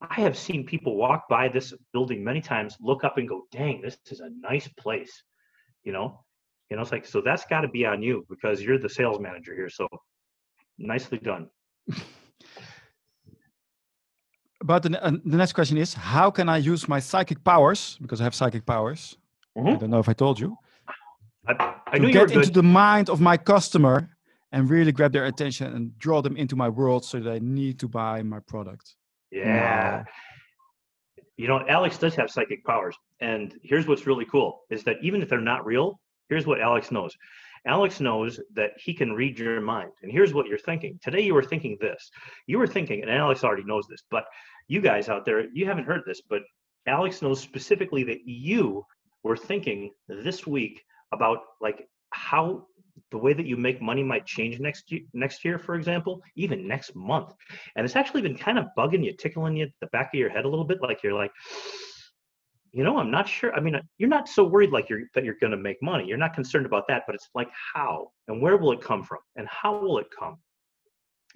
I 0.00 0.20
have 0.22 0.36
seen 0.36 0.64
people 0.64 0.96
walk 0.96 1.28
by 1.28 1.48
this 1.48 1.74
building 1.92 2.24
many 2.24 2.40
times, 2.40 2.76
look 2.80 3.04
up 3.04 3.18
and 3.18 3.28
go, 3.28 3.42
dang, 3.52 3.82
this 3.82 3.98
is 4.10 4.20
a 4.20 4.30
nice 4.40 4.66
place. 4.68 5.22
You 5.84 5.92
know, 5.92 6.24
you 6.70 6.76
know, 6.76 6.82
it's 6.82 6.92
like, 6.92 7.06
so 7.06 7.20
that's 7.20 7.44
got 7.44 7.62
to 7.62 7.68
be 7.68 7.84
on 7.84 8.02
you 8.02 8.24
because 8.30 8.62
you're 8.62 8.78
the 8.78 8.88
sales 8.88 9.20
manager 9.20 9.54
here. 9.54 9.68
So 9.68 9.86
nicely 10.78 11.18
done. 11.18 11.48
But 14.62 14.82
the, 14.82 15.02
uh, 15.02 15.12
the 15.24 15.38
next 15.38 15.54
question 15.54 15.78
is 15.78 15.94
how 15.94 16.30
can 16.30 16.48
I 16.50 16.58
use 16.58 16.86
my 16.86 17.00
psychic 17.00 17.42
powers? 17.42 17.96
Because 18.02 18.20
I 18.20 18.24
have 18.24 18.34
psychic 18.34 18.66
powers. 18.66 19.16
I 19.56 19.60
Mhm. 19.60 19.78
don't 19.80 19.90
know 19.90 20.00
if 20.00 20.08
I 20.08 20.12
told 20.12 20.38
you. 20.38 20.58
I, 21.48 21.80
I 21.86 21.98
to 21.98 22.10
get 22.10 22.30
into 22.30 22.50
the 22.50 22.62
mind 22.62 23.08
of 23.08 23.20
my 23.22 23.38
customer 23.38 24.10
and 24.52 24.68
really 24.68 24.92
grab 24.92 25.12
their 25.12 25.24
attention 25.24 25.74
and 25.74 25.98
draw 25.98 26.20
them 26.20 26.36
into 26.36 26.56
my 26.56 26.68
world 26.68 27.04
so 27.04 27.20
they 27.20 27.40
need 27.40 27.78
to 27.78 27.88
buy 27.88 28.22
my 28.22 28.40
product. 28.40 28.96
Yeah. 29.30 30.04
You 31.36 31.48
know, 31.48 31.64
Alex 31.68 31.98
does 31.98 32.14
have 32.16 32.30
psychic 32.30 32.64
powers. 32.64 32.96
And 33.20 33.54
here's 33.62 33.86
what's 33.86 34.06
really 34.06 34.24
cool 34.24 34.62
is 34.70 34.84
that 34.84 34.96
even 35.02 35.22
if 35.22 35.28
they're 35.28 35.40
not 35.40 35.64
real, 35.64 36.00
here's 36.28 36.46
what 36.46 36.60
Alex 36.60 36.90
knows. 36.90 37.14
Alex 37.66 38.00
knows 38.00 38.40
that 38.54 38.70
he 38.78 38.94
can 38.94 39.12
read 39.12 39.38
your 39.38 39.60
mind. 39.60 39.90
And 40.02 40.10
here's 40.10 40.32
what 40.32 40.46
you're 40.46 40.58
thinking. 40.58 40.98
Today 41.02 41.20
you 41.20 41.34
were 41.34 41.42
thinking 41.42 41.76
this. 41.80 42.10
You 42.46 42.58
were 42.58 42.66
thinking, 42.66 43.02
and 43.02 43.10
Alex 43.10 43.44
already 43.44 43.64
knows 43.64 43.86
this, 43.88 44.02
but 44.10 44.24
you 44.68 44.80
guys 44.80 45.08
out 45.08 45.26
there, 45.26 45.46
you 45.52 45.66
haven't 45.66 45.84
heard 45.84 46.02
this, 46.06 46.22
but 46.28 46.42
Alex 46.86 47.20
knows 47.20 47.40
specifically 47.40 48.04
that 48.04 48.20
you 48.24 48.84
were 49.22 49.36
thinking 49.36 49.90
this 50.08 50.46
week 50.46 50.82
about 51.12 51.38
like 51.60 51.86
how 52.10 52.66
the 53.10 53.18
way 53.18 53.32
that 53.32 53.46
you 53.46 53.56
make 53.56 53.80
money 53.80 54.02
might 54.02 54.26
change 54.26 54.60
next 54.60 54.90
year, 54.90 55.02
next 55.12 55.44
year, 55.44 55.58
for 55.58 55.74
example, 55.74 56.22
even 56.36 56.68
next 56.68 56.94
month. 56.94 57.32
And 57.76 57.84
it's 57.84 57.96
actually 57.96 58.22
been 58.22 58.36
kind 58.36 58.58
of 58.58 58.66
bugging 58.76 59.04
you, 59.04 59.12
tickling 59.12 59.56
you 59.56 59.68
the 59.80 59.86
back 59.88 60.10
of 60.14 60.18
your 60.18 60.30
head 60.30 60.44
a 60.44 60.48
little 60.48 60.64
bit, 60.64 60.82
like 60.82 61.02
you're 61.02 61.14
like, 61.14 61.32
you 62.72 62.84
know, 62.84 62.98
I'm 62.98 63.10
not 63.10 63.28
sure. 63.28 63.52
I 63.54 63.60
mean, 63.60 63.80
you're 63.98 64.08
not 64.08 64.28
so 64.28 64.44
worried 64.44 64.70
like 64.70 64.88
you're 64.88 65.02
that 65.14 65.24
you're 65.24 65.34
going 65.40 65.50
to 65.50 65.56
make 65.56 65.82
money. 65.82 66.06
You're 66.06 66.18
not 66.18 66.34
concerned 66.34 66.66
about 66.66 66.86
that, 66.88 67.02
but 67.06 67.14
it's 67.14 67.28
like 67.34 67.48
how 67.74 68.12
and 68.28 68.40
where 68.40 68.56
will 68.56 68.72
it 68.72 68.80
come 68.80 69.02
from 69.02 69.18
and 69.36 69.48
how 69.48 69.80
will 69.80 69.98
it 69.98 70.06
come? 70.16 70.38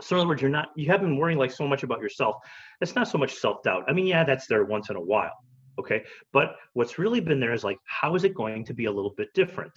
So 0.00 0.16
in 0.16 0.20
other 0.20 0.28
words, 0.28 0.42
you're 0.42 0.50
not 0.50 0.68
you 0.76 0.86
haven't 0.86 1.08
been 1.08 1.18
worrying 1.18 1.38
like 1.38 1.50
so 1.50 1.66
much 1.66 1.82
about 1.82 2.00
yourself. 2.00 2.36
It's 2.80 2.94
not 2.94 3.08
so 3.08 3.18
much 3.18 3.34
self-doubt. 3.34 3.84
I 3.88 3.92
mean, 3.92 4.06
yeah, 4.06 4.24
that's 4.24 4.46
there 4.46 4.64
once 4.64 4.90
in 4.90 4.96
a 4.96 5.00
while. 5.00 5.34
Okay. 5.78 6.04
But 6.32 6.56
what's 6.74 6.98
really 6.98 7.20
been 7.20 7.40
there 7.40 7.52
is 7.52 7.64
like, 7.64 7.78
how 7.84 8.14
is 8.14 8.24
it 8.24 8.34
going 8.34 8.64
to 8.66 8.74
be 8.74 8.84
a 8.84 8.92
little 8.92 9.14
bit 9.16 9.28
different? 9.34 9.72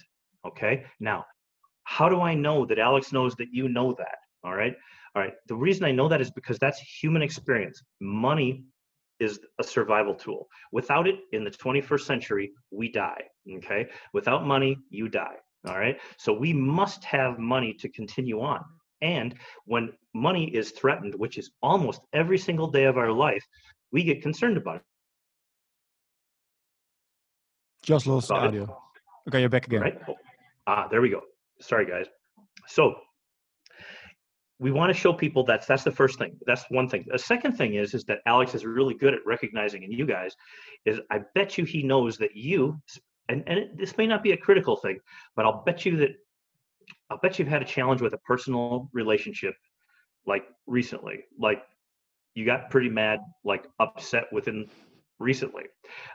Okay. 0.46 0.84
Now, 1.00 1.24
how 1.88 2.06
do 2.10 2.20
I 2.20 2.34
know 2.34 2.66
that 2.66 2.78
Alex 2.78 3.12
knows 3.14 3.34
that 3.36 3.48
you 3.50 3.66
know 3.66 3.94
that? 3.96 4.18
All 4.44 4.54
right. 4.54 4.74
All 5.16 5.22
right. 5.22 5.32
The 5.46 5.56
reason 5.56 5.84
I 5.86 5.90
know 5.90 6.06
that 6.06 6.20
is 6.20 6.30
because 6.30 6.58
that's 6.58 6.78
human 6.80 7.22
experience. 7.22 7.82
Money 7.98 8.64
is 9.20 9.40
a 9.58 9.64
survival 9.64 10.14
tool. 10.14 10.48
Without 10.70 11.08
it 11.08 11.16
in 11.32 11.44
the 11.44 11.50
21st 11.50 12.00
century, 12.02 12.52
we 12.70 12.92
die. 12.92 13.22
Okay. 13.56 13.88
Without 14.12 14.46
money, 14.46 14.76
you 14.90 15.08
die. 15.08 15.36
All 15.66 15.78
right. 15.78 15.98
So 16.18 16.30
we 16.34 16.52
must 16.52 17.02
have 17.04 17.38
money 17.38 17.72
to 17.80 17.88
continue 17.88 18.42
on. 18.42 18.62
And 19.00 19.34
when 19.64 19.92
money 20.12 20.44
is 20.54 20.72
threatened, 20.72 21.14
which 21.14 21.38
is 21.38 21.50
almost 21.62 22.02
every 22.12 22.36
single 22.38 22.68
day 22.70 22.84
of 22.84 22.98
our 22.98 23.10
life, 23.12 23.44
we 23.92 24.04
get 24.04 24.20
concerned 24.20 24.58
about 24.58 24.76
it. 24.76 24.82
Just 27.82 28.06
lost 28.06 28.30
About 28.30 28.44
it. 28.44 28.48
audio. 28.48 28.78
Okay, 29.28 29.40
you're 29.40 29.48
back 29.48 29.66
again. 29.66 29.80
right? 29.80 29.98
Ah, 30.66 30.86
there 30.90 31.00
we 31.00 31.08
go. 31.08 31.22
Sorry, 31.60 31.86
guys. 31.86 32.06
So 32.66 32.94
we 34.58 34.72
want 34.72 34.92
to 34.92 34.98
show 34.98 35.12
people 35.12 35.44
that's 35.44 35.66
that's 35.66 35.84
the 35.84 35.92
first 35.92 36.18
thing. 36.18 36.36
That's 36.46 36.64
one 36.70 36.88
thing. 36.88 37.04
The 37.06 37.18
second 37.18 37.52
thing 37.52 37.74
is 37.74 37.94
is 37.94 38.04
that 38.04 38.18
Alex 38.26 38.54
is 38.54 38.64
really 38.64 38.94
good 38.94 39.14
at 39.14 39.20
recognizing 39.24 39.82
in 39.82 39.92
you 39.92 40.06
guys 40.06 40.34
is 40.84 41.00
I 41.10 41.20
bet 41.34 41.58
you 41.58 41.64
he 41.64 41.82
knows 41.82 42.18
that 42.18 42.36
you 42.36 42.80
and 43.28 43.44
and 43.46 43.58
it, 43.58 43.78
this 43.78 43.96
may 43.96 44.06
not 44.06 44.22
be 44.22 44.32
a 44.32 44.36
critical 44.36 44.76
thing, 44.76 44.98
but 45.36 45.44
I'll 45.44 45.62
bet 45.64 45.86
you 45.86 45.96
that 45.98 46.10
I'll 47.10 47.18
bet 47.18 47.38
you've 47.38 47.48
had 47.48 47.62
a 47.62 47.66
challenge 47.66 48.00
with 48.00 48.14
a 48.14 48.18
personal 48.18 48.88
relationship 48.92 49.54
like 50.26 50.44
recently. 50.66 51.24
Like 51.38 51.62
you 52.34 52.44
got 52.44 52.70
pretty 52.70 52.88
mad, 52.88 53.20
like 53.44 53.66
upset 53.80 54.24
within 54.32 54.66
recently. 55.18 55.64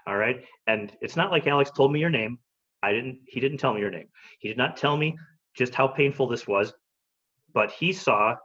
All 0.08 0.18
right. 0.18 0.44
And 0.68 0.92
it's 1.02 1.16
not 1.16 1.32
like 1.32 1.48
Alex 1.48 1.72
told 1.72 1.92
me 1.92 2.00
your 2.00 2.10
name. 2.10 2.40
I 2.82 2.92
didn't, 2.92 3.20
he 3.28 3.40
didn't 3.40 3.58
tell 3.58 3.74
me 3.74 3.80
your 3.82 3.92
name. 3.92 4.08
He 4.40 4.50
did 4.50 4.58
not 4.58 4.78
tell 4.78 4.98
me 4.98 5.18
just 5.56 5.76
how 5.76 5.88
painful 5.88 6.28
this 6.28 6.48
was, 6.48 6.74
but 7.54 7.72
he 7.72 7.94
saw 7.94 8.36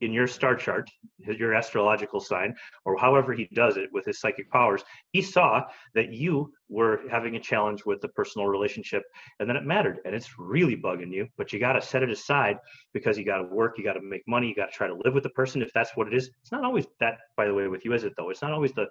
in 0.00 0.12
your 0.12 0.26
star 0.26 0.54
chart, 0.54 0.88
your 1.18 1.54
astrological 1.54 2.20
sign, 2.20 2.54
or 2.84 2.96
however 2.96 3.32
he 3.32 3.48
does 3.52 3.76
it 3.76 3.90
with 3.92 4.04
his 4.04 4.20
psychic 4.20 4.48
powers, 4.50 4.84
he 5.12 5.20
saw 5.20 5.62
that 5.94 6.12
you 6.12 6.52
were 6.68 7.00
having 7.10 7.36
a 7.36 7.40
challenge 7.40 7.84
with 7.84 8.00
the 8.00 8.08
personal 8.08 8.46
relationship 8.46 9.02
and 9.40 9.48
then 9.48 9.56
it 9.56 9.64
mattered 9.64 9.98
and 10.04 10.14
it's 10.14 10.38
really 10.38 10.76
bugging 10.76 11.12
you, 11.12 11.26
but 11.36 11.52
you 11.52 11.58
got 11.58 11.72
to 11.72 11.82
set 11.82 12.02
it 12.02 12.10
aside 12.10 12.58
because 12.92 13.18
you 13.18 13.24
got 13.24 13.38
to 13.38 13.48
work, 13.48 13.76
you 13.76 13.84
got 13.84 13.94
to 13.94 14.00
make 14.00 14.22
money, 14.28 14.48
you 14.48 14.54
got 14.54 14.70
to 14.70 14.76
try 14.76 14.86
to 14.86 14.98
live 15.04 15.14
with 15.14 15.24
the 15.24 15.30
person 15.30 15.62
if 15.62 15.72
that's 15.72 15.90
what 15.96 16.06
it 16.06 16.14
is. 16.14 16.30
It's 16.42 16.52
not 16.52 16.64
always 16.64 16.86
that, 17.00 17.18
by 17.36 17.46
the 17.46 17.54
way, 17.54 17.66
with 17.66 17.84
you, 17.84 17.92
is 17.92 18.04
it 18.04 18.12
though? 18.16 18.30
It's 18.30 18.42
not 18.42 18.52
always 18.52 18.72
the 18.72 18.86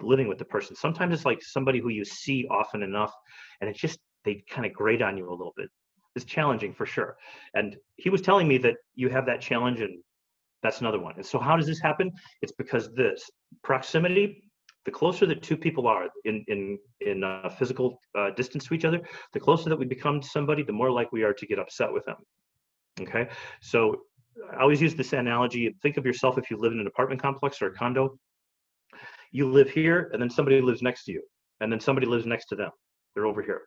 living 0.00 0.28
with 0.28 0.38
the 0.38 0.44
person. 0.44 0.76
Sometimes 0.76 1.14
it's 1.14 1.24
like 1.24 1.42
somebody 1.42 1.80
who 1.80 1.88
you 1.88 2.04
see 2.04 2.46
often 2.50 2.82
enough 2.82 3.12
and 3.60 3.68
it's 3.68 3.80
just, 3.80 3.98
they 4.24 4.44
kind 4.48 4.64
of 4.64 4.72
grate 4.72 5.02
on 5.02 5.16
you 5.16 5.28
a 5.28 5.32
little 5.32 5.54
bit. 5.56 5.68
It's 6.14 6.24
challenging 6.24 6.74
for 6.74 6.86
sure. 6.86 7.16
And 7.54 7.76
he 7.96 8.10
was 8.10 8.20
telling 8.20 8.46
me 8.46 8.58
that 8.58 8.76
you 8.94 9.08
have 9.08 9.26
that 9.26 9.40
challenge 9.40 9.80
and 9.80 10.02
that's 10.62 10.80
another 10.80 11.00
one. 11.00 11.14
And 11.16 11.26
so 11.26 11.38
how 11.38 11.56
does 11.56 11.66
this 11.66 11.80
happen? 11.80 12.12
It's 12.40 12.52
because 12.52 12.92
this 12.94 13.28
proximity, 13.64 14.44
the 14.84 14.90
closer 14.90 15.26
that 15.26 15.42
two 15.42 15.56
people 15.56 15.86
are 15.86 16.08
in 16.24 16.44
in 16.48 16.78
in 17.00 17.24
uh, 17.24 17.48
physical 17.48 17.98
uh, 18.16 18.30
distance 18.30 18.66
to 18.66 18.74
each 18.74 18.84
other, 18.84 19.00
the 19.32 19.40
closer 19.40 19.68
that 19.68 19.78
we 19.78 19.86
become 19.86 20.20
to 20.20 20.28
somebody, 20.28 20.62
the 20.62 20.72
more 20.72 20.90
likely 20.90 21.20
we 21.20 21.24
are 21.24 21.34
to 21.34 21.46
get 21.46 21.58
upset 21.58 21.92
with 21.92 22.04
them. 22.04 22.16
Okay, 23.00 23.28
so 23.60 24.02
I 24.56 24.62
always 24.62 24.80
use 24.80 24.94
this 24.94 25.12
analogy. 25.12 25.74
Think 25.82 25.96
of 25.96 26.06
yourself 26.06 26.38
if 26.38 26.50
you 26.50 26.56
live 26.56 26.72
in 26.72 26.80
an 26.80 26.86
apartment 26.86 27.20
complex 27.20 27.60
or 27.60 27.66
a 27.68 27.74
condo. 27.74 28.18
You 29.32 29.50
live 29.50 29.70
here, 29.70 30.10
and 30.12 30.20
then 30.20 30.30
somebody 30.30 30.60
lives 30.60 30.82
next 30.82 31.04
to 31.04 31.12
you, 31.12 31.22
and 31.60 31.72
then 31.72 31.80
somebody 31.80 32.06
lives 32.06 32.26
next 32.26 32.46
to 32.46 32.56
them. 32.56 32.70
They're 33.14 33.26
over 33.26 33.42
here. 33.42 33.62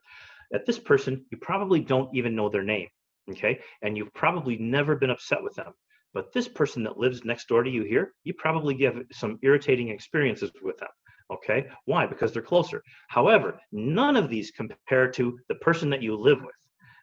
At 0.53 0.65
this 0.65 0.79
person, 0.79 1.25
you 1.31 1.37
probably 1.37 1.79
don't 1.79 2.13
even 2.15 2.35
know 2.35 2.49
their 2.49 2.63
name. 2.63 2.87
Okay, 3.31 3.59
and 3.81 3.97
you've 3.97 4.13
probably 4.13 4.57
never 4.57 4.95
been 4.95 5.09
upset 5.09 5.41
with 5.41 5.55
them. 5.55 5.73
But 6.13 6.31
this 6.31 6.47
person 6.47 6.83
that 6.83 6.97
lives 6.97 7.25
next 7.25 7.47
door 7.47 7.63
to 7.63 7.69
you 7.69 7.83
here, 7.83 8.13
you 8.23 8.33
probably 8.35 8.73
give 8.75 9.01
some 9.11 9.37
irritating 9.41 9.89
experiences 9.89 10.51
with 10.61 10.77
them. 10.77 10.89
Okay. 11.31 11.67
Why? 11.85 12.05
Because 12.05 12.31
they're 12.31 12.41
closer. 12.41 12.81
However, 13.09 13.59
none 13.71 14.15
of 14.15 14.29
these 14.29 14.51
compare 14.51 15.09
to 15.11 15.37
the 15.49 15.55
person 15.55 15.89
that 15.89 16.01
you 16.01 16.15
live 16.15 16.39
with. 16.41 16.55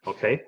Okay. 0.07 0.41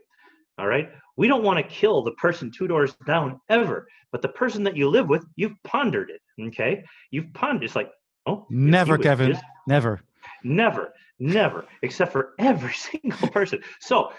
All 0.58 0.66
right. 0.68 0.88
We 1.16 1.26
don't 1.26 1.42
want 1.42 1.58
to 1.58 1.74
kill 1.74 2.02
the 2.02 2.12
person 2.12 2.50
two 2.56 2.68
doors 2.68 2.96
down 3.06 3.40
ever, 3.50 3.86
but 4.12 4.22
the 4.22 4.28
person 4.28 4.62
that 4.64 4.76
you 4.76 4.88
live 4.88 5.08
with, 5.08 5.24
you've 5.36 5.60
pondered 5.64 6.10
it. 6.10 6.20
Okay. 6.48 6.84
You've 7.10 7.32
pondered. 7.34 7.64
It's 7.64 7.76
like, 7.76 7.90
oh, 8.26 8.46
Never, 8.48 8.96
Kevin. 8.96 9.32
this- 9.32 9.42
Never. 9.66 10.00
Never, 10.44 10.92
never, 11.18 11.64
except 11.82 12.12
for 12.12 12.34
every 12.38 12.72
single 13.02 13.28
person. 13.28 13.60
So, 13.80 14.12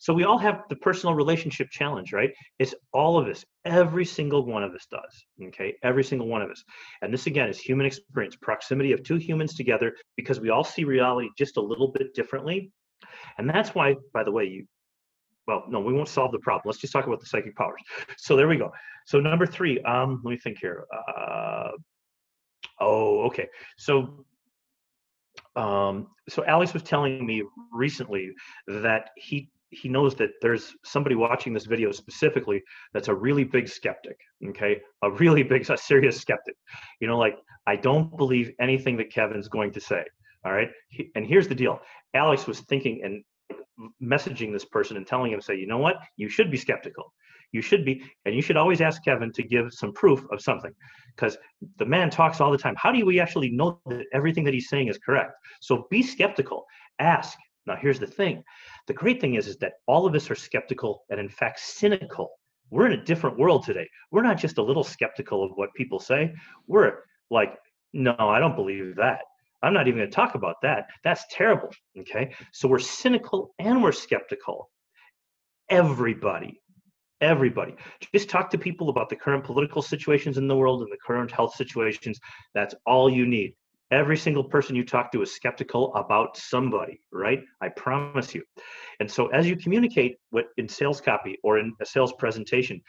so 0.00 0.12
we 0.14 0.24
all 0.24 0.38
have 0.38 0.62
the 0.68 0.76
personal 0.76 1.14
relationship 1.14 1.68
challenge, 1.70 2.12
right? 2.12 2.30
It's 2.58 2.74
all 2.92 3.18
of 3.18 3.28
us. 3.28 3.44
Every 3.64 4.04
single 4.04 4.44
one 4.44 4.64
of 4.64 4.72
us 4.74 4.86
does. 4.90 5.48
Okay, 5.48 5.74
every 5.82 6.02
single 6.02 6.26
one 6.26 6.42
of 6.42 6.50
us. 6.50 6.64
And 7.02 7.12
this 7.12 7.26
again 7.26 7.48
is 7.48 7.60
human 7.60 7.86
experience, 7.86 8.34
proximity 8.36 8.92
of 8.92 9.02
two 9.04 9.16
humans 9.16 9.54
together, 9.54 9.94
because 10.16 10.40
we 10.40 10.50
all 10.50 10.64
see 10.64 10.84
reality 10.84 11.28
just 11.38 11.58
a 11.58 11.62
little 11.62 11.88
bit 11.88 12.14
differently. 12.14 12.72
And 13.38 13.48
that's 13.48 13.74
why, 13.74 13.96
by 14.12 14.24
the 14.24 14.32
way, 14.32 14.44
you 14.44 14.66
well, 15.46 15.64
no, 15.68 15.80
we 15.80 15.92
won't 15.92 16.08
solve 16.08 16.32
the 16.32 16.38
problem. 16.38 16.62
Let's 16.66 16.78
just 16.78 16.92
talk 16.92 17.06
about 17.06 17.20
the 17.20 17.26
psychic 17.26 17.56
powers. 17.56 17.80
So 18.16 18.36
there 18.36 18.48
we 18.48 18.56
go. 18.56 18.70
So 19.06 19.20
number 19.20 19.46
three, 19.46 19.80
um, 19.82 20.20
let 20.24 20.30
me 20.30 20.36
think 20.36 20.58
here. 20.60 20.84
Uh, 20.92 21.70
oh, 22.80 23.22
okay. 23.22 23.48
So, 23.76 24.24
um, 25.56 26.08
so 26.28 26.44
Alex 26.46 26.72
was 26.72 26.82
telling 26.82 27.24
me 27.26 27.42
recently 27.72 28.30
that 28.66 29.10
he 29.16 29.50
he 29.70 29.88
knows 29.88 30.14
that 30.16 30.30
there's 30.42 30.74
somebody 30.84 31.14
watching 31.14 31.54
this 31.54 31.64
video 31.64 31.90
specifically 31.92 32.62
that's 32.92 33.08
a 33.08 33.14
really 33.14 33.42
big 33.42 33.66
skeptic. 33.66 34.18
Okay, 34.50 34.80
a 35.02 35.10
really 35.10 35.42
big, 35.52 35.68
a 35.70 35.76
serious 35.76 36.20
skeptic. 36.20 36.54
You 37.00 37.08
know, 37.08 37.18
like 37.18 37.36
I 37.66 37.76
don't 37.76 38.16
believe 38.16 38.52
anything 38.60 38.96
that 38.98 39.12
Kevin's 39.12 39.48
going 39.48 39.72
to 39.72 39.80
say. 39.80 40.04
All 40.44 40.52
right, 40.52 40.70
he, 40.88 41.10
and 41.14 41.26
here's 41.26 41.48
the 41.48 41.54
deal. 41.54 41.80
Alex 42.14 42.46
was 42.46 42.60
thinking 42.60 43.00
and 43.04 43.24
messaging 44.02 44.52
this 44.52 44.64
person 44.64 44.96
and 44.96 45.06
telling 45.06 45.32
him, 45.32 45.40
say, 45.40 45.56
you 45.56 45.66
know 45.66 45.78
what, 45.78 45.96
you 46.16 46.28
should 46.28 46.50
be 46.50 46.56
skeptical. 46.56 47.12
You 47.52 47.62
should 47.62 47.84
be, 47.84 48.02
and 48.24 48.34
you 48.34 48.42
should 48.42 48.56
always 48.56 48.80
ask 48.80 49.04
Kevin 49.04 49.32
to 49.32 49.42
give 49.42 49.72
some 49.72 49.92
proof 49.92 50.24
of 50.32 50.40
something, 50.40 50.72
because 51.14 51.36
the 51.76 51.84
man 51.84 52.10
talks 52.10 52.40
all 52.40 52.50
the 52.50 52.58
time. 52.58 52.74
How 52.76 52.90
do 52.90 53.04
we 53.04 53.20
actually 53.20 53.50
know 53.50 53.80
that 53.86 54.06
everything 54.12 54.44
that 54.44 54.54
he's 54.54 54.68
saying 54.68 54.88
is 54.88 54.98
correct? 54.98 55.32
So 55.60 55.86
be 55.90 56.02
skeptical. 56.02 56.64
Ask. 56.98 57.38
Now, 57.66 57.76
here's 57.76 58.00
the 58.00 58.06
thing. 58.06 58.42
The 58.86 58.94
great 58.94 59.20
thing 59.20 59.34
is, 59.34 59.46
is 59.46 59.58
that 59.58 59.74
all 59.86 60.06
of 60.06 60.14
us 60.14 60.30
are 60.30 60.34
skeptical 60.34 61.04
and, 61.10 61.20
in 61.20 61.28
fact, 61.28 61.60
cynical. 61.60 62.30
We're 62.70 62.86
in 62.86 62.98
a 62.98 63.04
different 63.04 63.38
world 63.38 63.64
today. 63.64 63.86
We're 64.10 64.22
not 64.22 64.38
just 64.38 64.58
a 64.58 64.62
little 64.62 64.82
skeptical 64.82 65.44
of 65.44 65.52
what 65.56 65.74
people 65.74 66.00
say. 66.00 66.34
We're 66.66 67.00
like, 67.30 67.54
no, 67.92 68.16
I 68.18 68.40
don't 68.40 68.56
believe 68.56 68.96
that. 68.96 69.20
I'm 69.62 69.74
not 69.74 69.86
even 69.86 69.98
going 69.98 70.10
to 70.10 70.16
talk 70.16 70.34
about 70.34 70.56
that. 70.62 70.86
That's 71.04 71.24
terrible. 71.30 71.68
Okay. 72.00 72.34
So 72.52 72.66
we're 72.66 72.78
cynical 72.78 73.54
and 73.58 73.82
we're 73.82 73.92
skeptical. 73.92 74.70
Everybody, 75.68 76.61
everybody. 77.22 77.74
Just 78.14 78.28
talk 78.28 78.50
to 78.50 78.58
people 78.58 78.90
about 78.90 79.08
the 79.08 79.16
current 79.16 79.44
political 79.44 79.80
situations 79.80 80.36
in 80.36 80.48
the 80.48 80.56
world 80.56 80.82
and 80.82 80.92
the 80.92 80.98
current 81.06 81.30
health 81.30 81.54
situations. 81.54 82.20
That's 82.54 82.74
all 82.84 83.08
you 83.08 83.26
need. 83.26 83.54
Every 83.90 84.16
single 84.16 84.44
person 84.44 84.74
you 84.74 84.84
talk 84.84 85.12
to 85.12 85.22
is 85.22 85.34
skeptical 85.34 85.94
about 85.94 86.36
somebody, 86.36 87.00
right? 87.12 87.42
I 87.60 87.68
promise 87.68 88.34
you. 88.34 88.42
And 89.00 89.10
so 89.10 89.28
as 89.28 89.46
you 89.46 89.56
communicate 89.56 90.16
with, 90.32 90.46
in 90.56 90.68
sales 90.68 91.00
copy 91.00 91.38
or 91.42 91.58
in 91.58 91.72
a 91.80 91.86
sales 91.86 92.12
presentation, 92.14 92.80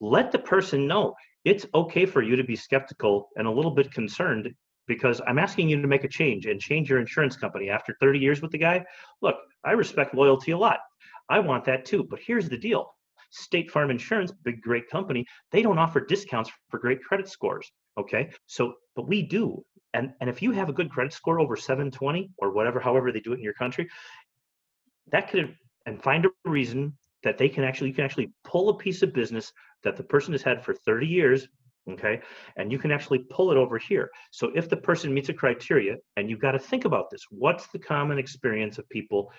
let 0.00 0.32
the 0.32 0.38
person 0.38 0.86
know 0.86 1.14
it's 1.44 1.66
okay 1.74 2.06
for 2.06 2.22
you 2.22 2.34
to 2.36 2.44
be 2.44 2.56
skeptical 2.56 3.28
and 3.36 3.46
a 3.46 3.50
little 3.50 3.70
bit 3.70 3.92
concerned 3.92 4.50
because 4.86 5.20
I'm 5.26 5.38
asking 5.38 5.68
you 5.68 5.80
to 5.80 5.86
make 5.86 6.04
a 6.04 6.08
change 6.08 6.46
and 6.46 6.60
change 6.60 6.88
your 6.88 6.98
insurance 6.98 7.36
company 7.36 7.68
after 7.68 7.94
30 8.00 8.18
years 8.18 8.42
with 8.42 8.50
the 8.50 8.58
guy. 8.58 8.84
Look, 9.20 9.36
I 9.64 9.72
respect 9.72 10.14
loyalty 10.14 10.52
a 10.52 10.58
lot. 10.58 10.80
I 11.28 11.40
want 11.40 11.66
that 11.66 11.84
too. 11.84 12.04
But 12.04 12.20
here's 12.26 12.48
the 12.48 12.56
deal 12.56 12.94
State 13.30 13.70
Farm 13.70 13.90
Insurance, 13.90 14.32
big, 14.44 14.60
great 14.60 14.88
company, 14.88 15.26
they 15.52 15.62
don't 15.62 15.78
offer 15.78 16.00
discounts 16.00 16.50
for 16.68 16.78
great 16.78 17.02
credit 17.02 17.28
scores. 17.28 17.70
Okay. 17.98 18.30
So, 18.46 18.74
but 18.94 19.08
we 19.08 19.22
do. 19.22 19.64
And, 19.94 20.12
and 20.20 20.28
if 20.28 20.42
you 20.42 20.52
have 20.52 20.68
a 20.68 20.72
good 20.72 20.90
credit 20.90 21.12
score 21.12 21.40
over 21.40 21.56
720 21.56 22.30
or 22.38 22.52
whatever, 22.52 22.78
however 22.78 23.10
they 23.10 23.20
do 23.20 23.32
it 23.32 23.38
in 23.38 23.44
your 23.44 23.54
country, 23.54 23.88
that 25.10 25.30
could, 25.30 25.56
and 25.86 26.02
find 26.02 26.26
a 26.26 26.30
reason 26.44 26.96
that 27.22 27.38
they 27.38 27.48
can 27.48 27.64
actually, 27.64 27.88
you 27.88 27.94
can 27.94 28.04
actually 28.04 28.30
pull 28.44 28.68
a 28.68 28.76
piece 28.76 29.02
of 29.02 29.12
business 29.12 29.52
that 29.82 29.96
the 29.96 30.02
person 30.02 30.32
has 30.32 30.42
had 30.42 30.64
for 30.64 30.74
30 30.74 31.06
years 31.06 31.48
okay 31.90 32.20
and 32.56 32.70
you 32.70 32.78
can 32.78 32.90
actually 32.90 33.20
pull 33.30 33.50
it 33.50 33.56
over 33.56 33.78
here 33.78 34.10
so 34.30 34.50
if 34.54 34.68
the 34.68 34.76
person 34.76 35.12
meets 35.12 35.28
a 35.28 35.32
criteria 35.32 35.96
and 36.16 36.28
you've 36.28 36.40
got 36.40 36.52
to 36.52 36.58
think 36.58 36.84
about 36.84 37.10
this 37.10 37.22
what's 37.30 37.66
the 37.68 37.78
common 37.78 38.18
experience 38.18 38.78
of 38.78 38.88
people 38.88 39.32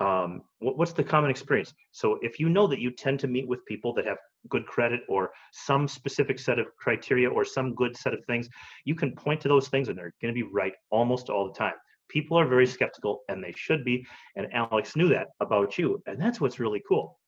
um, 0.00 0.42
what, 0.60 0.78
what's 0.78 0.92
the 0.92 1.04
common 1.04 1.30
experience 1.30 1.72
so 1.92 2.18
if 2.22 2.38
you 2.38 2.48
know 2.48 2.66
that 2.66 2.80
you 2.80 2.90
tend 2.90 3.18
to 3.20 3.26
meet 3.26 3.46
with 3.48 3.64
people 3.66 3.92
that 3.94 4.06
have 4.06 4.18
good 4.48 4.66
credit 4.66 5.00
or 5.08 5.30
some 5.52 5.88
specific 5.88 6.38
set 6.38 6.58
of 6.58 6.66
criteria 6.76 7.28
or 7.28 7.44
some 7.44 7.74
good 7.74 7.96
set 7.96 8.14
of 8.14 8.24
things 8.26 8.48
you 8.84 8.94
can 8.94 9.12
point 9.14 9.40
to 9.40 9.48
those 9.48 9.68
things 9.68 9.88
and 9.88 9.98
they're 9.98 10.14
going 10.22 10.32
to 10.32 10.44
be 10.44 10.48
right 10.52 10.72
almost 10.90 11.28
all 11.28 11.46
the 11.46 11.58
time 11.58 11.74
people 12.08 12.38
are 12.38 12.46
very 12.46 12.66
skeptical 12.66 13.20
and 13.28 13.42
they 13.42 13.52
should 13.56 13.84
be 13.84 14.06
and 14.36 14.46
alex 14.52 14.96
knew 14.96 15.08
that 15.08 15.28
about 15.40 15.76
you 15.76 16.00
and 16.06 16.20
that's 16.20 16.40
what's 16.40 16.60
really 16.60 16.82
cool 16.88 17.18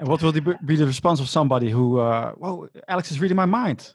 and 0.00 0.08
what 0.08 0.22
will 0.22 0.32
be 0.32 0.76
the 0.76 0.86
response 0.86 1.20
of 1.20 1.28
somebody 1.28 1.70
who, 1.70 2.00
uh, 2.00 2.32
well, 2.38 2.68
Alex 2.88 3.10
is 3.10 3.20
reading 3.20 3.36
my 3.36 3.44
mind? 3.44 3.92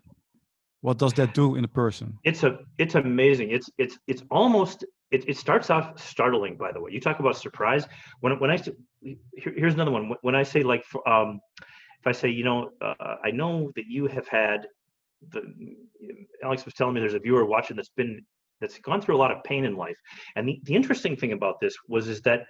What 0.82 1.00
does 1.00 1.14
that 1.14 1.34
do 1.34 1.56
in 1.56 1.64
a 1.64 1.68
person? 1.68 2.20
It's 2.24 2.44
a, 2.44 2.60
it's 2.78 2.94
amazing. 2.94 3.50
It's, 3.50 3.72
it's, 3.80 3.98
it's 4.06 4.22
almost. 4.30 4.86
It, 5.16 5.30
it 5.32 5.38
starts 5.38 5.70
off 5.70 5.86
startling. 6.14 6.58
By 6.58 6.72
the 6.72 6.82
way, 6.82 6.92
you 6.92 7.00
talk 7.00 7.20
about 7.20 7.38
surprise. 7.38 7.84
When, 8.22 8.34
when 8.42 8.52
I, 8.52 8.58
here, 9.42 9.54
here's 9.60 9.74
another 9.74 9.92
one. 9.92 10.04
When 10.22 10.36
I 10.36 10.44
say 10.44 10.62
like, 10.74 10.84
um, 11.08 11.40
if 12.02 12.06
I 12.06 12.12
say, 12.12 12.30
you 12.30 12.44
know, 12.44 12.72
uh, 12.82 13.16
I 13.24 13.32
know 13.32 13.72
that 13.76 13.86
you 13.88 14.08
have 14.08 14.28
had, 14.28 14.68
the 15.30 15.42
Alex 16.44 16.66
was 16.66 16.74
telling 16.74 16.94
me 16.94 17.00
there's 17.00 17.14
a 17.14 17.20
viewer 17.20 17.46
watching 17.46 17.76
that's 17.78 17.96
been 18.02 18.24
that's 18.62 18.78
gone 18.80 19.02
through 19.02 19.16
a 19.16 19.22
lot 19.24 19.32
of 19.32 19.44
pain 19.44 19.66
in 19.66 19.76
life. 19.76 20.00
And 20.36 20.48
the, 20.48 20.60
the 20.64 20.76
interesting 20.76 21.16
thing 21.16 21.34
about 21.34 21.56
this 21.60 21.76
was 21.88 22.08
is 22.08 22.22
that 22.22 22.42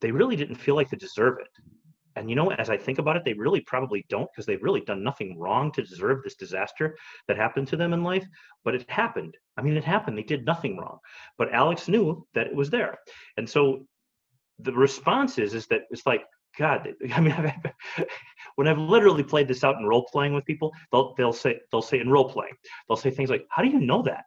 they 0.00 0.10
really 0.10 0.36
didn't 0.36 0.56
feel 0.56 0.74
like 0.74 0.90
they 0.90 0.96
deserve 0.96 1.36
it 1.40 1.48
and 2.16 2.30
you 2.30 2.36
know 2.36 2.50
as 2.52 2.70
i 2.70 2.76
think 2.76 2.98
about 2.98 3.16
it 3.16 3.24
they 3.24 3.32
really 3.34 3.60
probably 3.60 4.04
don't 4.08 4.28
because 4.32 4.46
they've 4.46 4.62
really 4.62 4.80
done 4.82 5.02
nothing 5.02 5.38
wrong 5.38 5.72
to 5.72 5.82
deserve 5.82 6.22
this 6.22 6.34
disaster 6.34 6.96
that 7.28 7.36
happened 7.36 7.68
to 7.68 7.76
them 7.76 7.92
in 7.92 8.02
life 8.02 8.26
but 8.64 8.74
it 8.74 8.88
happened. 8.90 9.36
I 9.56 9.62
mean 9.62 9.76
it 9.76 9.84
happened. 9.84 10.18
They 10.18 10.22
did 10.22 10.44
nothing 10.44 10.76
wrong. 10.76 10.98
But 11.38 11.52
alex 11.52 11.88
knew 11.88 12.26
that 12.34 12.46
it 12.46 12.54
was 12.54 12.70
there. 12.70 12.98
And 13.36 13.48
so 13.48 13.86
the 14.58 14.72
response 14.72 15.38
is 15.38 15.54
is 15.54 15.66
that 15.68 15.82
it's 15.90 16.06
like 16.06 16.24
god 16.56 16.88
i 17.12 17.20
mean 17.20 17.34
when 18.54 18.68
i've 18.68 18.78
literally 18.78 19.24
played 19.24 19.48
this 19.48 19.64
out 19.64 19.76
in 19.80 19.84
role 19.84 20.06
playing 20.12 20.32
with 20.32 20.44
people 20.44 20.72
they'll 20.92 21.12
they'll 21.16 21.32
say 21.32 21.58
they'll 21.72 21.82
say 21.82 21.98
in 21.98 22.08
role 22.08 22.30
playing 22.30 22.54
they'll 22.88 22.96
say 22.96 23.10
things 23.10 23.30
like 23.30 23.44
how 23.48 23.62
do 23.62 23.68
you 23.68 23.80
know 23.80 24.02
that? 24.02 24.24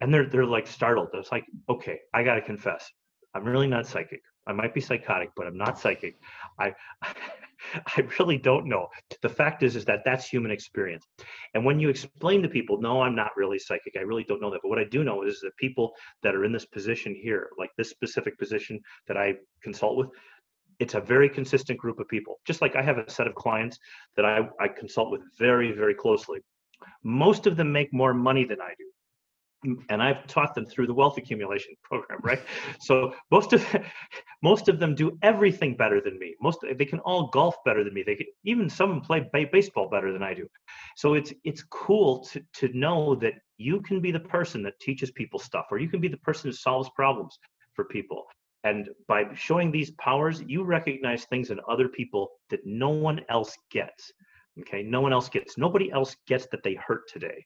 And 0.00 0.12
they're 0.12 0.28
they're 0.28 0.46
like 0.46 0.66
startled. 0.66 1.08
It's 1.14 1.32
like 1.32 1.46
okay 1.68 1.98
i 2.12 2.22
got 2.22 2.34
to 2.34 2.42
confess. 2.42 2.90
I'm 3.34 3.44
really 3.44 3.66
not 3.66 3.86
psychic 3.86 4.22
I 4.46 4.52
might 4.52 4.74
be 4.74 4.80
psychotic, 4.80 5.30
but 5.36 5.46
I'm 5.46 5.56
not 5.56 5.78
psychic. 5.78 6.16
I 6.58 6.74
I 7.86 8.06
really 8.18 8.36
don't 8.36 8.66
know. 8.66 8.88
The 9.22 9.28
fact 9.28 9.62
is 9.62 9.74
is 9.74 9.84
that 9.86 10.02
that's 10.04 10.28
human 10.28 10.50
experience. 10.50 11.06
And 11.54 11.64
when 11.64 11.80
you 11.80 11.88
explain 11.88 12.42
to 12.42 12.48
people, 12.48 12.80
no, 12.80 13.00
I'm 13.00 13.14
not 13.14 13.30
really 13.36 13.58
psychic. 13.58 13.94
I 13.96 14.02
really 14.02 14.24
don't 14.24 14.40
know 14.40 14.50
that. 14.50 14.60
But 14.62 14.68
what 14.68 14.78
I 14.78 14.84
do 14.84 15.02
know 15.02 15.22
is 15.22 15.40
that 15.40 15.56
people 15.56 15.94
that 16.22 16.34
are 16.34 16.44
in 16.44 16.52
this 16.52 16.66
position 16.66 17.14
here, 17.14 17.48
like 17.58 17.70
this 17.78 17.90
specific 17.90 18.38
position 18.38 18.80
that 19.08 19.16
I 19.16 19.34
consult 19.62 19.96
with, 19.96 20.08
it's 20.78 20.94
a 20.94 21.00
very 21.00 21.28
consistent 21.28 21.78
group 21.78 22.00
of 22.00 22.08
people. 22.08 22.40
Just 22.46 22.60
like 22.60 22.76
I 22.76 22.82
have 22.82 22.98
a 22.98 23.08
set 23.10 23.26
of 23.26 23.34
clients 23.34 23.78
that 24.16 24.26
I, 24.26 24.48
I 24.60 24.68
consult 24.68 25.10
with 25.10 25.22
very, 25.38 25.72
very 25.72 25.94
closely. 25.94 26.40
Most 27.02 27.46
of 27.46 27.56
them 27.56 27.72
make 27.72 27.92
more 27.92 28.12
money 28.12 28.44
than 28.44 28.60
I 28.60 28.74
do 28.76 28.84
and 29.88 30.02
I've 30.02 30.26
taught 30.26 30.54
them 30.54 30.66
through 30.66 30.86
the 30.86 30.94
wealth 30.94 31.16
accumulation 31.18 31.74
program, 31.82 32.20
right? 32.22 32.40
So 32.80 33.14
most 33.30 33.52
of 33.52 33.64
most 34.42 34.68
of 34.68 34.78
them 34.78 34.94
do 34.94 35.18
everything 35.22 35.76
better 35.76 36.00
than 36.00 36.18
me. 36.18 36.34
Most 36.40 36.64
they 36.76 36.84
can 36.84 37.00
all 37.00 37.28
golf 37.28 37.56
better 37.64 37.84
than 37.84 37.94
me. 37.94 38.02
They 38.06 38.16
can 38.16 38.26
even 38.44 38.68
some 38.68 38.90
of 38.90 39.08
them 39.08 39.28
play 39.30 39.48
baseball 39.52 39.88
better 39.88 40.12
than 40.12 40.22
I 40.22 40.34
do. 40.34 40.48
So 40.96 41.14
it's 41.14 41.32
it's 41.44 41.62
cool 41.70 42.24
to 42.26 42.42
to 42.54 42.68
know 42.76 43.14
that 43.16 43.34
you 43.56 43.80
can 43.80 44.00
be 44.00 44.10
the 44.10 44.20
person 44.20 44.62
that 44.64 44.78
teaches 44.80 45.10
people 45.10 45.38
stuff, 45.38 45.66
or 45.70 45.78
you 45.78 45.88
can 45.88 46.00
be 46.00 46.08
the 46.08 46.16
person 46.18 46.48
who 46.48 46.56
solves 46.56 46.90
problems 46.94 47.38
for 47.74 47.84
people. 47.84 48.24
And 48.64 48.88
by 49.08 49.24
showing 49.34 49.70
these 49.70 49.90
powers, 49.92 50.42
you 50.46 50.64
recognize 50.64 51.24
things 51.24 51.50
in 51.50 51.60
other 51.68 51.88
people 51.88 52.30
that 52.48 52.60
no 52.64 52.88
one 52.88 53.20
else 53.28 53.54
gets. 53.70 54.10
Okay, 54.60 54.82
no 54.82 55.00
one 55.00 55.12
else 55.12 55.28
gets. 55.28 55.58
Nobody 55.58 55.92
else 55.92 56.16
gets 56.26 56.46
that 56.50 56.62
they 56.62 56.74
hurt 56.74 57.02
today. 57.12 57.44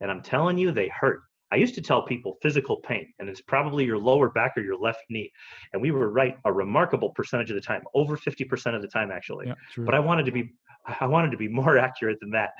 And 0.00 0.10
I'm 0.10 0.22
telling 0.22 0.58
you, 0.58 0.70
they 0.70 0.88
hurt 0.88 1.22
I 1.52 1.56
used 1.56 1.74
to 1.74 1.82
tell 1.82 2.02
people 2.02 2.38
physical 2.42 2.76
pain, 2.76 3.12
and 3.18 3.28
it's 3.28 3.40
probably 3.40 3.84
your 3.84 3.98
lower 3.98 4.30
back 4.30 4.52
or 4.56 4.62
your 4.62 4.76
left 4.76 5.00
knee. 5.08 5.32
And 5.72 5.82
we 5.82 5.90
were 5.90 6.10
right 6.10 6.36
a 6.44 6.52
remarkable 6.52 7.10
percentage 7.10 7.50
of 7.50 7.56
the 7.56 7.60
time, 7.60 7.82
over 7.94 8.16
50% 8.16 8.74
of 8.74 8.82
the 8.82 8.88
time, 8.88 9.10
actually. 9.10 9.48
Yeah, 9.48 9.54
but 9.78 9.94
I 9.94 9.98
wanted 10.00 10.26
to 10.26 10.32
be, 10.32 10.52
I 11.00 11.06
wanted 11.06 11.30
to 11.32 11.36
be 11.36 11.48
more 11.48 11.78
accurate 11.86 12.18
than 12.20 12.30
that. 12.30 12.50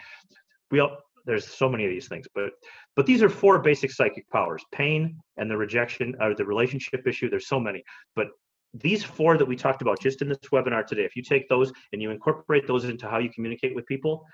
We 0.71 0.81
all, 0.81 0.97
there's 1.27 1.47
so 1.47 1.69
many 1.69 1.85
of 1.85 1.91
these 1.91 2.09
things, 2.09 2.27
but 2.35 2.51
but 2.97 3.07
these 3.07 3.23
are 3.23 3.29
four 3.29 3.59
basic 3.61 3.91
psychic 3.93 4.29
powers: 4.31 4.65
pain 4.73 5.19
and 5.37 5.51
the 5.51 5.57
rejection, 5.57 6.17
or 6.21 6.35
the 6.35 6.45
relationship 6.45 7.07
issue. 7.07 7.29
There's 7.29 7.49
so 7.49 7.61
many, 7.61 7.83
but 8.17 8.29
these 8.75 9.03
four 9.03 9.37
that 9.37 9.45
we 9.45 9.57
talked 9.57 9.83
about 9.83 10.01
just 10.01 10.23
in 10.23 10.29
this 10.29 10.39
webinar 10.53 10.87
today, 10.87 11.05
if 11.05 11.17
you 11.17 11.23
take 11.23 11.49
those 11.49 11.73
and 11.93 12.01
you 12.01 12.11
incorporate 12.11 12.67
those 12.67 12.85
into 12.85 13.09
how 13.09 13.19
you 13.19 13.29
communicate 13.31 13.75
with 13.75 13.85
people, 13.87 14.25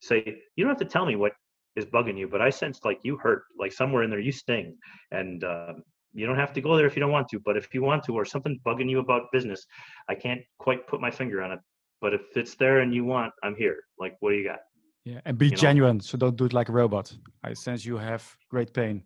say 0.00 0.36
you 0.56 0.64
don't 0.64 0.70
have 0.70 0.78
to 0.78 0.84
tell 0.84 1.06
me 1.06 1.16
what 1.16 1.32
is 1.76 1.84
bugging 1.86 2.18
you, 2.18 2.28
but 2.28 2.40
I 2.40 2.50
sensed 2.50 2.84
like 2.84 3.00
you 3.02 3.16
hurt, 3.16 3.44
like 3.58 3.72
somewhere 3.72 4.02
in 4.02 4.10
there 4.10 4.20
you 4.20 4.32
sting, 4.32 4.76
and 5.10 5.42
uh, 5.42 5.74
you 6.12 6.26
don't 6.26 6.36
have 6.36 6.52
to 6.54 6.60
go 6.60 6.76
there 6.76 6.86
if 6.86 6.96
you 6.96 7.00
don't 7.00 7.10
want 7.10 7.28
to. 7.30 7.40
But 7.40 7.56
if 7.56 7.74
you 7.74 7.82
want 7.82 8.04
to, 8.04 8.14
or 8.14 8.24
something 8.24 8.60
bugging 8.64 8.88
you 8.88 9.00
about 9.00 9.32
business, 9.32 9.66
I 10.08 10.14
can't 10.14 10.40
quite 10.58 10.86
put 10.86 11.00
my 11.00 11.10
finger 11.10 11.42
on 11.42 11.52
it. 11.52 11.58
But 12.00 12.14
if 12.14 12.22
it's 12.36 12.54
there 12.54 12.80
and 12.80 12.94
you 12.94 13.04
want, 13.04 13.32
I'm 13.42 13.56
here. 13.56 13.78
Like, 13.98 14.16
what 14.20 14.30
do 14.30 14.36
you 14.36 14.44
got? 14.44 14.60
Yeah, 15.04 15.20
and 15.24 15.36
be 15.36 15.48
you 15.48 15.56
genuine. 15.56 15.96
Know? 15.98 16.02
So 16.02 16.16
don't 16.16 16.36
do 16.36 16.44
it 16.44 16.52
like 16.52 16.68
a 16.68 16.72
robot. 16.72 17.12
I 17.42 17.52
sense 17.54 17.84
you 17.84 17.96
have 17.96 18.22
great 18.50 18.72
pain. 18.72 19.02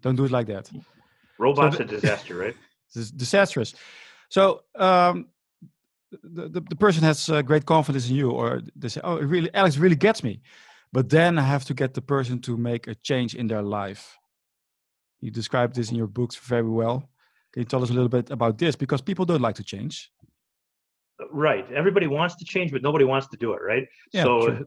Don't 0.00 0.16
do 0.16 0.24
it 0.24 0.30
like 0.30 0.46
that. 0.46 0.70
Robot's 1.38 1.76
so 1.76 1.82
a 1.82 1.86
disaster, 1.96 2.36
right? 2.36 2.56
Is 2.94 3.10
disastrous. 3.10 3.74
So 4.30 4.62
um, 4.74 5.26
the, 6.10 6.48
the, 6.48 6.60
the 6.60 6.76
person 6.76 7.02
has 7.04 7.28
uh, 7.28 7.42
great 7.42 7.66
confidence 7.66 8.08
in 8.08 8.16
you, 8.16 8.30
or 8.30 8.62
they 8.74 8.88
say, 8.88 9.00
"Oh, 9.04 9.18
really, 9.18 9.50
Alex 9.54 9.76
really 9.76 9.96
gets 9.96 10.22
me," 10.22 10.40
but 10.96 11.10
then 11.10 11.38
I 11.38 11.42
have 11.42 11.66
to 11.66 11.74
get 11.74 11.92
the 11.92 12.00
person 12.00 12.40
to 12.46 12.56
make 12.56 12.86
a 12.86 12.94
change 12.94 13.34
in 13.34 13.48
their 13.48 13.60
life. 13.60 14.16
You 15.20 15.30
describe 15.30 15.74
this 15.74 15.90
in 15.90 15.96
your 15.96 16.06
books 16.06 16.36
very 16.36 16.70
well. 16.70 17.10
Can 17.52 17.60
you 17.60 17.66
tell 17.66 17.82
us 17.82 17.90
a 17.90 17.92
little 17.92 18.08
bit 18.08 18.30
about 18.30 18.56
this? 18.56 18.76
Because 18.76 19.02
people 19.02 19.26
don't 19.26 19.42
like 19.42 19.56
to 19.56 19.62
change. 19.62 20.10
Right. 21.30 21.70
Everybody 21.70 22.06
wants 22.06 22.36
to 22.36 22.46
change, 22.46 22.72
but 22.72 22.80
nobody 22.80 23.04
wants 23.04 23.26
to 23.28 23.36
do 23.36 23.52
it. 23.52 23.60
Right. 23.62 23.86
Yeah, 24.14 24.22
so, 24.22 24.64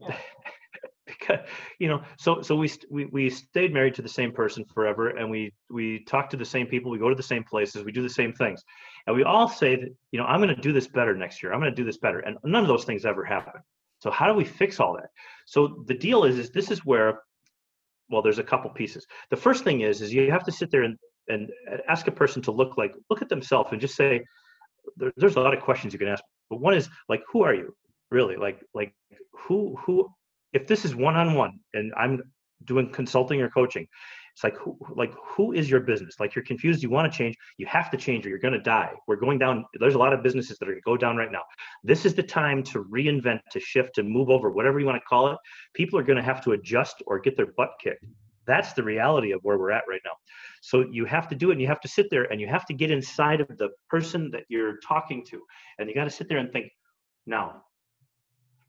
because 1.06 1.40
you 1.80 1.88
know, 1.88 2.00
so 2.16 2.42
so 2.42 2.54
we, 2.54 2.70
we 2.92 3.06
we 3.06 3.28
stayed 3.28 3.74
married 3.74 3.96
to 3.96 4.02
the 4.02 4.14
same 4.20 4.30
person 4.30 4.64
forever, 4.72 5.08
and 5.08 5.28
we 5.28 5.52
we 5.68 6.04
talk 6.04 6.30
to 6.30 6.36
the 6.36 6.44
same 6.44 6.68
people, 6.68 6.92
we 6.92 6.98
go 7.00 7.08
to 7.08 7.16
the 7.16 7.30
same 7.34 7.42
places, 7.42 7.82
we 7.82 7.90
do 7.90 8.02
the 8.02 8.16
same 8.20 8.32
things, 8.32 8.62
and 9.08 9.16
we 9.16 9.24
all 9.24 9.48
say 9.48 9.74
that 9.74 9.88
you 10.12 10.20
know 10.20 10.26
I'm 10.26 10.40
going 10.40 10.54
to 10.54 10.62
do 10.62 10.72
this 10.72 10.86
better 10.86 11.16
next 11.16 11.42
year. 11.42 11.52
I'm 11.52 11.58
going 11.58 11.74
to 11.74 11.82
do 11.82 11.84
this 11.84 11.98
better, 11.98 12.20
and 12.20 12.38
none 12.44 12.62
of 12.62 12.68
those 12.68 12.84
things 12.84 13.04
ever 13.04 13.24
happen. 13.24 13.54
So 14.00 14.10
how 14.10 14.26
do 14.26 14.34
we 14.34 14.44
fix 14.44 14.80
all 14.80 14.94
that? 14.94 15.10
So 15.46 15.84
the 15.86 15.94
deal 15.94 16.24
is, 16.24 16.38
is 16.38 16.50
this 16.50 16.70
is 16.70 16.84
where, 16.84 17.20
well, 18.08 18.22
there's 18.22 18.38
a 18.38 18.44
couple 18.44 18.70
pieces. 18.70 19.06
The 19.30 19.36
first 19.36 19.64
thing 19.64 19.82
is, 19.82 20.02
is 20.02 20.12
you 20.12 20.30
have 20.30 20.44
to 20.44 20.52
sit 20.52 20.70
there 20.70 20.82
and 20.82 20.96
and 21.28 21.48
ask 21.88 22.08
a 22.08 22.10
person 22.10 22.42
to 22.42 22.50
look 22.50 22.76
like 22.76 22.92
look 23.08 23.22
at 23.22 23.28
themselves 23.28 23.70
and 23.72 23.80
just 23.80 23.94
say, 23.94 24.24
there, 24.96 25.12
there's 25.16 25.36
a 25.36 25.40
lot 25.40 25.54
of 25.54 25.62
questions 25.62 25.92
you 25.92 25.98
can 25.98 26.08
ask, 26.08 26.24
but 26.48 26.60
one 26.60 26.74
is 26.74 26.88
like, 27.08 27.22
who 27.32 27.42
are 27.42 27.54
you 27.54 27.74
really? 28.10 28.36
Like 28.36 28.60
like 28.74 28.94
who 29.32 29.76
who 29.76 30.08
if 30.52 30.66
this 30.66 30.84
is 30.84 30.94
one 30.94 31.16
on 31.16 31.34
one 31.34 31.60
and 31.74 31.92
I'm 31.96 32.22
doing 32.64 32.90
consulting 32.90 33.40
or 33.40 33.48
coaching, 33.48 33.86
it's 34.40 34.44
like 34.44 34.56
who 34.56 34.78
like 34.96 35.12
who 35.22 35.52
is 35.52 35.68
your 35.68 35.80
business? 35.80 36.14
Like 36.18 36.34
you're 36.34 36.44
confused, 36.44 36.82
you 36.82 36.88
want 36.88 37.12
to 37.12 37.16
change, 37.16 37.36
you 37.58 37.66
have 37.66 37.90
to 37.90 37.98
change 37.98 38.24
or 38.24 38.30
you're 38.30 38.38
going 38.38 38.54
to 38.54 38.60
die. 38.60 38.92
We're 39.06 39.16
going 39.16 39.38
down. 39.38 39.66
There's 39.78 39.96
a 39.96 39.98
lot 39.98 40.14
of 40.14 40.22
businesses 40.22 40.56
that 40.58 40.66
are 40.66 40.72
going 40.72 40.80
to 40.80 40.84
go 40.86 40.96
down 40.96 41.18
right 41.18 41.30
now. 41.30 41.42
This 41.84 42.06
is 42.06 42.14
the 42.14 42.22
time 42.22 42.62
to 42.64 42.84
reinvent, 42.84 43.40
to 43.50 43.60
shift, 43.60 43.96
to 43.96 44.02
move 44.02 44.30
over, 44.30 44.50
whatever 44.50 44.80
you 44.80 44.86
want 44.86 44.96
to 44.96 45.04
call 45.06 45.28
it. 45.28 45.36
People 45.74 45.98
are 45.98 46.02
going 46.02 46.16
to 46.16 46.22
have 46.22 46.42
to 46.44 46.52
adjust 46.52 47.02
or 47.06 47.18
get 47.18 47.36
their 47.36 47.52
butt 47.58 47.72
kicked. 47.82 48.02
That's 48.46 48.72
the 48.72 48.82
reality 48.82 49.32
of 49.32 49.40
where 49.42 49.58
we're 49.58 49.72
at 49.72 49.84
right 49.86 50.00
now. 50.06 50.12
So 50.62 50.86
you 50.90 51.04
have 51.04 51.28
to 51.28 51.34
do 51.34 51.50
it 51.50 51.52
and 51.52 51.60
you 51.60 51.66
have 51.66 51.82
to 51.82 51.88
sit 51.88 52.08
there 52.08 52.24
and 52.32 52.40
you 52.40 52.46
have 52.46 52.64
to 52.66 52.72
get 52.72 52.90
inside 52.90 53.42
of 53.42 53.58
the 53.58 53.68
person 53.90 54.30
that 54.30 54.44
you're 54.48 54.78
talking 54.78 55.22
to. 55.26 55.42
And 55.78 55.86
you 55.86 55.94
got 55.94 56.04
to 56.04 56.10
sit 56.10 56.30
there 56.30 56.38
and 56.38 56.50
think, 56.50 56.72
now, 57.26 57.64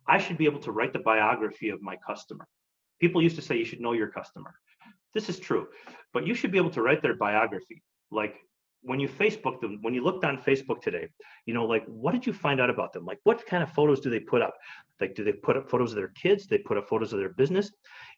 I 0.05 0.17
should 0.17 0.37
be 0.37 0.45
able 0.45 0.59
to 0.59 0.73
write 0.73 0.91
the 0.91 0.99
biography 0.99 1.69
of 1.69 1.81
my 1.81 1.95
customer. 2.05 2.45
People 2.99 3.23
used 3.23 3.37
to 3.37 3.41
say 3.41 3.55
you 3.55 3.63
should 3.63 3.79
know 3.79 3.93
your 3.93 4.09
customer. 4.09 4.53
This 5.13 5.29
is 5.29 5.39
true, 5.39 5.67
but 6.13 6.25
you 6.25 6.33
should 6.33 6.51
be 6.51 6.57
able 6.57 6.69
to 6.71 6.81
write 6.81 7.01
their 7.01 7.15
biography. 7.15 7.83
Like 8.11 8.35
when 8.83 8.99
you 8.99 9.07
Facebook 9.07 9.59
them, 9.61 9.77
when 9.81 9.93
you 9.93 10.03
looked 10.03 10.23
on 10.23 10.37
Facebook 10.37 10.81
today, 10.81 11.07
you 11.45 11.53
know, 11.53 11.65
like 11.65 11.85
what 11.85 12.13
did 12.13 12.25
you 12.25 12.33
find 12.33 12.59
out 12.59 12.69
about 12.69 12.93
them? 12.93 13.05
Like 13.05 13.19
what 13.23 13.45
kind 13.45 13.61
of 13.61 13.71
photos 13.71 13.99
do 13.99 14.09
they 14.09 14.19
put 14.19 14.41
up? 14.41 14.55
Like 14.99 15.15
do 15.15 15.23
they 15.23 15.33
put 15.33 15.57
up 15.57 15.69
photos 15.69 15.91
of 15.91 15.97
their 15.97 16.09
kids? 16.09 16.47
They 16.47 16.57
put 16.57 16.77
up 16.77 16.87
photos 16.87 17.13
of 17.13 17.19
their 17.19 17.33
business. 17.33 17.71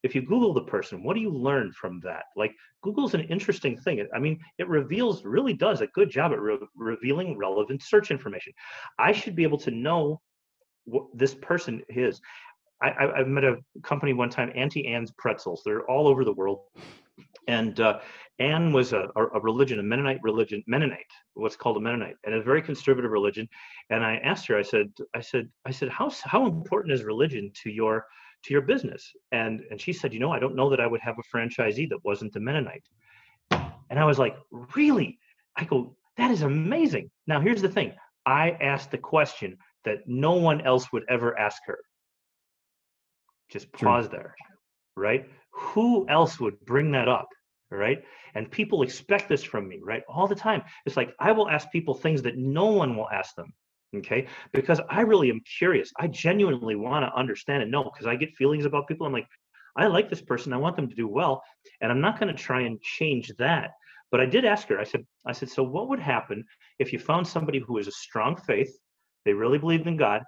If 0.04 0.16
you 0.16 0.22
Google 0.22 0.54
the 0.54 0.64
person, 0.64 1.04
what 1.04 1.16
do 1.16 1.22
you 1.22 1.32
learn 1.32 1.72
from 1.74 2.00
that? 2.02 2.26
Like 2.36 2.54
Google's 2.82 3.14
an 3.14 3.22
interesting 3.22 3.78
thing. 3.78 4.06
I 4.16 4.20
mean, 4.20 4.40
it 4.58 4.68
reveals, 4.68 5.26
really 5.26 5.54
does 5.54 5.82
a 5.82 5.88
good 5.88 6.10
job 6.10 6.32
at 6.32 6.40
re- 6.40 6.58
revealing 6.76 7.38
relevant 7.38 7.82
search 7.82 8.12
information. 8.12 8.54
I 9.00 9.12
should 9.12 9.36
be 9.36 9.44
able 9.44 9.60
to 9.60 9.72
know 9.72 10.22
what 10.86 11.06
this 11.14 11.34
person 11.34 11.82
is. 11.90 12.22
I, 12.82 12.90
I, 12.90 13.24
met 13.24 13.44
a 13.44 13.58
company 13.82 14.14
one 14.14 14.30
time, 14.30 14.52
Auntie 14.56 14.88
Anne's 14.88 15.12
Pretzels. 15.18 15.62
They're 15.64 15.90
all 15.90 16.08
over 16.08 16.26
the 16.26 16.34
world. 16.34 16.62
And 17.48 17.80
uh, 17.80 18.00
Anne 18.40 18.74
was 18.74 18.94
a, 18.94 19.10
a, 19.16 19.40
religion, 19.40 19.80
a 19.80 19.84
Mennonite 19.84 20.20
religion, 20.24 20.64
Mennonite, 20.66 21.12
what's 21.34 21.56
called 21.56 21.78
a 21.78 21.80
Mennonite, 21.80 22.16
and 22.24 22.36
a 22.36 22.42
very 22.42 22.62
conservative 22.62 23.12
religion. 23.12 23.48
And 23.90 24.04
I 24.04 24.16
asked 24.18 24.48
her, 24.48 24.58
I 24.58 24.62
said, 24.62 24.92
I 25.14 25.22
said, 25.22 25.50
I 25.66 25.72
said, 25.72 25.90
how 25.90 26.12
how 26.24 26.46
important 26.46 26.94
is 26.94 27.04
religion 27.04 27.52
to 27.64 27.70
your 27.70 28.06
to 28.44 28.54
your 28.54 28.62
business? 28.62 29.12
And 29.32 29.62
and 29.70 29.80
she 29.80 29.94
said, 29.94 30.14
you 30.14 30.20
know, 30.20 30.32
I 30.32 30.40
don't 30.40 30.56
know 30.56 30.70
that 30.70 30.80
I 30.80 30.88
would 30.88 31.02
have 31.02 31.16
a 31.20 31.36
franchisee 31.36 31.90
that 31.90 32.04
wasn't 32.04 32.36
a 32.36 32.40
Mennonite. 32.40 32.84
And 33.52 34.00
I 34.00 34.06
was 34.06 34.18
like, 34.18 34.36
really? 34.76 35.20
I 35.56 35.66
go, 35.66 35.96
that 36.18 36.32
is 36.32 36.42
amazing. 36.42 37.12
Now 37.28 37.40
here's 37.40 37.62
the 37.62 37.70
thing. 37.70 37.94
I 38.26 38.52
asked 38.62 38.92
the 38.92 38.98
question 38.98 39.58
that 39.86 40.08
no 40.08 40.34
one 40.34 40.62
else 40.62 40.92
would 40.92 41.04
ever 41.10 41.38
ask 41.38 41.62
her. 41.68 41.78
Just 43.54 43.72
pause 43.72 44.10
there, 44.10 44.36
right? 44.98 45.30
Who 45.52 46.10
else 46.10 46.40
would 46.40 46.60
bring 46.66 46.92
that 46.92 47.08
up? 47.08 47.30
Right. 47.70 48.04
And 48.36 48.52
people 48.52 48.84
expect 48.84 49.30
this 49.30 49.44
from 49.44 49.68
me, 49.68 49.80
right? 49.84 50.04
All 50.08 50.28
the 50.28 50.36
time. 50.36 50.62
It's 50.86 50.98
like 50.98 51.14
I 51.20 51.32
will 51.32 51.50
ask 51.50 51.72
people 51.72 51.94
things 51.94 52.22
that 52.24 52.38
no 52.38 52.66
one 52.66 52.96
will 52.98 53.10
ask 53.10 53.36
them. 53.36 53.54
Okay. 53.96 54.28
Because 54.52 54.82
I 54.90 55.02
really 55.02 55.30
am 55.30 55.42
curious. 55.58 55.92
I 56.00 56.08
genuinely 56.08 56.76
want 56.76 57.06
to 57.06 57.16
understand 57.16 57.64
and 57.64 57.72
know 57.72 57.84
because 57.84 58.08
I 58.08 58.16
get 58.16 58.36
feelings 58.36 58.66
about 58.66 58.88
people. 58.88 59.08
I'm 59.08 59.14
like, 59.14 59.28
I 59.76 59.88
like 59.88 60.10
this 60.10 60.22
person. 60.22 60.54
I 60.54 60.58
want 60.58 60.76
them 60.76 60.90
to 60.90 60.96
do 60.96 61.08
well. 61.08 61.44
And 61.82 61.92
I'm 61.92 62.02
not 62.02 62.20
going 62.20 62.36
to 62.36 62.44
try 62.44 62.62
and 62.62 62.82
change 62.82 63.32
that. 63.40 63.72
But 64.12 64.20
I 64.20 64.28
did 64.28 64.46
ask 64.46 64.68
her, 64.68 64.80
I 64.80 64.84
said, 64.84 65.06
I 65.26 65.32
said, 65.32 65.50
so 65.50 65.64
what 65.64 65.90
would 65.90 66.00
happen 66.00 66.46
if 66.78 66.94
you 66.94 67.00
found 67.00 67.28
somebody 67.28 67.60
who 67.60 67.80
is 67.80 67.88
a 67.88 67.92
strong 67.92 68.36
faith, 68.36 68.72
they 69.26 69.34
really 69.34 69.58
believed 69.58 69.88
in 69.88 69.98
God, 69.98 70.22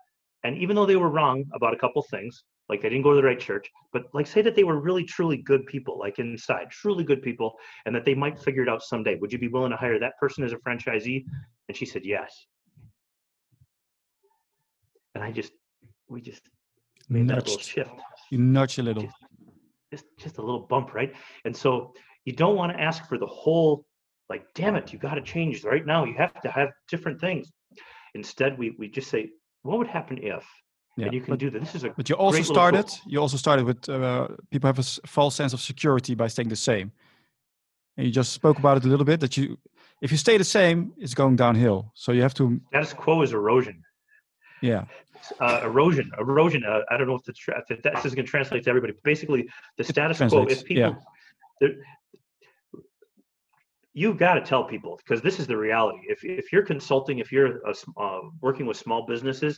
and 0.43 0.57
even 0.57 0.75
though 0.75 0.87
they 0.87 0.95
were 0.95 1.09
wrong 1.09 1.45
about 1.53 1.75
a 1.75 1.77
couple 1.77 2.01
things, 2.09 2.43
like 2.69 2.81
they 2.81 2.89
didn't 2.89 3.03
go 3.03 3.11
to 3.11 3.17
the 3.17 3.23
right 3.23 3.39
church, 3.39 3.69
but 3.93 4.03
like 4.13 4.27
say 4.27 4.41
that 4.41 4.55
they 4.55 4.63
were 4.63 4.79
really 4.79 5.03
truly 5.03 5.37
good 5.37 5.65
people, 5.67 5.99
like 5.99 6.19
inside, 6.19 6.69
truly 6.71 7.03
good 7.03 7.21
people, 7.21 7.55
and 7.85 7.95
that 7.95 8.05
they 8.05 8.15
might 8.15 8.39
figure 8.39 8.63
it 8.63 8.69
out 8.69 8.83
someday. 8.83 9.15
Would 9.15 9.31
you 9.31 9.39
be 9.39 9.47
willing 9.47 9.71
to 9.71 9.77
hire 9.77 9.99
that 9.99 10.17
person 10.19 10.43
as 10.43 10.53
a 10.53 10.57
franchisee? 10.57 11.25
And 11.67 11.77
she 11.77 11.85
said 11.85 12.03
yes. 12.05 12.45
And 15.13 15.23
I 15.23 15.31
just, 15.31 15.53
we 16.09 16.21
just 16.21 16.41
made 17.07 17.27
Nudged. 17.27 17.45
that 17.45 17.47
little 17.47 17.61
shift. 17.61 17.91
You 18.31 18.39
nudge 18.39 18.79
a 18.79 18.83
little. 18.83 19.03
Just, 19.03 19.15
just, 19.91 20.05
just 20.17 20.37
a 20.39 20.41
little 20.41 20.61
bump, 20.61 20.93
right? 20.93 21.13
And 21.45 21.55
so 21.55 21.93
you 22.25 22.33
don't 22.33 22.55
want 22.55 22.73
to 22.73 22.81
ask 22.81 23.07
for 23.07 23.17
the 23.17 23.27
whole, 23.27 23.85
like, 24.29 24.45
damn 24.55 24.75
it, 24.75 24.91
you 24.91 24.97
got 24.97 25.13
to 25.15 25.21
change 25.21 25.63
right 25.63 25.85
now. 25.85 26.03
You 26.03 26.15
have 26.15 26.41
to 26.41 26.49
have 26.49 26.69
different 26.89 27.21
things. 27.21 27.51
Instead, 28.15 28.57
we 28.57 28.75
we 28.79 28.87
just 28.87 29.09
say, 29.09 29.29
what 29.61 29.77
would 29.77 29.87
happen 29.87 30.17
if? 30.21 30.43
Yeah, 30.97 31.05
and 31.05 31.13
you 31.13 31.21
can 31.21 31.31
but, 31.31 31.39
do 31.39 31.49
that. 31.49 31.59
This 31.59 31.75
is 31.75 31.83
a. 31.83 31.89
But 31.89 32.09
you 32.09 32.15
also 32.15 32.41
started. 32.41 32.89
You 33.05 33.19
also 33.19 33.37
started 33.37 33.65
with 33.65 33.89
uh, 33.89 34.29
people 34.49 34.67
have 34.67 34.79
a 34.79 34.83
false 35.07 35.35
sense 35.35 35.53
of 35.53 35.59
security 35.59 36.15
by 36.15 36.27
staying 36.27 36.49
the 36.49 36.55
same. 36.55 36.91
And 37.97 38.05
you 38.05 38.11
just 38.11 38.31
spoke 38.33 38.59
about 38.59 38.77
it 38.77 38.85
a 38.85 38.87
little 38.87 39.05
bit 39.05 39.19
that 39.19 39.37
you, 39.37 39.57
if 40.01 40.11
you 40.11 40.17
stay 40.17 40.37
the 40.37 40.43
same, 40.43 40.93
it's 40.97 41.13
going 41.13 41.35
downhill. 41.35 41.91
So 41.95 42.11
you 42.11 42.21
have 42.21 42.33
to. 42.35 42.59
Status 42.69 42.93
quo 42.93 43.21
is 43.21 43.33
erosion. 43.33 43.83
Yeah. 44.61 44.85
Uh, 45.39 45.61
erosion, 45.63 46.11
erosion. 46.19 46.63
Uh, 46.63 46.81
I 46.89 46.97
don't 46.97 47.07
know 47.07 47.15
if, 47.15 47.23
the 47.23 47.33
tra- 47.33 47.61
if 47.69 47.81
this 47.81 48.05
is 48.05 48.15
going 48.15 48.25
to 48.25 48.31
translate 48.31 48.63
to 48.63 48.69
everybody. 48.69 48.93
But 48.93 49.03
basically, 49.03 49.49
the 49.77 49.83
status 49.83 50.17
quo 50.17 50.45
is 50.45 50.63
people. 50.63 50.97
Yeah 51.61 51.69
you've 53.95 54.17
got 54.17 54.35
to 54.35 54.41
tell 54.41 54.63
people 54.63 54.97
because 54.97 55.23
this 55.23 55.39
is 55.39 55.47
the 55.47 55.57
reality. 55.57 55.99
If, 56.07 56.23
if 56.23 56.53
you're 56.53 56.65
consulting, 56.65 57.19
if 57.19 57.31
you're 57.31 57.59
a, 57.65 57.73
uh, 57.97 58.19
working 58.41 58.67
with 58.67 58.77
small 58.77 59.05
businesses, 59.07 59.57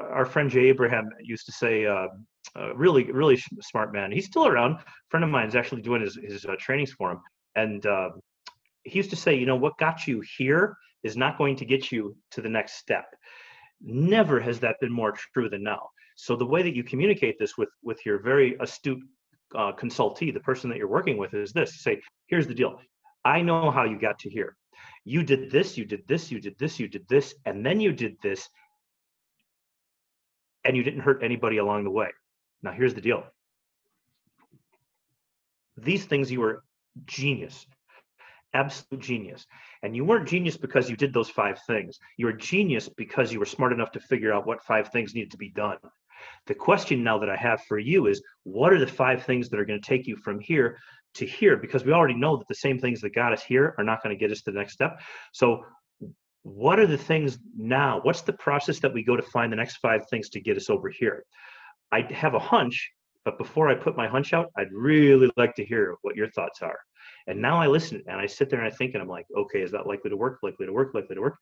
our 0.00 0.24
friend 0.24 0.50
Jay 0.50 0.68
Abraham 0.68 1.08
used 1.20 1.46
to 1.46 1.52
say, 1.52 1.86
uh, 1.86 2.08
uh, 2.56 2.74
really, 2.74 3.04
really 3.12 3.40
smart 3.60 3.92
man. 3.92 4.10
He's 4.10 4.26
still 4.26 4.46
around. 4.46 4.72
A 4.72 4.84
friend 5.08 5.24
of 5.24 5.30
mine 5.30 5.48
is 5.48 5.54
actually 5.54 5.82
doing 5.82 6.00
his, 6.00 6.16
his 6.16 6.44
uh, 6.44 6.56
trainings 6.58 6.92
for 6.92 7.12
him. 7.12 7.20
And 7.54 7.84
uh, 7.86 8.10
he 8.82 8.96
used 8.96 9.10
to 9.10 9.16
say, 9.16 9.34
you 9.34 9.46
know, 9.46 9.56
what 9.56 9.76
got 9.78 10.06
you 10.06 10.22
here 10.38 10.76
is 11.02 11.16
not 11.16 11.38
going 11.38 11.56
to 11.56 11.64
get 11.64 11.92
you 11.92 12.16
to 12.32 12.40
the 12.40 12.48
next 12.48 12.74
step. 12.74 13.04
Never 13.80 14.40
has 14.40 14.60
that 14.60 14.76
been 14.80 14.92
more 14.92 15.12
true 15.12 15.48
than 15.48 15.62
now. 15.62 15.90
So 16.16 16.36
the 16.36 16.46
way 16.46 16.62
that 16.62 16.76
you 16.76 16.84
communicate 16.84 17.38
this 17.38 17.56
with 17.56 17.70
with 17.82 18.04
your 18.04 18.18
very 18.20 18.56
astute 18.60 19.02
uh, 19.54 19.72
consultee, 19.72 20.32
the 20.32 20.40
person 20.40 20.68
that 20.68 20.76
you're 20.76 20.88
working 20.88 21.16
with, 21.16 21.32
is 21.32 21.52
this: 21.52 21.82
say, 21.82 22.00
here's 22.26 22.46
the 22.46 22.54
deal. 22.54 22.78
I 23.24 23.40
know 23.40 23.70
how 23.70 23.84
you 23.84 23.98
got 23.98 24.18
to 24.20 24.30
here. 24.30 24.56
You 25.04 25.22
did 25.22 25.50
this, 25.50 25.78
you 25.78 25.86
did 25.86 26.06
this, 26.06 26.30
you 26.30 26.40
did 26.40 26.58
this, 26.58 26.78
you 26.78 26.88
did 26.88 27.08
this, 27.08 27.34
and 27.46 27.64
then 27.64 27.80
you 27.80 27.92
did 27.92 28.16
this, 28.22 28.48
and 30.64 30.76
you 30.76 30.82
didn't 30.82 31.00
hurt 31.00 31.22
anybody 31.22 31.58
along 31.58 31.84
the 31.84 31.90
way. 31.90 32.08
Now, 32.62 32.72
here's 32.72 32.94
the 32.94 33.00
deal. 33.00 33.24
These 35.76 36.04
things 36.04 36.30
you 36.30 36.40
were 36.40 36.62
genius, 37.06 37.66
absolute 38.52 39.02
genius. 39.02 39.46
And 39.82 39.96
you 39.96 40.04
weren't 40.04 40.28
genius 40.28 40.56
because 40.56 40.90
you 40.90 40.96
did 40.96 41.14
those 41.14 41.30
five 41.30 41.58
things. 41.66 41.98
You 42.16 42.26
were 42.26 42.32
genius 42.32 42.88
because 42.88 43.32
you 43.32 43.38
were 43.38 43.46
smart 43.46 43.72
enough 43.72 43.92
to 43.92 44.00
figure 44.00 44.32
out 44.32 44.46
what 44.46 44.62
five 44.62 44.88
things 44.88 45.14
needed 45.14 45.30
to 45.30 45.38
be 45.38 45.50
done. 45.50 45.78
The 46.46 46.54
question 46.54 47.02
now 47.02 47.18
that 47.18 47.30
I 47.30 47.36
have 47.36 47.62
for 47.64 47.78
you 47.78 48.06
is 48.06 48.22
what 48.42 48.72
are 48.72 48.78
the 48.78 48.86
five 48.86 49.24
things 49.24 49.48
that 49.48 49.58
are 49.58 49.64
going 49.64 49.80
to 49.80 49.88
take 49.88 50.06
you 50.06 50.16
from 50.16 50.38
here 50.38 50.78
to 51.14 51.26
here? 51.26 51.56
Because 51.56 51.84
we 51.84 51.92
already 51.92 52.14
know 52.14 52.36
that 52.36 52.48
the 52.48 52.54
same 52.54 52.78
things 52.78 53.00
that 53.00 53.14
got 53.14 53.32
us 53.32 53.42
here 53.42 53.74
are 53.78 53.84
not 53.84 54.02
going 54.02 54.14
to 54.14 54.20
get 54.20 54.30
us 54.30 54.42
to 54.42 54.50
the 54.50 54.58
next 54.58 54.74
step. 54.74 55.00
So, 55.32 55.64
what 56.42 56.78
are 56.78 56.86
the 56.86 56.98
things 56.98 57.38
now? 57.56 58.00
What's 58.02 58.22
the 58.22 58.32
process 58.32 58.78
that 58.80 58.92
we 58.92 59.04
go 59.04 59.16
to 59.16 59.22
find 59.22 59.52
the 59.52 59.56
next 59.56 59.76
five 59.76 60.08
things 60.08 60.30
to 60.30 60.40
get 60.40 60.56
us 60.56 60.70
over 60.70 60.88
here? 60.88 61.24
I 61.92 62.02
have 62.12 62.34
a 62.34 62.38
hunch 62.38 62.90
but 63.24 63.36
before 63.38 63.68
I 63.68 63.74
put 63.74 63.96
my 63.96 64.08
hunch 64.08 64.32
out, 64.32 64.50
I'd 64.56 64.72
really 64.72 65.30
like 65.36 65.54
to 65.56 65.64
hear 65.64 65.96
what 66.02 66.16
your 66.16 66.30
thoughts 66.30 66.62
are. 66.62 66.78
And 67.26 67.40
now 67.40 67.60
I 67.60 67.66
listen 67.66 68.02
and 68.06 68.18
I 68.18 68.26
sit 68.26 68.48
there 68.48 68.60
and 68.60 68.72
I 68.72 68.74
think 68.74 68.94
and 68.94 69.02
I'm 69.02 69.08
like, 69.08 69.26
okay, 69.36 69.60
is 69.60 69.70
that 69.72 69.86
likely 69.86 70.10
to 70.10 70.16
work? 70.16 70.38
Likely 70.42 70.66
to 70.66 70.72
work? 70.72 70.94
Likely 70.94 71.16
to 71.16 71.20
work? 71.20 71.36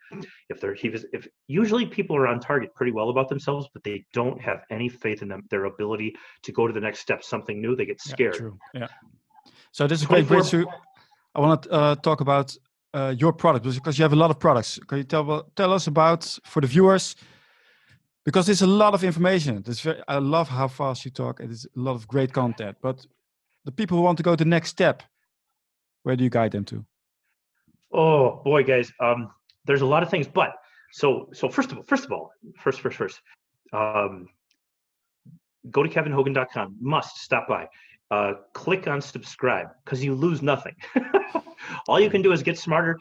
If 0.49 0.61
they're 0.61 0.75
he 0.75 0.89
was 0.89 1.07
if 1.13 1.27
usually 1.47 1.87
people 1.87 2.17
are 2.17 2.27
on 2.27 2.41
target 2.41 2.75
pretty 2.75 2.93
well 2.93 3.11
about 3.11 3.29
themselves, 3.29 3.69
but 3.73 3.85
they 3.85 4.05
don't 4.13 4.41
have 4.41 4.65
any 4.71 4.89
faith 4.89 5.23
in 5.23 5.29
them, 5.29 5.45
their 5.51 5.65
ability 5.65 6.17
to 6.43 6.53
go 6.53 6.67
to 6.67 6.73
the 6.73 6.81
next 6.81 7.01
step, 7.01 7.23
something 7.23 7.61
new, 7.61 7.77
they 7.77 7.87
get 7.87 8.01
scared. 8.01 8.35
Yeah, 8.35 8.41
true. 8.41 8.59
Yeah. 8.75 8.89
So 9.73 9.87
this 9.87 10.01
is 10.01 10.07
great. 10.07 10.27
Great. 10.27 10.67
I 11.35 11.41
want 11.41 11.63
to 11.63 11.71
uh, 11.71 11.95
talk 11.97 12.21
about 12.21 12.57
uh, 12.95 13.15
your 13.17 13.33
product 13.33 13.65
because 13.65 13.99
you 13.99 14.03
have 14.03 14.13
a 14.13 14.17
lot 14.17 14.31
of 14.31 14.39
products. 14.39 14.79
Can 14.87 14.99
you 14.99 15.05
tell 15.05 15.51
tell 15.57 15.73
us 15.73 15.87
about 15.87 16.25
for 16.45 16.61
the 16.61 16.67
viewers? 16.67 17.17
Because 18.25 18.47
there's 18.47 18.63
a 18.63 18.67
lot 18.67 18.95
of 18.95 19.05
information. 19.05 19.63
It's 19.67 19.81
very, 19.81 20.03
I 20.07 20.19
love 20.19 20.49
how 20.49 20.69
fast 20.69 21.05
you 21.05 21.11
talk. 21.11 21.41
It 21.41 21.51
is 21.51 21.65
a 21.65 21.81
lot 21.81 21.95
of 21.95 22.07
great 22.07 22.33
content. 22.33 22.77
But 22.83 23.07
the 23.65 23.73
people 23.73 23.97
who 23.97 24.03
want 24.03 24.19
to 24.19 24.23
go 24.23 24.33
to 24.33 24.45
the 24.45 24.49
next 24.49 24.71
step, 24.71 25.03
where 26.03 26.17
do 26.17 26.25
you 26.25 26.31
guide 26.31 26.53
them 26.53 26.65
to? 26.67 26.85
Oh 27.93 28.43
boy, 28.45 28.65
guys, 28.65 28.93
um, 29.01 29.31
there's 29.65 29.81
a 29.81 29.87
lot 29.87 30.03
of 30.03 30.11
things. 30.11 30.29
But 30.29 30.51
so 30.93 31.29
so 31.33 31.49
first 31.49 31.73
of 31.73 31.79
all, 31.79 31.85
first 31.85 32.05
of 32.05 32.13
all, 32.13 32.33
first 32.59 32.81
first 32.81 32.97
first, 32.97 33.21
um, 33.73 34.29
go 35.71 35.83
to 35.83 35.89
kevinhogan.com. 35.89 36.77
Must 36.81 37.17
stop 37.17 37.49
by. 37.49 37.69
Uh, 38.11 38.35
click 38.55 38.87
on 38.89 39.01
subscribe 39.01 39.69
because 39.85 40.03
you 40.03 40.15
lose 40.15 40.41
nothing. 40.41 40.75
all 41.89 42.01
you 42.01 42.09
can 42.09 42.23
do 42.23 42.33
is 42.33 42.43
get 42.43 42.59
smarter. 42.59 42.99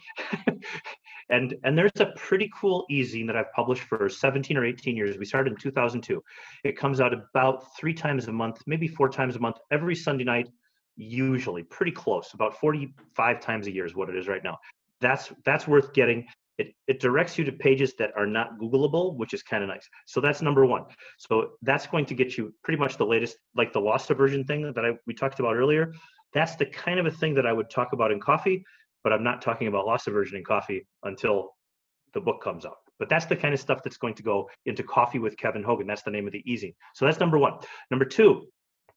and 1.30 1.55
and 1.64 1.78
there's 1.78 1.91
a 1.99 2.08
pretty 2.18 2.51
cool 2.53 2.86
e-zine 2.89 3.26
that 3.28 3.38
I've 3.38 3.51
published 3.53 3.84
for 3.84 4.10
17 4.10 4.58
or 4.58 4.66
18 4.66 4.97
years. 4.97 5.18
We 5.18 5.26
started 5.26 5.53
in 5.53 5.58
2002. 5.60 6.22
It 6.66 6.78
comes 6.78 6.99
out 6.99 7.14
about 7.14 7.76
three 7.78 7.93
times 7.93 8.28
a 8.28 8.34
month, 8.34 8.62
maybe 8.66 8.88
four 8.88 9.08
times 9.08 9.36
a 9.36 9.39
month, 9.39 9.58
every 9.72 9.95
Sunday 9.95 10.26
night 10.26 10.49
usually 10.97 11.64
pretty 11.64 11.91
close 11.91 12.34
about 12.34 12.60
45 12.60 13.39
times 13.39 13.68
a 13.68 13.72
year 13.72 13.86
is 13.86 13.95
what 13.95 14.10
it 14.10 14.16
is 14.16 14.28
right 14.28 14.43
now 14.43 14.58
that's 14.99 15.32
that's 15.45 15.68
worth 15.68 15.93
getting 15.93 16.26
it, 16.58 16.74
it 16.88 16.99
directs 16.99 17.38
you 17.38 17.43
to 17.45 17.51
pages 17.51 17.93
that 17.99 18.12
are 18.16 18.26
not 18.26 18.58
googleable 18.60 19.16
which 19.16 19.34
is 19.34 19.43
kind 19.43 19.64
of 19.64 19.70
nice. 19.70 19.88
So 20.05 20.22
that's 20.22 20.41
number 20.41 20.66
one. 20.66 20.86
So 21.18 21.51
that's 21.62 21.88
going 21.88 22.05
to 22.08 22.16
get 22.16 22.38
you 22.38 22.53
pretty 22.64 22.80
much 22.80 22.97
the 22.97 23.05
latest 23.05 23.38
like 23.55 23.74
the 23.74 23.82
loss 23.82 24.10
aversion 24.10 24.43
thing 24.43 24.72
that 24.74 24.86
I, 24.86 24.91
we 25.05 25.14
talked 25.14 25.39
about 25.39 25.55
earlier. 25.55 25.93
That's 26.34 26.55
the 26.55 26.66
kind 26.66 26.99
of 26.99 27.05
a 27.05 27.12
thing 27.12 27.34
that 27.36 27.45
i 27.45 27.53
would 27.53 27.70
talk 27.70 27.93
about 27.93 28.12
in 28.12 28.20
coffee 28.20 28.64
but 29.03 29.14
i'm 29.14 29.24
not 29.24 29.41
talking 29.41 29.68
about 29.68 29.86
loss 29.86 30.08
aversion 30.08 30.38
in 30.38 30.43
coffee 30.43 30.86
until 31.03 31.51
the 32.14 32.22
book 32.22 32.41
comes 32.43 32.66
out. 32.66 32.78
But 32.99 33.10
that's 33.10 33.26
the 33.26 33.36
kind 33.36 33.53
of 33.53 33.60
stuff 33.60 33.84
that's 33.84 33.97
going 33.97 34.16
to 34.16 34.24
go 34.24 34.49
into 34.66 34.84
coffee 34.84 35.20
with 35.20 35.38
kevin 35.38 35.64
hogan. 35.64 35.88
That's 35.88 36.03
the 36.03 36.12
name 36.12 36.26
of 36.28 36.34
the 36.34 36.43
e-zine 36.51 36.76
so 36.95 37.05
that's 37.05 37.20
number 37.20 37.38
one. 37.38 37.53
Number 37.91 38.05
two 38.05 38.47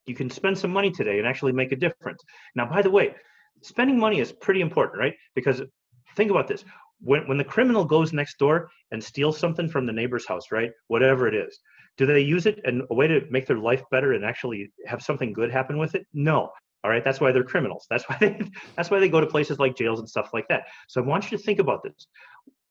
you 0.07 0.15
can 0.15 0.31
spend 0.31 0.59
some 0.59 0.73
money 0.73 0.91
today 0.91 1.19
and 1.19 1.27
actually 1.27 1.53
make 1.53 1.73
a 1.73 1.77
difference. 1.77 2.23
Now, 2.55 2.67
by 2.67 2.83
the 2.83 2.91
way, 2.91 3.15
spending 3.63 3.99
money 3.99 4.21
is 4.21 4.33
pretty 4.33 4.61
important, 4.61 4.99
right? 4.99 5.15
Because 5.35 5.63
think 6.17 6.31
about 6.31 6.49
this. 6.49 6.65
When, 7.03 7.27
when 7.29 7.39
the 7.39 7.45
criminal 7.45 7.85
goes 7.85 8.13
next 8.13 8.39
door 8.39 8.71
and 8.91 9.03
steals 9.03 9.39
something 9.39 9.69
from 9.69 9.87
the 9.87 9.93
neighbor's 9.93 10.27
house, 10.27 10.53
right? 10.53 10.71
Whatever 10.89 11.29
it 11.29 11.35
is, 11.35 11.59
do 11.97 12.07
they 12.07 12.21
use 12.21 12.47
it 12.47 12.61
in 12.65 12.83
a 12.91 12.95
way 12.95 13.07
to 13.07 13.23
make 13.31 13.47
their 13.47 13.59
life 13.59 13.83
better 13.91 14.13
and 14.13 14.25
actually 14.25 14.73
have 14.87 15.03
something 15.03 15.33
good 15.33 15.51
happen 15.51 15.79
with 15.79 15.95
it? 15.95 16.07
No. 16.13 16.51
All 16.83 16.91
right. 16.91 17.05
That's 17.05 17.21
why 17.21 17.31
they're 17.33 17.45
criminals. 17.45 17.87
That's 17.91 18.05
why 18.09 18.17
they 18.21 18.41
that's 18.77 18.91
why 18.91 19.01
they 19.01 19.09
go 19.09 19.21
to 19.21 19.27
places 19.27 19.59
like 19.59 19.77
jails 19.77 20.01
and 20.01 20.09
stuff 20.09 20.31
like 20.33 20.49
that. 20.49 20.65
So 20.89 21.03
I 21.03 21.07
want 21.07 21.31
you 21.31 21.37
to 21.37 21.43
think 21.43 21.59
about 21.59 21.83
this. 21.83 22.07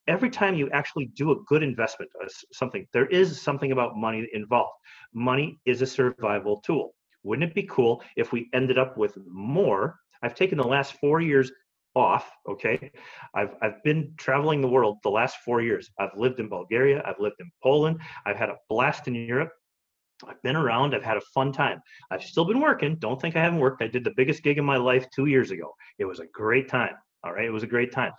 Every 0.08 0.32
time 0.32 0.56
you 0.56 0.70
actually 0.72 1.12
do 1.16 1.32
a 1.32 1.36
good 1.46 1.62
investment, 1.62 2.10
uh, 2.24 2.28
something, 2.52 2.88
there 2.94 3.06
is 3.06 3.40
something 3.40 3.72
about 3.72 3.96
money 3.96 4.28
involved. 4.34 4.74
Money 5.14 5.60
is 5.66 5.84
a 5.84 5.86
survival 5.86 6.62
tool. 6.62 6.96
Wouldn't 7.22 7.48
it 7.48 7.54
be 7.54 7.64
cool 7.64 8.02
if 8.16 8.32
we 8.32 8.50
ended 8.54 8.80
up 8.80 8.98
with 8.98 9.16
more? 9.28 10.00
I've 10.24 10.34
taken 10.34 10.58
the 10.58 10.68
last 10.68 10.94
four 10.94 11.22
years 11.22 11.52
off. 11.96 12.30
Okay. 12.48 12.92
I've, 13.34 13.56
I've 13.62 13.84
been 13.84 14.14
traveling 14.18 14.62
the 14.62 14.68
world 14.68 14.98
the 15.04 15.10
last 15.10 15.38
four 15.46 15.62
years. 15.62 15.90
I've 16.00 16.16
lived 16.16 16.40
in 16.40 16.50
Bulgaria. 16.50 17.02
I've 17.06 17.20
lived 17.20 17.38
in 17.40 17.52
Poland. 17.62 18.00
I've 18.26 18.38
had 18.38 18.50
a 18.50 18.58
blast 18.70 19.08
in 19.08 19.16
Europe. 19.16 19.52
I've 20.28 20.42
been 20.42 20.56
around. 20.56 20.94
I've 20.94 21.04
had 21.04 21.18
a 21.18 21.22
fun 21.34 21.52
time. 21.52 21.82
I've 22.12 22.24
still 22.24 22.46
been 22.46 22.60
working. 22.60 22.98
Don't 22.98 23.20
think 23.22 23.36
I 23.36 23.42
haven't 23.42 23.60
worked. 23.60 23.82
I 23.82 23.88
did 23.88 24.04
the 24.04 24.14
biggest 24.16 24.44
gig 24.44 24.58
in 24.58 24.66
my 24.66 24.78
life 24.78 25.08
two 25.16 25.28
years 25.28 25.52
ago. 25.52 25.74
It 25.98 26.06
was 26.06 26.20
a 26.20 26.28
great 26.28 26.68
time. 26.68 26.96
All 27.24 27.34
right. 27.34 27.46
It 27.46 27.52
was 27.52 27.64
a 27.64 27.68
great 27.68 27.92
time. 27.92 28.12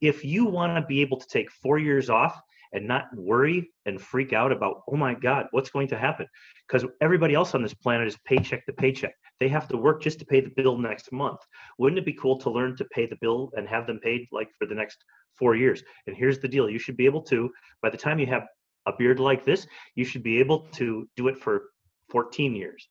If 0.00 0.24
you 0.24 0.44
want 0.44 0.76
to 0.76 0.86
be 0.86 1.00
able 1.00 1.18
to 1.18 1.26
take 1.28 1.50
four 1.50 1.78
years 1.78 2.10
off 2.10 2.38
and 2.72 2.86
not 2.86 3.04
worry 3.16 3.70
and 3.86 4.00
freak 4.00 4.32
out 4.32 4.52
about, 4.52 4.82
oh 4.88 4.96
my 4.96 5.14
God, 5.14 5.46
what's 5.50 5.70
going 5.70 5.88
to 5.88 5.98
happen? 5.98 6.26
Because 6.66 6.88
everybody 7.00 7.34
else 7.34 7.54
on 7.54 7.62
this 7.62 7.74
planet 7.74 8.06
is 8.06 8.16
paycheck 8.24 8.66
to 8.66 8.72
paycheck. 8.72 9.14
They 9.40 9.48
have 9.48 9.68
to 9.68 9.76
work 9.76 10.02
just 10.02 10.18
to 10.20 10.24
pay 10.24 10.40
the 10.40 10.52
bill 10.56 10.78
next 10.78 11.12
month. 11.12 11.40
Wouldn't 11.78 11.98
it 11.98 12.06
be 12.06 12.12
cool 12.12 12.38
to 12.38 12.50
learn 12.50 12.76
to 12.76 12.84
pay 12.86 13.06
the 13.06 13.18
bill 13.20 13.50
and 13.56 13.68
have 13.68 13.86
them 13.86 14.00
paid 14.00 14.26
like 14.32 14.48
for 14.58 14.66
the 14.66 14.74
next 14.74 14.98
four 15.38 15.54
years? 15.54 15.82
And 16.06 16.16
here's 16.16 16.38
the 16.38 16.48
deal 16.48 16.68
you 16.68 16.78
should 16.78 16.96
be 16.96 17.06
able 17.06 17.22
to, 17.22 17.50
by 17.82 17.90
the 17.90 17.96
time 17.96 18.18
you 18.18 18.26
have 18.26 18.46
a 18.86 18.92
beard 18.96 19.20
like 19.20 19.44
this, 19.44 19.66
you 19.94 20.04
should 20.04 20.22
be 20.22 20.38
able 20.38 20.60
to 20.72 21.08
do 21.16 21.28
it 21.28 21.38
for 21.38 21.70
14 22.10 22.54
years. 22.54 22.88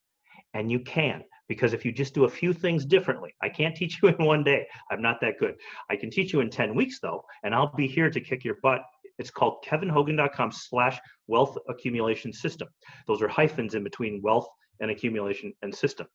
And 0.54 0.72
you 0.72 0.80
can 0.80 1.24
because 1.48 1.74
if 1.74 1.86
you 1.86 1.92
just 1.92 2.14
do 2.14 2.26
a 2.26 2.30
few 2.30 2.54
things 2.54 2.86
differently, 2.86 3.34
I 3.42 3.50
can't 3.50 3.76
teach 3.76 4.00
you 4.02 4.10
in 4.10 4.26
one 4.26 4.44
day. 4.44 4.66
I'm 4.92 5.02
not 5.02 5.22
that 5.22 5.38
good. 5.40 5.56
I 5.90 5.96
can 5.96 6.10
teach 6.10 6.34
you 6.34 6.42
in 6.42 6.50
10 6.50 6.76
weeks 6.76 7.00
though, 7.00 7.24
and 7.44 7.54
I'll 7.54 7.74
be 7.76 7.88
here 7.88 8.10
to 8.10 8.20
kick 8.20 8.44
your 8.44 8.58
butt 8.62 8.82
it's 9.18 9.32
called 9.32 9.64
kevinhogan.com 9.66 10.52
slash 10.52 11.00
wealth 11.28 11.58
accumulation 11.70 12.34
system. 12.34 12.68
Those 13.08 13.22
are 13.22 13.28
hyphens 13.28 13.76
in 13.76 13.84
between 13.84 14.22
wealth 14.22 14.48
and 14.80 14.92
accumulation 14.92 15.54
and 15.62 15.74
system. 15.74 16.08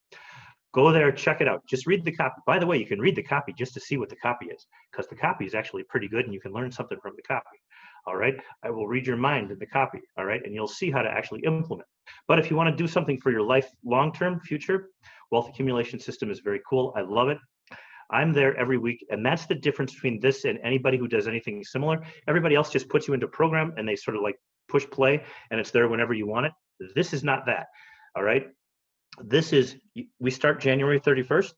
Go 0.72 0.92
there, 0.92 1.10
check 1.10 1.40
it 1.40 1.48
out. 1.48 1.62
Just 1.66 1.86
read 1.86 2.04
the 2.04 2.12
copy. 2.12 2.40
By 2.46 2.58
the 2.58 2.66
way, 2.66 2.78
you 2.78 2.86
can 2.86 3.00
read 3.00 3.16
the 3.16 3.22
copy 3.22 3.52
just 3.52 3.74
to 3.74 3.80
see 3.80 3.96
what 3.96 4.08
the 4.08 4.16
copy 4.16 4.46
is, 4.46 4.66
because 4.90 5.08
the 5.08 5.16
copy 5.16 5.44
is 5.44 5.54
actually 5.54 5.82
pretty 5.84 6.06
good 6.06 6.26
and 6.26 6.34
you 6.34 6.40
can 6.40 6.52
learn 6.52 6.70
something 6.70 6.98
from 7.02 7.14
the 7.16 7.22
copy. 7.22 7.58
All 8.06 8.16
right. 8.16 8.34
I 8.62 8.70
will 8.70 8.86
read 8.86 9.06
your 9.06 9.16
mind 9.16 9.50
in 9.50 9.58
the 9.58 9.66
copy. 9.66 10.00
All 10.16 10.24
right. 10.24 10.40
And 10.44 10.54
you'll 10.54 10.68
see 10.68 10.90
how 10.90 11.02
to 11.02 11.10
actually 11.10 11.40
implement. 11.40 11.88
But 12.28 12.38
if 12.38 12.50
you 12.50 12.56
want 12.56 12.70
to 12.70 12.82
do 12.82 12.88
something 12.88 13.20
for 13.20 13.30
your 13.30 13.42
life 13.42 13.68
long 13.84 14.12
term 14.12 14.40
future, 14.40 14.90
wealth 15.30 15.48
accumulation 15.48 15.98
system 15.98 16.30
is 16.30 16.40
very 16.40 16.60
cool. 16.68 16.92
I 16.96 17.00
love 17.00 17.28
it. 17.28 17.38
I'm 18.12 18.32
there 18.32 18.56
every 18.56 18.78
week. 18.78 19.04
And 19.10 19.24
that's 19.24 19.46
the 19.46 19.54
difference 19.54 19.94
between 19.94 20.20
this 20.20 20.44
and 20.44 20.58
anybody 20.62 20.98
who 20.98 21.08
does 21.08 21.28
anything 21.28 21.62
similar. 21.64 22.04
Everybody 22.28 22.54
else 22.54 22.70
just 22.70 22.88
puts 22.88 23.08
you 23.08 23.14
into 23.14 23.28
program 23.28 23.74
and 23.76 23.88
they 23.88 23.96
sort 23.96 24.16
of 24.16 24.22
like 24.22 24.36
push 24.68 24.86
play 24.90 25.22
and 25.50 25.60
it's 25.60 25.70
there 25.70 25.88
whenever 25.88 26.14
you 26.14 26.26
want 26.26 26.46
it. 26.46 26.52
This 26.94 27.12
is 27.12 27.22
not 27.24 27.46
that. 27.46 27.66
All 28.16 28.22
right. 28.22 28.48
This 29.22 29.52
is, 29.52 29.76
we 30.18 30.30
start 30.30 30.60
January 30.60 31.00
31st. 31.00 31.52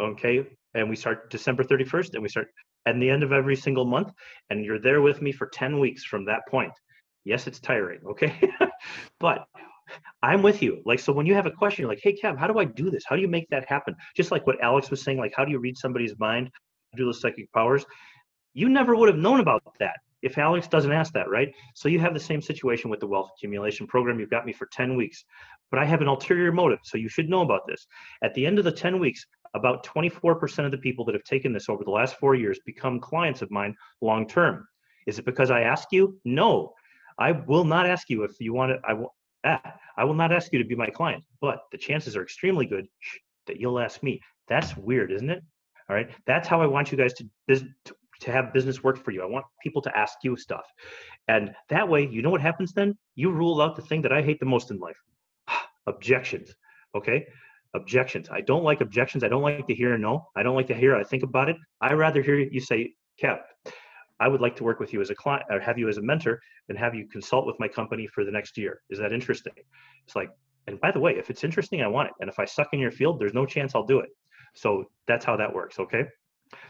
Okay. 0.00 0.46
And 0.74 0.90
we 0.90 0.96
start 0.96 1.30
December 1.30 1.64
31st 1.64 2.14
and 2.14 2.22
we 2.22 2.28
start 2.28 2.48
at 2.86 2.98
the 3.00 3.10
end 3.10 3.22
of 3.22 3.32
every 3.32 3.56
single 3.56 3.84
month. 3.84 4.12
And 4.50 4.64
you're 4.64 4.80
there 4.80 5.00
with 5.00 5.22
me 5.22 5.32
for 5.32 5.46
10 5.46 5.78
weeks 5.78 6.04
from 6.04 6.26
that 6.26 6.40
point. 6.48 6.72
Yes, 7.24 7.46
it's 7.46 7.58
tiring. 7.58 8.00
Okay. 8.10 8.38
but 9.20 9.46
I'm 10.22 10.42
with 10.42 10.62
you. 10.62 10.82
Like, 10.84 10.98
so 10.98 11.12
when 11.12 11.26
you 11.26 11.34
have 11.34 11.46
a 11.46 11.50
question, 11.50 11.82
you're 11.82 11.90
like, 11.90 12.00
hey, 12.02 12.16
Kev, 12.16 12.38
how 12.38 12.46
do 12.46 12.58
I 12.58 12.64
do 12.64 12.90
this? 12.90 13.04
How 13.06 13.16
do 13.16 13.22
you 13.22 13.28
make 13.28 13.48
that 13.50 13.68
happen? 13.68 13.94
Just 14.16 14.30
like 14.30 14.46
what 14.46 14.62
Alex 14.62 14.90
was 14.90 15.02
saying, 15.02 15.18
like, 15.18 15.34
how 15.36 15.44
do 15.44 15.50
you 15.50 15.58
read 15.58 15.76
somebody's 15.76 16.18
mind, 16.18 16.50
do 16.96 17.06
the 17.06 17.14
psychic 17.14 17.52
powers? 17.52 17.84
You 18.54 18.68
never 18.68 18.96
would 18.96 19.08
have 19.08 19.18
known 19.18 19.40
about 19.40 19.62
that 19.80 19.96
if 20.22 20.38
Alex 20.38 20.66
doesn't 20.66 20.92
ask 20.92 21.12
that, 21.12 21.28
right? 21.30 21.54
So 21.74 21.88
you 21.88 22.00
have 22.00 22.14
the 22.14 22.20
same 22.20 22.42
situation 22.42 22.90
with 22.90 23.00
the 23.00 23.06
wealth 23.06 23.30
accumulation 23.36 23.86
program. 23.86 24.18
You've 24.18 24.30
got 24.30 24.46
me 24.46 24.52
for 24.52 24.66
10 24.72 24.96
weeks, 24.96 25.24
but 25.70 25.78
I 25.78 25.84
have 25.84 26.00
an 26.00 26.08
ulterior 26.08 26.52
motive. 26.52 26.80
So 26.82 26.98
you 26.98 27.08
should 27.08 27.28
know 27.28 27.42
about 27.42 27.66
this. 27.66 27.86
At 28.22 28.34
the 28.34 28.46
end 28.46 28.58
of 28.58 28.64
the 28.64 28.72
10 28.72 28.98
weeks, 28.98 29.24
about 29.54 29.84
24% 29.86 30.64
of 30.64 30.70
the 30.70 30.78
people 30.78 31.04
that 31.04 31.14
have 31.14 31.24
taken 31.24 31.52
this 31.52 31.68
over 31.68 31.84
the 31.84 31.90
last 31.90 32.16
four 32.16 32.34
years 32.34 32.58
become 32.66 32.98
clients 32.98 33.42
of 33.42 33.50
mine 33.50 33.74
long 34.00 34.26
term. 34.26 34.66
Is 35.06 35.18
it 35.18 35.24
because 35.24 35.50
I 35.50 35.62
ask 35.62 35.88
you? 35.92 36.18
No. 36.24 36.72
I 37.18 37.32
will 37.32 37.64
not 37.64 37.86
ask 37.86 38.10
you 38.10 38.24
if 38.24 38.32
you 38.40 38.52
want 38.52 38.72
to. 38.72 38.78
I 38.86 38.92
will, 38.92 39.14
ah, 39.46 39.74
I 39.96 40.04
will 40.04 40.14
not 40.14 40.32
ask 40.32 40.52
you 40.52 40.58
to 40.58 40.64
be 40.64 40.74
my 40.74 40.88
client, 40.88 41.24
but 41.40 41.60
the 41.72 41.78
chances 41.78 42.16
are 42.16 42.22
extremely 42.22 42.66
good 42.66 42.86
that 43.46 43.58
you'll 43.58 43.78
ask 43.78 44.02
me. 44.02 44.20
That's 44.48 44.76
weird, 44.76 45.12
isn't 45.12 45.30
it? 45.30 45.42
All 45.88 45.96
right. 45.96 46.10
That's 46.26 46.48
how 46.48 46.60
I 46.60 46.66
want 46.66 46.90
you 46.90 46.98
guys 46.98 47.14
to, 47.14 47.24
to, 47.48 47.94
to 48.20 48.32
have 48.32 48.52
business 48.52 48.82
work 48.82 49.02
for 49.02 49.12
you. 49.12 49.22
I 49.22 49.26
want 49.26 49.46
people 49.62 49.80
to 49.82 49.96
ask 49.96 50.18
you 50.22 50.36
stuff. 50.36 50.64
And 51.28 51.54
that 51.68 51.88
way, 51.88 52.06
you 52.06 52.22
know 52.22 52.30
what 52.30 52.40
happens 52.40 52.72
then? 52.72 52.96
You 53.14 53.30
rule 53.30 53.62
out 53.62 53.76
the 53.76 53.82
thing 53.82 54.02
that 54.02 54.12
I 54.12 54.22
hate 54.22 54.40
the 54.40 54.46
most 54.46 54.70
in 54.70 54.78
life 54.78 54.96
objections. 55.86 56.54
Okay. 56.94 57.26
Objections. 57.74 58.28
I 58.30 58.40
don't 58.40 58.64
like 58.64 58.80
objections. 58.80 59.22
I 59.22 59.28
don't 59.28 59.42
like 59.42 59.66
to 59.66 59.74
hear 59.74 59.96
no. 59.96 60.26
I 60.36 60.42
don't 60.42 60.56
like 60.56 60.68
to 60.68 60.74
hear 60.74 60.96
I 60.96 61.04
think 61.04 61.22
about 61.22 61.48
it. 61.48 61.56
I 61.80 61.92
rather 61.92 62.22
hear 62.22 62.38
you 62.38 62.60
say, 62.60 62.92
Kev, 63.22 63.38
I 64.20 64.28
would 64.28 64.40
like 64.40 64.56
to 64.56 64.64
work 64.64 64.80
with 64.80 64.92
you 64.92 65.00
as 65.00 65.10
a 65.10 65.14
client 65.14 65.44
or 65.50 65.60
have 65.60 65.78
you 65.78 65.88
as 65.88 65.98
a 65.98 66.02
mentor 66.02 66.40
and 66.68 66.78
have 66.78 66.94
you 66.94 67.06
consult 67.06 67.46
with 67.46 67.56
my 67.58 67.68
company 67.68 68.06
for 68.06 68.24
the 68.24 68.30
next 68.30 68.56
year. 68.56 68.80
Is 68.90 68.98
that 68.98 69.12
interesting? 69.12 69.52
It's 70.06 70.16
like, 70.16 70.30
and 70.66 70.80
by 70.80 70.90
the 70.90 71.00
way, 71.00 71.12
if 71.16 71.30
it's 71.30 71.44
interesting, 71.44 71.82
I 71.82 71.86
want 71.86 72.08
it. 72.08 72.14
And 72.20 72.28
if 72.28 72.38
I 72.38 72.44
suck 72.44 72.68
in 72.72 72.80
your 72.80 72.90
field, 72.90 73.20
there's 73.20 73.34
no 73.34 73.46
chance 73.46 73.74
I'll 73.74 73.86
do 73.86 74.00
it. 74.00 74.08
So 74.54 74.86
that's 75.06 75.24
how 75.24 75.36
that 75.36 75.52
works. 75.52 75.78
Okay. 75.78 76.04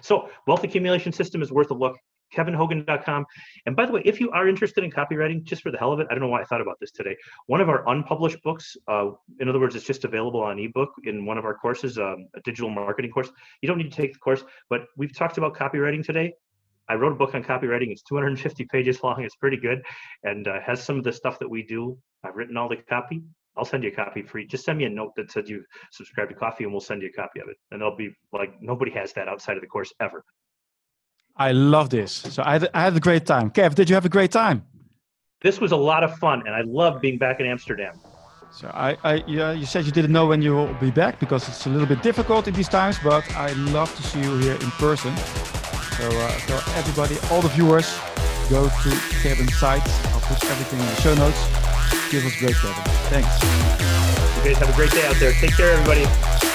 So 0.01 0.29
wealth 0.47 0.65
accumulation 0.65 1.13
system 1.13 1.43
is 1.43 1.53
worth 1.53 1.71
a 1.71 1.75
look. 1.75 1.97
kevinhogan.com. 2.35 3.25
And 3.67 3.77
by 3.77 3.87
the 3.87 3.93
way, 3.93 4.03
if 4.05 4.21
you 4.21 4.31
are 4.33 4.49
interested 4.49 4.83
in 4.83 4.91
copywriting, 4.91 5.45
just 5.45 5.63
for 5.63 5.71
the 5.71 5.79
hell 5.79 5.93
of 5.93 6.01
it, 6.01 6.09
I 6.11 6.15
don't 6.15 6.21
know 6.21 6.29
why 6.29 6.41
I 6.41 6.45
thought 6.45 6.61
about 6.61 6.77
this 6.81 6.91
today. 6.91 7.17
One 7.47 7.61
of 7.61 7.69
our 7.69 7.89
unpublished 7.89 8.43
books, 8.43 8.77
uh, 8.89 9.11
in 9.39 9.49
other 9.49 9.61
words, 9.61 9.77
it's 9.77 9.87
just 9.87 10.05
available 10.05 10.43
on 10.43 10.59
ebook 10.59 10.91
in 11.05 11.25
one 11.25 11.39
of 11.39 11.45
our 11.45 11.55
courses, 11.55 11.99
um, 11.99 12.27
a 12.35 12.41
digital 12.41 12.69
marketing 12.69 13.13
course. 13.13 13.31
You 13.63 13.69
don't 13.69 13.79
need 13.79 13.93
to 13.93 13.97
take 13.97 14.13
the 14.15 14.19
course, 14.19 14.43
but 14.69 14.87
we've 14.97 15.17
talked 15.17 15.39
about 15.39 15.55
copywriting 15.55 16.05
today. 16.05 16.35
I 16.89 16.95
wrote 16.95 17.13
a 17.13 17.17
book 17.17 17.35
on 17.35 17.43
copywriting. 17.43 17.91
It's 17.91 18.03
250 18.03 18.65
pages 18.67 19.03
long. 19.03 19.23
It's 19.23 19.37
pretty 19.37 19.57
good 19.57 19.85
and 20.23 20.47
uh, 20.47 20.61
has 20.61 20.83
some 20.83 20.99
of 20.99 21.05
the 21.05 21.13
stuff 21.13 21.39
that 21.39 21.49
we 21.49 21.63
do. 21.63 21.99
I've 22.25 22.37
written 22.37 22.57
all 22.57 22.69
the 22.69 22.77
copy. 22.77 23.23
I'll 23.57 23.65
send 23.65 23.85
you 23.85 23.91
a 23.91 23.95
copy 23.95 24.23
free. 24.23 24.47
Just 24.47 24.65
send 24.65 24.79
me 24.79 24.85
a 24.85 24.91
note 24.91 25.13
that 25.17 25.31
said 25.31 25.49
you 25.49 25.65
subscribe 25.91 26.29
to 26.29 26.35
Coffee 26.35 26.65
and 26.65 26.73
we'll 26.73 26.81
send 26.81 27.03
you 27.03 27.09
a 27.09 27.13
copy 27.13 27.41
of 27.41 27.49
it. 27.49 27.57
And 27.71 27.81
it'll 27.81 27.97
be 27.97 28.11
like 28.33 28.61
nobody 28.61 28.91
has 28.93 29.13
that 29.15 29.29
outside 29.29 29.57
of 29.57 29.63
the 29.63 29.67
course 29.67 29.93
ever. 30.01 30.25
I 31.37 31.53
love 31.53 31.91
this. 31.91 32.13
So 32.13 32.43
I 32.45 32.53
had, 32.53 32.71
I 32.75 32.83
had 32.83 32.97
a 32.97 33.01
great 33.01 33.27
time. 33.27 33.51
Kev, 33.51 33.75
did 33.75 33.89
you 33.89 33.95
have 33.95 34.05
a 34.05 34.11
great 34.11 34.33
time? 34.33 34.65
This 35.43 35.61
was 35.61 35.73
a 35.73 35.77
lot 35.77 36.03
of 36.03 36.17
fun, 36.17 36.43
and 36.47 36.55
I 36.55 36.63
love 36.63 37.01
being 37.01 37.19
back 37.19 37.41
in 37.41 37.47
Amsterdam. 37.47 38.01
So 38.51 38.71
I, 38.73 38.97
I 39.05 39.25
yeah, 39.27 39.53
you 39.53 39.67
said 39.67 39.85
you 39.85 39.93
didn't 39.93 40.13
know 40.13 40.27
when 40.27 40.41
you 40.41 40.55
will 40.55 40.73
be 40.75 40.91
back 40.91 41.21
because 41.21 41.47
it's 41.47 41.67
a 41.67 41.69
little 41.69 41.87
bit 41.87 42.03
difficult 42.03 42.49
in 42.49 42.55
these 42.55 42.69
times, 42.69 42.99
but 43.05 43.31
I 43.37 43.53
love 43.53 43.95
to 43.97 44.03
see 44.03 44.21
you 44.21 44.39
here 44.39 44.55
in 44.55 44.71
person. 44.73 45.13
So, 45.97 46.09
uh, 46.09 46.39
so 46.41 46.61
everybody, 46.75 47.17
all 47.31 47.41
the 47.41 47.49
viewers, 47.49 47.99
go 48.51 48.69
to 48.69 48.91
Kevin's 49.23 49.57
site. 49.57 49.87
I'll 50.13 50.21
put 50.21 50.45
everything 50.45 50.79
in 50.79 50.87
the 50.87 51.01
show 51.01 51.15
notes. 51.15 51.41
Give 52.11 52.25
us 52.27 52.37
great, 52.39 52.55
Kevin. 52.57 52.85
Thanks. 53.09 53.43
You 54.45 54.53
guys 54.53 54.59
have 54.59 54.69
a 54.69 54.77
great 54.77 54.91
day 54.91 55.07
out 55.07 55.17
there. 55.17 55.33
Take 55.33 55.57
care, 55.57 55.73
everybody. 55.73 56.46